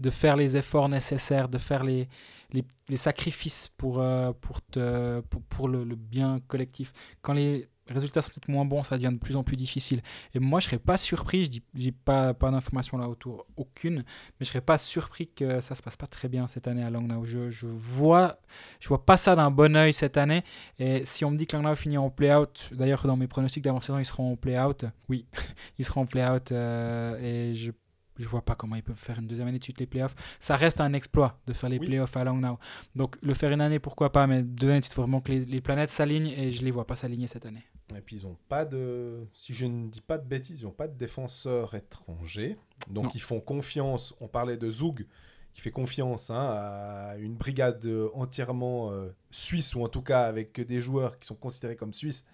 de 0.00 0.10
faire 0.10 0.36
les 0.36 0.56
efforts 0.56 0.88
nécessaires, 0.88 1.48
de 1.48 1.58
faire 1.58 1.84
les, 1.84 2.08
les, 2.52 2.96
sacrifices 2.96 3.70
pour, 3.76 4.00
euh, 4.00 4.32
pour, 4.40 4.60
te, 4.62 5.20
pour 5.48 5.68
le, 5.68 5.84
le 5.84 5.94
bien 5.94 6.40
collectif. 6.48 6.92
Quand 7.22 7.32
les 7.32 7.68
résultats 7.90 8.22
sont 8.22 8.30
peut-être 8.30 8.48
moins 8.48 8.64
bons, 8.64 8.82
ça 8.82 8.96
devient 8.96 9.12
de 9.12 9.18
plus 9.18 9.36
en 9.36 9.42
plus 9.42 9.56
difficile. 9.56 10.00
Et 10.34 10.38
moi, 10.38 10.60
je 10.60 10.66
serais 10.66 10.78
pas 10.78 10.96
surpris, 10.96 11.44
je 11.44 11.60
dis, 11.74 11.92
pas, 11.92 12.34
pas 12.34 12.50
d'informations 12.50 12.98
là 12.98 13.08
autour, 13.08 13.46
aucune, 13.56 13.96
mais 13.96 14.44
je 14.44 14.46
serais 14.46 14.60
pas 14.60 14.78
surpris 14.78 15.28
que 15.28 15.60
ça 15.60 15.74
se 15.74 15.82
passe 15.82 15.96
pas 15.96 16.06
très 16.06 16.28
bien 16.28 16.46
cette 16.46 16.68
année 16.68 16.82
à 16.82 16.90
Langnau. 16.90 17.24
Je, 17.24 17.50
je 17.50 17.66
vois, 17.66 18.38
je 18.80 18.88
vois 18.88 19.04
pas 19.04 19.16
ça 19.16 19.36
d'un 19.36 19.50
bon 19.50 19.76
oeil 19.76 19.92
cette 19.92 20.16
année. 20.16 20.42
Et 20.78 21.04
si 21.04 21.24
on 21.24 21.30
me 21.30 21.36
dit 21.36 21.46
que 21.46 21.56
Langnau 21.56 21.74
finit 21.74 21.98
en 21.98 22.10
play-out, 22.10 22.70
d'ailleurs 22.72 23.06
dans 23.06 23.16
mes 23.16 23.26
pronostics 23.26 23.62
d'avant-saison, 23.62 23.98
ils 23.98 24.06
seront 24.06 24.32
en 24.32 24.36
play-out. 24.36 24.86
Oui, 25.08 25.26
ils 25.78 25.84
seront 25.84 26.02
en 26.02 26.06
play-out 26.06 26.52
euh, 26.52 27.50
et 27.50 27.54
je 27.54 27.70
je 28.18 28.26
vois 28.28 28.42
pas 28.42 28.54
comment 28.54 28.76
ils 28.76 28.82
peuvent 28.82 28.96
faire 28.96 29.18
une 29.18 29.26
deuxième 29.26 29.48
année 29.48 29.58
de 29.58 29.64
suite 29.64 29.80
les 29.80 29.86
playoffs. 29.86 30.14
Ça 30.40 30.56
reste 30.56 30.80
un 30.80 30.92
exploit 30.92 31.40
de 31.46 31.52
faire 31.52 31.68
les 31.70 31.78
Oui. 31.78 31.86
playoffs 31.86 32.16
à 32.16 32.24
Langnau. 32.24 32.58
Donc 32.94 33.16
le 33.22 33.34
faire 33.34 33.50
une 33.52 33.60
année, 33.60 33.78
pourquoi 33.78 34.12
pas, 34.12 34.26
mais 34.26 34.42
deux 34.42 34.68
années 34.70 34.80
de 34.80 34.84
suite, 34.84 34.92
il 34.92 34.96
faut 34.96 35.02
vraiment 35.02 35.20
que 35.20 35.32
les, 35.32 35.44
les 35.44 35.60
planètes 35.60 35.90
s'alignent 35.90 36.28
et 36.28 36.50
je 36.50 36.64
les 36.64 36.70
vois 36.70 36.86
pas 36.86 36.96
s'aligner 36.96 37.26
cette 37.26 37.46
année. 37.46 37.64
Et 37.94 38.00
puis 38.00 38.16
ils 38.16 38.26
ont 38.26 38.36
pas 38.48 38.64
de, 38.64 39.26
si 39.34 39.52
je 39.52 39.66
ne 39.66 39.88
dis 39.88 40.00
pas 40.00 40.16
de 40.18 40.26
bêtises, 40.26 40.60
ils 40.60 40.64
n'ont 40.64 40.70
pas 40.70 40.88
de 40.88 40.96
défenseurs 40.96 41.74
étrangers. 41.74 42.56
Donc 42.90 43.04
Non. 43.04 43.10
ils 43.14 43.20
font 43.20 43.40
confiance. 43.40 44.14
On 44.20 44.28
parlait 44.28 44.56
de 44.56 44.70
Zug 44.70 45.06
qui 45.52 45.60
fait 45.60 45.70
confiance 45.70 46.30
hein, 46.30 46.38
à 46.40 47.16
une 47.18 47.34
brigade 47.34 47.86
entièrement 48.14 48.90
euh, 48.90 49.10
suisse 49.30 49.74
ou 49.74 49.82
en 49.84 49.88
tout 49.88 50.02
cas 50.02 50.22
avec 50.22 50.60
des 50.60 50.80
joueurs 50.80 51.18
qui 51.18 51.26
sont 51.26 51.36
considérés 51.36 51.76
comme 51.76 51.92
suisses. 51.92 52.24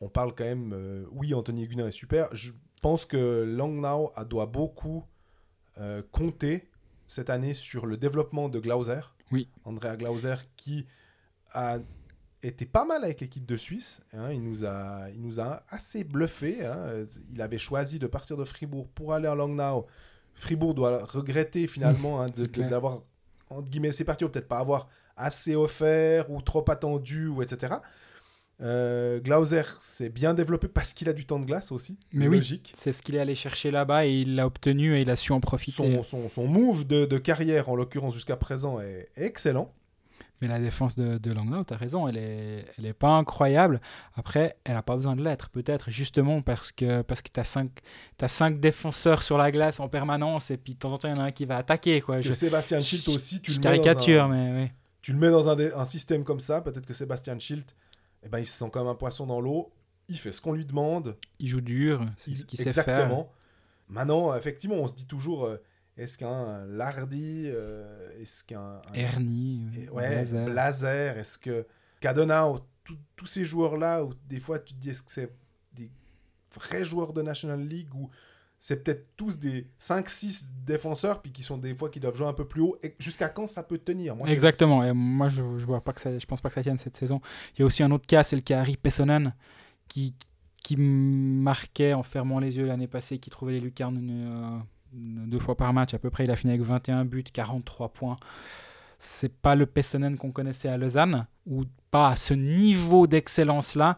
On 0.00 0.08
parle 0.08 0.34
quand 0.34 0.44
même, 0.44 0.72
euh, 0.72 1.04
oui, 1.12 1.34
Anthony 1.34 1.68
Gunin 1.68 1.86
est 1.88 1.90
super. 1.92 2.28
Je 2.32 2.52
pense 2.80 3.04
que 3.04 3.44
Langnau 3.44 4.12
doit 4.28 4.46
beaucoup 4.46 5.04
euh, 5.78 6.02
compter 6.12 6.68
cette 7.06 7.30
année 7.30 7.54
sur 7.54 7.86
le 7.86 7.96
développement 7.96 8.48
de 8.48 8.58
Glauser. 8.58 9.00
Oui. 9.32 9.48
Andrea 9.64 9.96
Glauser 9.96 10.34
qui 10.56 10.86
a 11.52 11.78
était 12.42 12.64
pas 12.66 12.84
mal 12.86 13.04
avec 13.04 13.20
l'équipe 13.20 13.44
de 13.44 13.56
Suisse. 13.56 14.00
hein. 14.14 14.32
il, 14.32 14.42
nous 14.42 14.64
a, 14.64 15.10
il 15.12 15.20
nous 15.20 15.40
a 15.40 15.62
assez 15.68 16.04
bluffé. 16.04 16.64
hein. 16.64 17.04
Il 17.30 17.42
avait 17.42 17.58
choisi 17.58 17.98
de 17.98 18.06
partir 18.06 18.36
de 18.36 18.44
Fribourg 18.44 18.88
pour 18.94 19.12
aller 19.12 19.26
à 19.28 19.34
Langnau. 19.34 19.86
Fribourg 20.34 20.74
doit 20.74 21.04
regretter 21.04 21.66
finalement 21.66 22.22
hein, 22.22 22.26
d'avoir, 22.70 23.02
entre 23.50 23.70
guillemets, 23.70 23.92
c'est 23.92 24.04
parti, 24.04 24.24
ou 24.24 24.30
peut-être 24.30 24.48
pas 24.48 24.58
avoir 24.58 24.88
assez 25.16 25.54
offert 25.54 26.30
ou 26.30 26.40
trop 26.40 26.64
attendu, 26.70 27.26
ou 27.26 27.42
etc. 27.42 27.74
Euh, 28.62 29.20
Glauser 29.20 29.62
s'est 29.78 30.10
bien 30.10 30.34
développé 30.34 30.68
parce 30.68 30.92
qu'il 30.92 31.08
a 31.08 31.12
du 31.14 31.24
temps 31.24 31.38
de 31.38 31.46
glace 31.46 31.72
aussi. 31.72 31.98
Mais 32.12 32.28
oui. 32.28 32.62
C'est 32.74 32.92
ce 32.92 33.00
qu'il 33.02 33.14
est 33.16 33.20
allé 33.20 33.34
chercher 33.34 33.70
là-bas 33.70 34.06
et 34.06 34.12
il 34.20 34.36
l'a 34.36 34.46
obtenu 34.46 34.96
et 34.96 35.00
il 35.00 35.10
a 35.10 35.16
su 35.16 35.32
en 35.32 35.40
profiter. 35.40 35.72
Son, 35.72 36.02
son, 36.02 36.28
son 36.28 36.46
move 36.46 36.86
de, 36.86 37.06
de 37.06 37.18
carrière, 37.18 37.68
en 37.70 37.74
l'occurrence 37.76 38.14
jusqu'à 38.14 38.36
présent, 38.36 38.78
est, 38.80 39.08
excellent. 39.16 39.72
Mais 40.42 40.48
la 40.48 40.58
défense 40.58 40.94
de, 40.94 41.18
de 41.18 41.32
Langnau, 41.32 41.64
tu 41.64 41.74
as 41.74 41.76
raison, 41.76 42.08
elle 42.08 42.16
est, 42.16 42.64
elle 42.78 42.86
est 42.86 42.94
pas 42.94 43.10
incroyable. 43.10 43.78
Après, 44.14 44.56
elle 44.64 44.72
n'a 44.72 44.82
pas 44.82 44.96
besoin 44.96 45.14
de 45.14 45.22
l'être, 45.22 45.50
peut-être 45.50 45.90
justement 45.90 46.40
parce 46.40 46.72
que, 46.72 47.02
parce 47.02 47.20
que 47.20 47.28
tu 47.30 47.40
as, 47.40 48.28
cinq 48.28 48.60
défenseurs 48.60 49.22
sur 49.22 49.36
la 49.36 49.50
glace 49.50 49.80
en 49.80 49.88
permanence 49.88 50.50
et 50.50 50.56
puis 50.56 50.74
de 50.74 50.78
temps 50.78 50.92
en 50.94 50.98
temps, 50.98 51.08
il 51.08 51.16
y 51.16 51.18
en 51.18 51.20
a 51.20 51.24
un 51.26 51.30
qui 51.30 51.44
va 51.44 51.58
attaquer. 51.58 52.00
Quoi. 52.00 52.16
Que 52.16 52.22
Je, 52.22 52.32
Sébastien 52.32 52.80
Schilt 52.80 53.08
aussi, 53.08 53.42
tu 53.42 53.52
je 53.52 53.60
le 53.60 53.68
mets 53.70 53.78
dans 53.80 53.98
un- 54.08 54.28
mais 54.28 54.62
oui. 54.62 54.70
tu 55.02 55.12
le 55.12 55.18
mets 55.18 55.30
dans 55.30 55.48
un, 55.50 55.56
dé- 55.56 55.72
un 55.74 55.84
système 55.84 56.24
comme 56.24 56.40
ça, 56.40 56.62
peut-être 56.62 56.86
que 56.86 56.94
Sébastien 56.94 57.38
Schilt, 57.38 57.74
eh 58.22 58.28
ben, 58.28 58.38
il 58.38 58.46
se 58.46 58.52
sent 58.52 58.70
comme 58.70 58.86
un 58.88 58.94
poisson 58.94 59.26
dans 59.26 59.40
l'eau. 59.40 59.72
Il 60.08 60.18
fait 60.18 60.32
ce 60.32 60.40
qu'on 60.40 60.52
lui 60.52 60.64
demande. 60.64 61.16
Il 61.38 61.48
joue 61.48 61.60
dur, 61.60 62.04
c'est 62.16 62.34
ce 62.34 62.44
qu'il 62.44 62.58
sait 62.58 62.70
faire. 62.70 62.82
Exactement. 62.88 63.32
Maintenant, 63.88 64.34
effectivement, 64.34 64.76
on 64.76 64.88
se 64.88 64.94
dit 64.94 65.06
toujours 65.06 65.44
euh, 65.44 65.56
est-ce 65.96 66.18
qu'un 66.18 66.64
Lardy, 66.66 67.44
euh, 67.46 68.10
est-ce 68.20 68.44
qu'un. 68.44 68.80
un- 68.88 68.92
Ernie, 68.94 69.68
euh, 69.88 69.90
ouais, 69.92 70.08
Blazer. 70.10 70.46
Blazer, 70.46 71.18
est-ce 71.18 71.38
que. 71.38 71.66
Cadena, 72.00 72.50
tous 73.16 73.26
ces 73.26 73.44
joueurs-là, 73.44 74.04
où 74.04 74.12
des 74.26 74.40
fois 74.40 74.58
tu 74.58 74.74
te 74.74 74.78
dis 74.80 74.90
est-ce 74.90 75.02
que 75.02 75.12
c'est 75.12 75.32
des 75.74 75.90
vrais 76.54 76.84
joueurs 76.84 77.12
de 77.12 77.22
National 77.22 77.60
League 77.60 77.94
ou 77.94 78.10
c'est 78.62 78.84
peut-être 78.84 79.16
tous 79.16 79.38
des 79.38 79.66
5-6 79.80 80.44
défenseurs 80.66 81.22
puis 81.22 81.32
qui 81.32 81.42
sont 81.42 81.56
des 81.56 81.74
fois 81.74 81.88
qui 81.88 81.98
doivent 81.98 82.14
jouer 82.14 82.26
un 82.26 82.34
peu 82.34 82.46
plus 82.46 82.60
haut 82.60 82.76
et 82.82 82.94
jusqu'à 82.98 83.30
quand 83.30 83.46
ça 83.46 83.62
peut 83.62 83.78
tenir? 83.78 84.14
Moi, 84.14 84.28
Exactement. 84.28 84.84
Et 84.84 84.92
moi, 84.92 85.30
je, 85.30 85.36
je 85.36 85.64
vois 85.64 85.82
pas 85.82 85.94
que 85.94 86.00
ça, 86.00 86.16
je 86.16 86.26
pense 86.26 86.42
pas 86.42 86.50
que 86.50 86.56
ça 86.56 86.62
tienne 86.62 86.76
cette 86.76 86.96
saison. 86.96 87.22
Il 87.54 87.60
y 87.60 87.62
a 87.62 87.66
aussi 87.66 87.82
un 87.82 87.90
autre 87.90 88.06
cas, 88.06 88.22
c'est 88.22 88.36
le 88.36 88.42
cas 88.42 88.60
Harry 88.60 88.76
Pessonen, 88.76 89.34
qui, 89.88 90.14
qui 90.62 90.76
marquait 90.76 91.94
en 91.94 92.02
fermant 92.02 92.38
les 92.38 92.58
yeux 92.58 92.66
l'année 92.66 92.86
passée, 92.86 93.18
qui 93.18 93.30
trouvait 93.30 93.54
les 93.54 93.60
lucarnes 93.60 94.06
euh, 94.10 94.58
deux 94.92 95.38
fois 95.38 95.56
par 95.56 95.72
match 95.72 95.94
à 95.94 95.98
peu 95.98 96.10
près. 96.10 96.24
Il 96.24 96.30
a 96.30 96.36
fini 96.36 96.52
avec 96.52 96.62
21 96.62 97.06
buts, 97.06 97.24
43 97.24 97.88
points. 97.94 98.16
C'est 98.98 99.32
pas 99.32 99.54
le 99.54 99.64
Pessonen 99.64 100.18
qu'on 100.18 100.32
connaissait 100.32 100.68
à 100.68 100.76
Lausanne, 100.76 101.26
ou 101.46 101.64
pas 101.90 102.10
à 102.10 102.16
ce 102.16 102.34
niveau 102.34 103.06
d'excellence-là. 103.06 103.96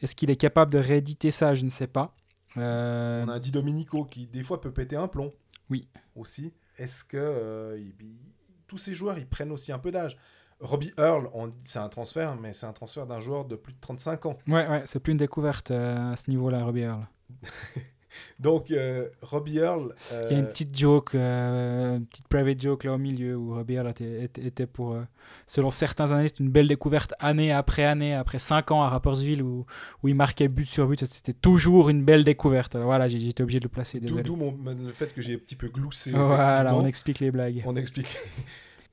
Est-ce 0.00 0.14
qu'il 0.14 0.30
est 0.30 0.36
capable 0.36 0.72
de 0.72 0.78
rééditer 0.78 1.32
ça? 1.32 1.56
Je 1.56 1.64
ne 1.64 1.70
sais 1.70 1.88
pas. 1.88 2.14
Euh, 2.56 3.24
On 3.24 3.28
a 3.28 3.34
un 3.34 3.38
Di 3.38 3.50
Domenico 3.52 4.04
qui 4.04 4.26
des 4.26 4.42
fois 4.42 4.60
peut 4.60 4.72
péter 4.72 4.96
un 4.96 5.08
plomb. 5.08 5.32
Oui. 5.70 5.88
Aussi. 6.14 6.52
Est-ce 6.78 7.04
que 7.04 7.16
euh, 7.16 7.78
il- 7.78 7.94
il- 8.00 8.32
tous 8.66 8.78
ces 8.78 8.94
joueurs 8.94 9.18
ils 9.18 9.26
prennent 9.28 9.52
aussi 9.52 9.72
un 9.72 9.78
peu 9.78 9.90
d'âge? 9.90 10.16
Robbie 10.60 10.92
Earl, 10.98 11.28
dit- 11.50 11.58
c'est 11.64 11.78
un 11.78 11.88
transfert, 11.88 12.34
mais 12.36 12.52
c'est 12.54 12.66
un 12.66 12.72
transfert 12.72 13.06
d'un 13.06 13.20
joueur 13.20 13.44
de 13.44 13.56
plus 13.56 13.72
de 13.74 13.78
35 13.80 14.26
ans. 14.26 14.38
Ouais, 14.48 14.66
ouais, 14.68 14.82
c'est 14.86 15.00
plus 15.00 15.12
une 15.12 15.18
découverte 15.18 15.70
euh, 15.70 16.12
à 16.12 16.16
ce 16.16 16.30
niveau-là, 16.30 16.64
Robbie 16.64 16.80
Earl. 16.80 17.06
Donc 18.38 18.70
euh, 18.70 19.08
Robbie 19.22 19.58
Earl, 19.58 19.94
euh, 20.12 20.26
Il 20.30 20.34
y 20.34 20.36
a 20.36 20.40
une 20.40 20.48
petite 20.48 20.76
joke, 20.76 21.14
euh, 21.14 21.96
une 21.96 22.06
petite 22.06 22.28
private 22.28 22.60
joke 22.60 22.84
là 22.84 22.92
au 22.92 22.98
milieu 22.98 23.36
où 23.36 23.54
Robbie 23.54 23.74
Earl 23.74 23.88
était, 23.88 24.66
pour, 24.66 24.92
euh, 24.92 25.02
selon 25.46 25.70
certains 25.70 26.10
analystes, 26.10 26.40
une 26.40 26.50
belle 26.50 26.68
découverte 26.68 27.14
année 27.18 27.52
après 27.52 27.84
année, 27.84 28.14
après 28.14 28.38
5 28.38 28.70
ans 28.72 28.82
à 28.82 28.88
Rapperswil 28.88 29.42
où, 29.42 29.64
où 30.02 30.08
il 30.08 30.14
marquait 30.14 30.48
but 30.48 30.68
sur 30.68 30.86
but. 30.86 31.04
C'était 31.04 31.32
toujours 31.32 31.88
une 31.88 32.04
belle 32.04 32.24
découverte. 32.24 32.74
Alors 32.74 32.88
voilà, 32.88 33.08
j'étais 33.08 33.42
obligé 33.42 33.58
de 33.58 33.64
le 33.64 33.70
placer. 33.70 34.00
d'où 34.00 34.16
le 34.16 34.92
fait 34.92 35.14
que 35.14 35.22
j'ai 35.22 35.34
un 35.34 35.38
petit 35.38 35.56
peu 35.56 35.68
gloussé. 35.68 36.10
Voilà, 36.10 36.74
on 36.74 36.86
explique 36.86 37.20
les 37.20 37.30
blagues. 37.30 37.62
On 37.66 37.76
explique. 37.76 38.16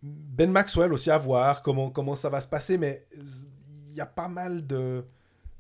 Ben 0.04 0.52
Maxwell 0.52 0.92
aussi 0.92 1.10
à 1.10 1.18
voir 1.18 1.64
comment, 1.64 1.90
comment 1.90 2.18
ça 2.18 2.30
va 2.30 2.42
se 2.42 2.48
passer, 2.48 2.78
mais 2.78 3.06
il 3.16 3.96
y 3.96 4.02
a 4.02 4.06
pas 4.06 4.28
mal 4.28 4.68
de 4.68 5.06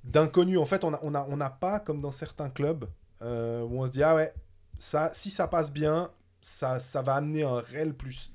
d'inconnus. 0.03 0.57
En 0.57 0.65
fait, 0.65 0.83
on 0.83 0.91
n'a 0.91 0.99
on 1.01 1.15
a, 1.15 1.25
on 1.29 1.37
n'a 1.37 1.49
pas, 1.49 1.79
comme 1.79 2.01
dans 2.01 2.11
certains 2.11 2.49
clubs, 2.49 2.85
euh, 3.23 3.61
où 3.63 3.81
on 3.81 3.87
se 3.87 3.91
dit, 3.91 4.03
ah 4.03 4.15
ouais, 4.15 4.33
ça, 4.77 5.11
si 5.13 5.31
ça 5.31 5.47
passe 5.47 5.71
bien, 5.71 6.11
ça, 6.41 6.79
ça 6.79 7.01
va 7.01 7.15
amener 7.15 7.43
un 7.43 7.59
réel 7.59 7.93
plus. 7.95 8.31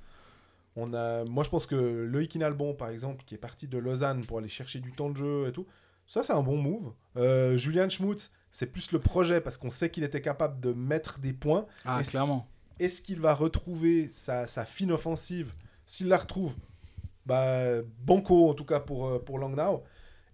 On 0.77 0.95
a, 0.95 1.25
moi, 1.25 1.45
je 1.45 1.51
pense 1.51 1.67
que 1.67 1.75
Loïc 1.75 2.35
Inalbon, 2.35 2.75
par 2.75 2.89
exemple, 2.89 3.25
qui 3.27 3.35
est 3.35 3.39
parti 3.39 3.67
de 3.69 3.79
Lausanne 3.79 4.25
pour 4.25 4.39
aller 4.39 4.49
chercher 4.49 4.81
du 4.81 4.93
temps 4.93 5.11
de 5.11 5.17
jeu 5.17 5.49
et 5.49 5.53
tout, 5.53 5.67
ça, 6.07 6.23
c'est 6.25 6.33
un 6.33 6.43
bon 6.43 6.57
move. 6.57 6.93
Euh, 7.17 7.57
Julian 7.57 7.89
Schmutz, 7.91 8.31
c'est 8.51 8.67
plus 8.67 8.93
le 8.93 8.99
projet 9.01 9.41
parce 9.41 9.57
qu'on 9.59 9.71
sait 9.71 9.91
qu'il 9.91 10.05
était 10.05 10.23
capable 10.23 10.61
de 10.61 10.73
mettre 10.73 11.19
des 11.19 11.33
points. 11.33 11.67
Ah, 11.85 12.01
Et 12.01 12.05
c'est- 12.05 12.13
clairement. 12.13 12.47
Est-ce 12.79 13.03
qu'il 13.03 13.21
va 13.21 13.35
retrouver 13.35 14.09
sa, 14.13 14.47
sa 14.47 14.65
fine 14.65 14.93
offensive 14.93 15.53
S'il 15.85 16.07
la 16.09 16.17
retrouve, 16.17 16.55
bah, 17.27 17.83
banco 18.01 18.49
en 18.49 18.55
tout 18.55 18.65
cas 18.65 18.79
pour, 18.81 19.09
euh, 19.09 19.19
pour 19.19 19.39
Langnau. 19.39 19.83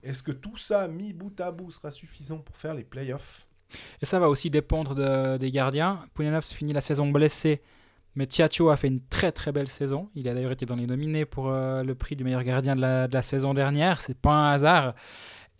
Est-ce 0.02 0.22
que 0.22 0.30
tout 0.32 0.58
ça, 0.58 0.86
mis 0.86 1.14
bout 1.14 1.40
à 1.40 1.50
bout, 1.50 1.70
sera 1.70 1.90
suffisant 1.90 2.38
pour 2.38 2.56
faire 2.58 2.74
les 2.74 2.84
playoffs? 2.84 3.46
Et 4.02 4.06
ça 4.06 4.18
va 4.18 4.28
aussi 4.28 4.50
dépendre 4.50 4.94
de- 4.94 5.36
des 5.36 5.50
gardiens. 5.50 6.00
Poulianov 6.14 6.44
finit 6.44 6.72
la 6.72 6.80
saison 6.80 7.10
blessé, 7.10 7.62
mais 8.16 8.26
Tiacho 8.26 8.70
a 8.70 8.76
fait 8.76 8.88
une 8.88 9.00
très 9.10 9.32
très 9.32 9.52
belle 9.52 9.68
saison. 9.68 10.08
Il 10.14 10.28
a 10.28 10.34
d'ailleurs 10.34 10.52
été 10.52 10.66
dans 10.66 10.76
les 10.76 10.86
nominés 10.86 11.24
pour 11.24 11.48
euh, 11.48 11.82
le 11.82 11.94
prix 11.94 12.16
du 12.16 12.24
meilleur 12.24 12.44
gardien 12.44 12.76
de 12.76 12.80
la, 12.80 13.08
de 13.08 13.14
la 13.14 13.22
saison 13.22 13.54
dernière. 13.54 14.00
C'est 14.00 14.16
pas 14.18 14.32
un 14.32 14.52
hasard. 14.52 14.94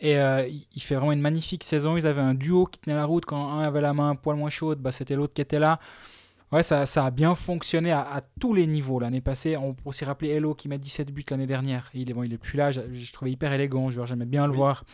Et 0.00 0.18
euh, 0.18 0.46
il 0.74 0.82
fait 0.82 0.96
vraiment 0.96 1.12
une 1.12 1.20
magnifique 1.20 1.64
saison. 1.64 1.96
Ils 1.96 2.06
avaient 2.06 2.20
un 2.20 2.34
duo 2.34 2.66
qui 2.66 2.80
tenait 2.80 2.96
la 2.96 3.04
route. 3.04 3.24
Quand 3.24 3.52
un 3.58 3.60
avait 3.62 3.80
la 3.80 3.92
main 3.94 4.10
un 4.10 4.14
poil 4.16 4.36
moins 4.36 4.50
chaude, 4.50 4.78
bah, 4.80 4.92
c'était 4.92 5.14
l'autre 5.16 5.32
qui 5.34 5.40
était 5.40 5.58
là. 5.60 5.78
Ouais, 6.52 6.62
ça, 6.62 6.84
ça 6.86 7.06
a 7.06 7.10
bien 7.10 7.34
fonctionné 7.34 7.90
à, 7.90 8.00
à 8.02 8.20
tous 8.40 8.54
les 8.54 8.66
niveaux 8.66 9.00
l'année 9.00 9.20
passée. 9.20 9.56
On 9.56 9.72
peut 9.74 9.82
aussi 9.86 10.04
rappeler 10.04 10.30
Hello 10.30 10.54
qui 10.54 10.68
met 10.68 10.78
17 10.78 11.10
buts 11.12 11.24
l'année 11.30 11.46
dernière. 11.46 11.90
Il 11.94 12.10
est, 12.10 12.14
bon, 12.14 12.22
il 12.22 12.32
est 12.32 12.38
plus 12.38 12.56
là. 12.56 12.70
Je, 12.70 12.80
je 12.92 13.12
trouvais 13.12 13.30
hyper 13.32 13.52
élégant. 13.52 13.88
J'aimais 13.90 14.24
bien 14.26 14.46
le 14.46 14.52
Oui. 14.52 14.58
voir. 14.58 14.84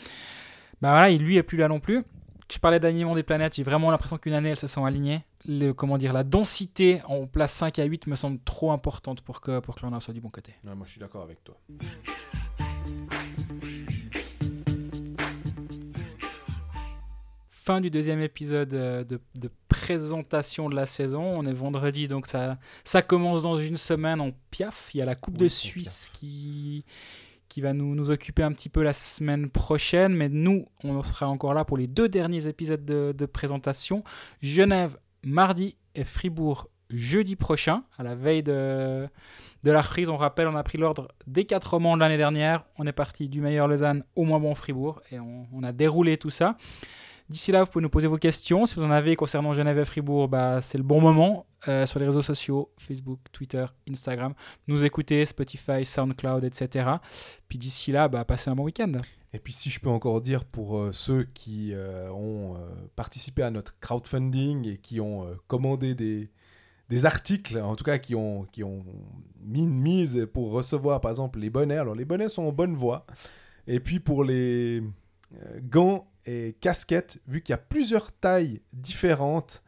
Bah 0.81 0.91
voilà, 0.93 1.11
il 1.11 1.21
lui 1.23 1.37
est 1.37 1.43
plus 1.43 1.59
là 1.59 1.69
non 1.69 1.81
plus. 1.81 2.03
Tu 2.51 2.59
parlais 2.59 2.81
d'alignement 2.81 3.15
des 3.15 3.23
planètes. 3.23 3.55
J'ai 3.55 3.63
vraiment 3.63 3.93
l'impression 3.93 4.19
qu'une 4.19 4.33
année, 4.33 4.49
elles 4.49 4.59
se 4.59 4.67
sont 4.67 4.85
alignées. 4.85 5.21
Le, 5.47 5.71
comment 5.71 5.97
dire, 5.97 6.13
la 6.13 6.25
densité 6.25 7.01
en 7.07 7.29
place 7.29 7.53
5 7.53 7.79
à 7.79 7.85
8 7.85 8.09
me 8.09 8.17
semble 8.17 8.41
trop 8.45 8.73
importante 8.73 9.21
pour 9.21 9.41
que, 9.41 9.61
pour 9.61 9.77
que 9.77 9.87
l'on 9.87 10.01
soit 10.01 10.13
du 10.13 10.21
bon 10.21 10.31
côté. 10.31 10.53
Ouais, 10.65 10.75
moi, 10.75 10.85
je 10.85 10.91
suis 10.91 11.01
d'accord 11.01 11.23
avec 11.23 11.45
toi. 11.45 11.57
fin 17.49 17.81
du 17.81 17.91
deuxième 17.91 18.21
épisode 18.21 18.75
euh, 18.75 19.05
de, 19.05 19.21
de 19.39 19.51
présentation 19.69 20.69
de 20.69 20.75
la 20.75 20.87
saison. 20.87 21.23
On 21.23 21.47
est 21.47 21.53
vendredi, 21.53 22.09
donc 22.09 22.27
ça, 22.27 22.59
ça 22.83 23.01
commence 23.01 23.43
dans 23.43 23.59
une 23.59 23.77
semaine 23.77 24.21
en 24.21 24.33
piaf. 24.51 24.91
Il 24.93 24.99
y 24.99 25.03
a 25.03 25.05
la 25.05 25.15
Coupe 25.15 25.35
Oui, 25.35 25.45
de 25.45 25.49
Suisse 25.49 26.11
qui, 26.13 26.85
qui 27.51 27.61
va 27.61 27.75
nous, 27.75 27.95
nous 27.95 28.11
occuper 28.11 28.43
un 28.43 28.53
petit 28.53 28.71
peu 28.71 28.83
la 28.83 28.95
semaine 28.95 29.51
prochaine. 29.51 30.15
Mais 30.15 30.31
nous, 30.31 30.65
on 30.83 31.03
sera 31.03 31.29
encore 31.29 31.53
là 31.53 31.67
pour 31.67 31.77
les 31.77 31.87
deux 31.87 32.09
derniers 32.09 32.47
épisodes 32.47 32.87
de, 32.87 33.27
présentation. 33.27 34.03
Genève 34.41 34.97
mardi 35.23 35.77
et 35.95 36.05
Fribourg 36.05 36.69
jeudi 36.89 37.37
prochain, 37.37 37.85
à 37.99 38.03
la 38.03 38.17
veille 38.17 38.43
de, 38.43 39.07
de 39.63 39.71
la 39.71 39.81
reprise. 39.81 40.09
On 40.09 40.17
rappelle, 40.17 40.49
on 40.49 40.57
a 40.57 40.63
pris 40.63 40.79
l'ordre 40.79 41.09
des 41.27 41.45
quatre 41.45 41.75
romans 41.75 41.95
de 41.95 42.01
l'année 42.01 42.17
dernière. 42.17 42.65
On 42.79 42.87
est 42.87 42.93
parti 42.93 43.29
du 43.29 43.41
meilleur 43.41 43.69
Lausanne 43.69 44.03
au 44.17 44.25
moins 44.25 44.41
bon 44.41 44.55
Fribourg 44.55 45.01
et 45.13 45.19
on 45.21 45.63
a 45.63 45.73
déroulé 45.73 46.17
tout 46.17 46.31
ça. 46.31 46.57
D'ici 47.31 47.53
là, 47.53 47.63
vous 47.63 47.71
pouvez 47.71 47.83
nous 47.83 47.89
poser 47.89 48.09
vos 48.09 48.19
questions. 48.19 48.67
Si 48.67 48.75
vous 48.75 48.83
en 48.83 48.91
avez 48.91 49.15
concernant 49.15 49.53
Genève 49.53 49.79
et 49.79 49.85
Fribourg, 49.85 50.27
bah, 50.27 50.61
c'est 50.63 50.79
le 50.79 50.83
bon 50.83 51.01
moment. 51.01 51.47
Euh, 51.69 51.87
sur 51.87 52.01
les 52.01 52.07
réseaux 52.07 52.23
sociaux, 52.23 52.73
Facebook, 52.77 53.21
Twitter, 53.31 53.65
Instagram. 53.89 54.35
Nous 54.67 54.85
écouter, 54.85 55.25
Spotify, 55.25 55.85
SoundCloud, 55.85 56.43
etc. 56.43 56.91
Puis 57.49 57.57
d'ici 57.57 57.93
là, 57.93 58.09
bah, 58.09 58.25
passez 58.25 58.51
un 58.51 58.57
bon 58.57 58.65
week-end. 58.65 58.93
Et 59.33 59.39
puis 59.39 59.53
si 59.53 59.71
je 59.71 59.79
peux 59.79 59.91
encore 59.91 60.23
dire 60.23 60.45
pour 60.45 60.77
euh, 60.77 60.91
ceux 60.91 61.23
qui 61.23 61.73
euh, 61.73 62.11
ont 62.11 62.57
participé 62.97 63.45
à 63.45 63.53
notre 63.53 63.79
crowdfunding 63.79 64.67
et 64.67 64.79
qui 64.79 65.01
ont 65.01 65.29
commandé 65.47 65.95
des, 65.95 66.33
des 66.89 67.07
articles, 67.07 67.61
en 67.61 67.77
tout 67.77 67.85
cas 67.85 67.99
qui 67.99 68.17
ont, 68.17 68.47
qui 68.51 68.65
ont 68.65 68.85
mis 69.41 69.63
une 69.63 69.79
mise 69.79 70.27
pour 70.33 70.51
recevoir 70.51 71.01
par 71.01 71.13
exemple 71.13 71.39
les 71.39 71.51
bonnets. 71.51 71.79
Alors 71.79 71.95
les 71.95 72.05
bonnets 72.05 72.29
sont 72.29 72.43
en 72.43 72.53
bonne 72.53 72.75
voie. 72.75 73.07
Et 73.69 73.79
puis 73.79 74.01
pour 74.01 74.25
les 74.25 74.83
gants 75.63 76.10
et 76.27 76.57
casquettes, 76.61 77.19
vu 77.27 77.43
qu'il 77.43 77.53
y 77.53 77.55
a 77.55 77.59
plusieurs 77.59 78.13
tailles 78.13 78.61
différentes, 78.73 79.63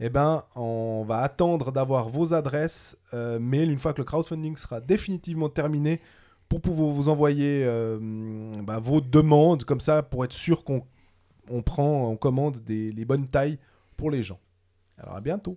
eh 0.00 0.10
ben, 0.10 0.44
on 0.54 1.04
va 1.06 1.18
attendre 1.18 1.72
d'avoir 1.72 2.08
vos 2.08 2.34
adresses 2.34 2.98
euh, 3.14 3.38
mail 3.38 3.70
une 3.70 3.78
fois 3.78 3.92
que 3.92 3.98
le 4.00 4.04
crowdfunding 4.04 4.56
sera 4.56 4.80
définitivement 4.80 5.48
terminé 5.48 6.00
pour 6.48 6.60
pouvoir 6.60 6.90
vous 6.90 7.08
envoyer 7.08 7.64
euh, 7.64 7.98
bah, 8.62 8.78
vos 8.78 9.00
demandes 9.00 9.64
comme 9.64 9.80
ça 9.80 10.02
pour 10.02 10.24
être 10.24 10.32
sûr 10.32 10.64
qu'on 10.64 10.84
on 11.48 11.62
prend, 11.62 12.08
on 12.10 12.16
commande 12.16 12.58
des, 12.58 12.92
les 12.92 13.04
bonnes 13.04 13.28
tailles 13.28 13.58
pour 13.96 14.10
les 14.10 14.22
gens. 14.22 14.38
Alors 14.98 15.16
à 15.16 15.20
bientôt. 15.20 15.54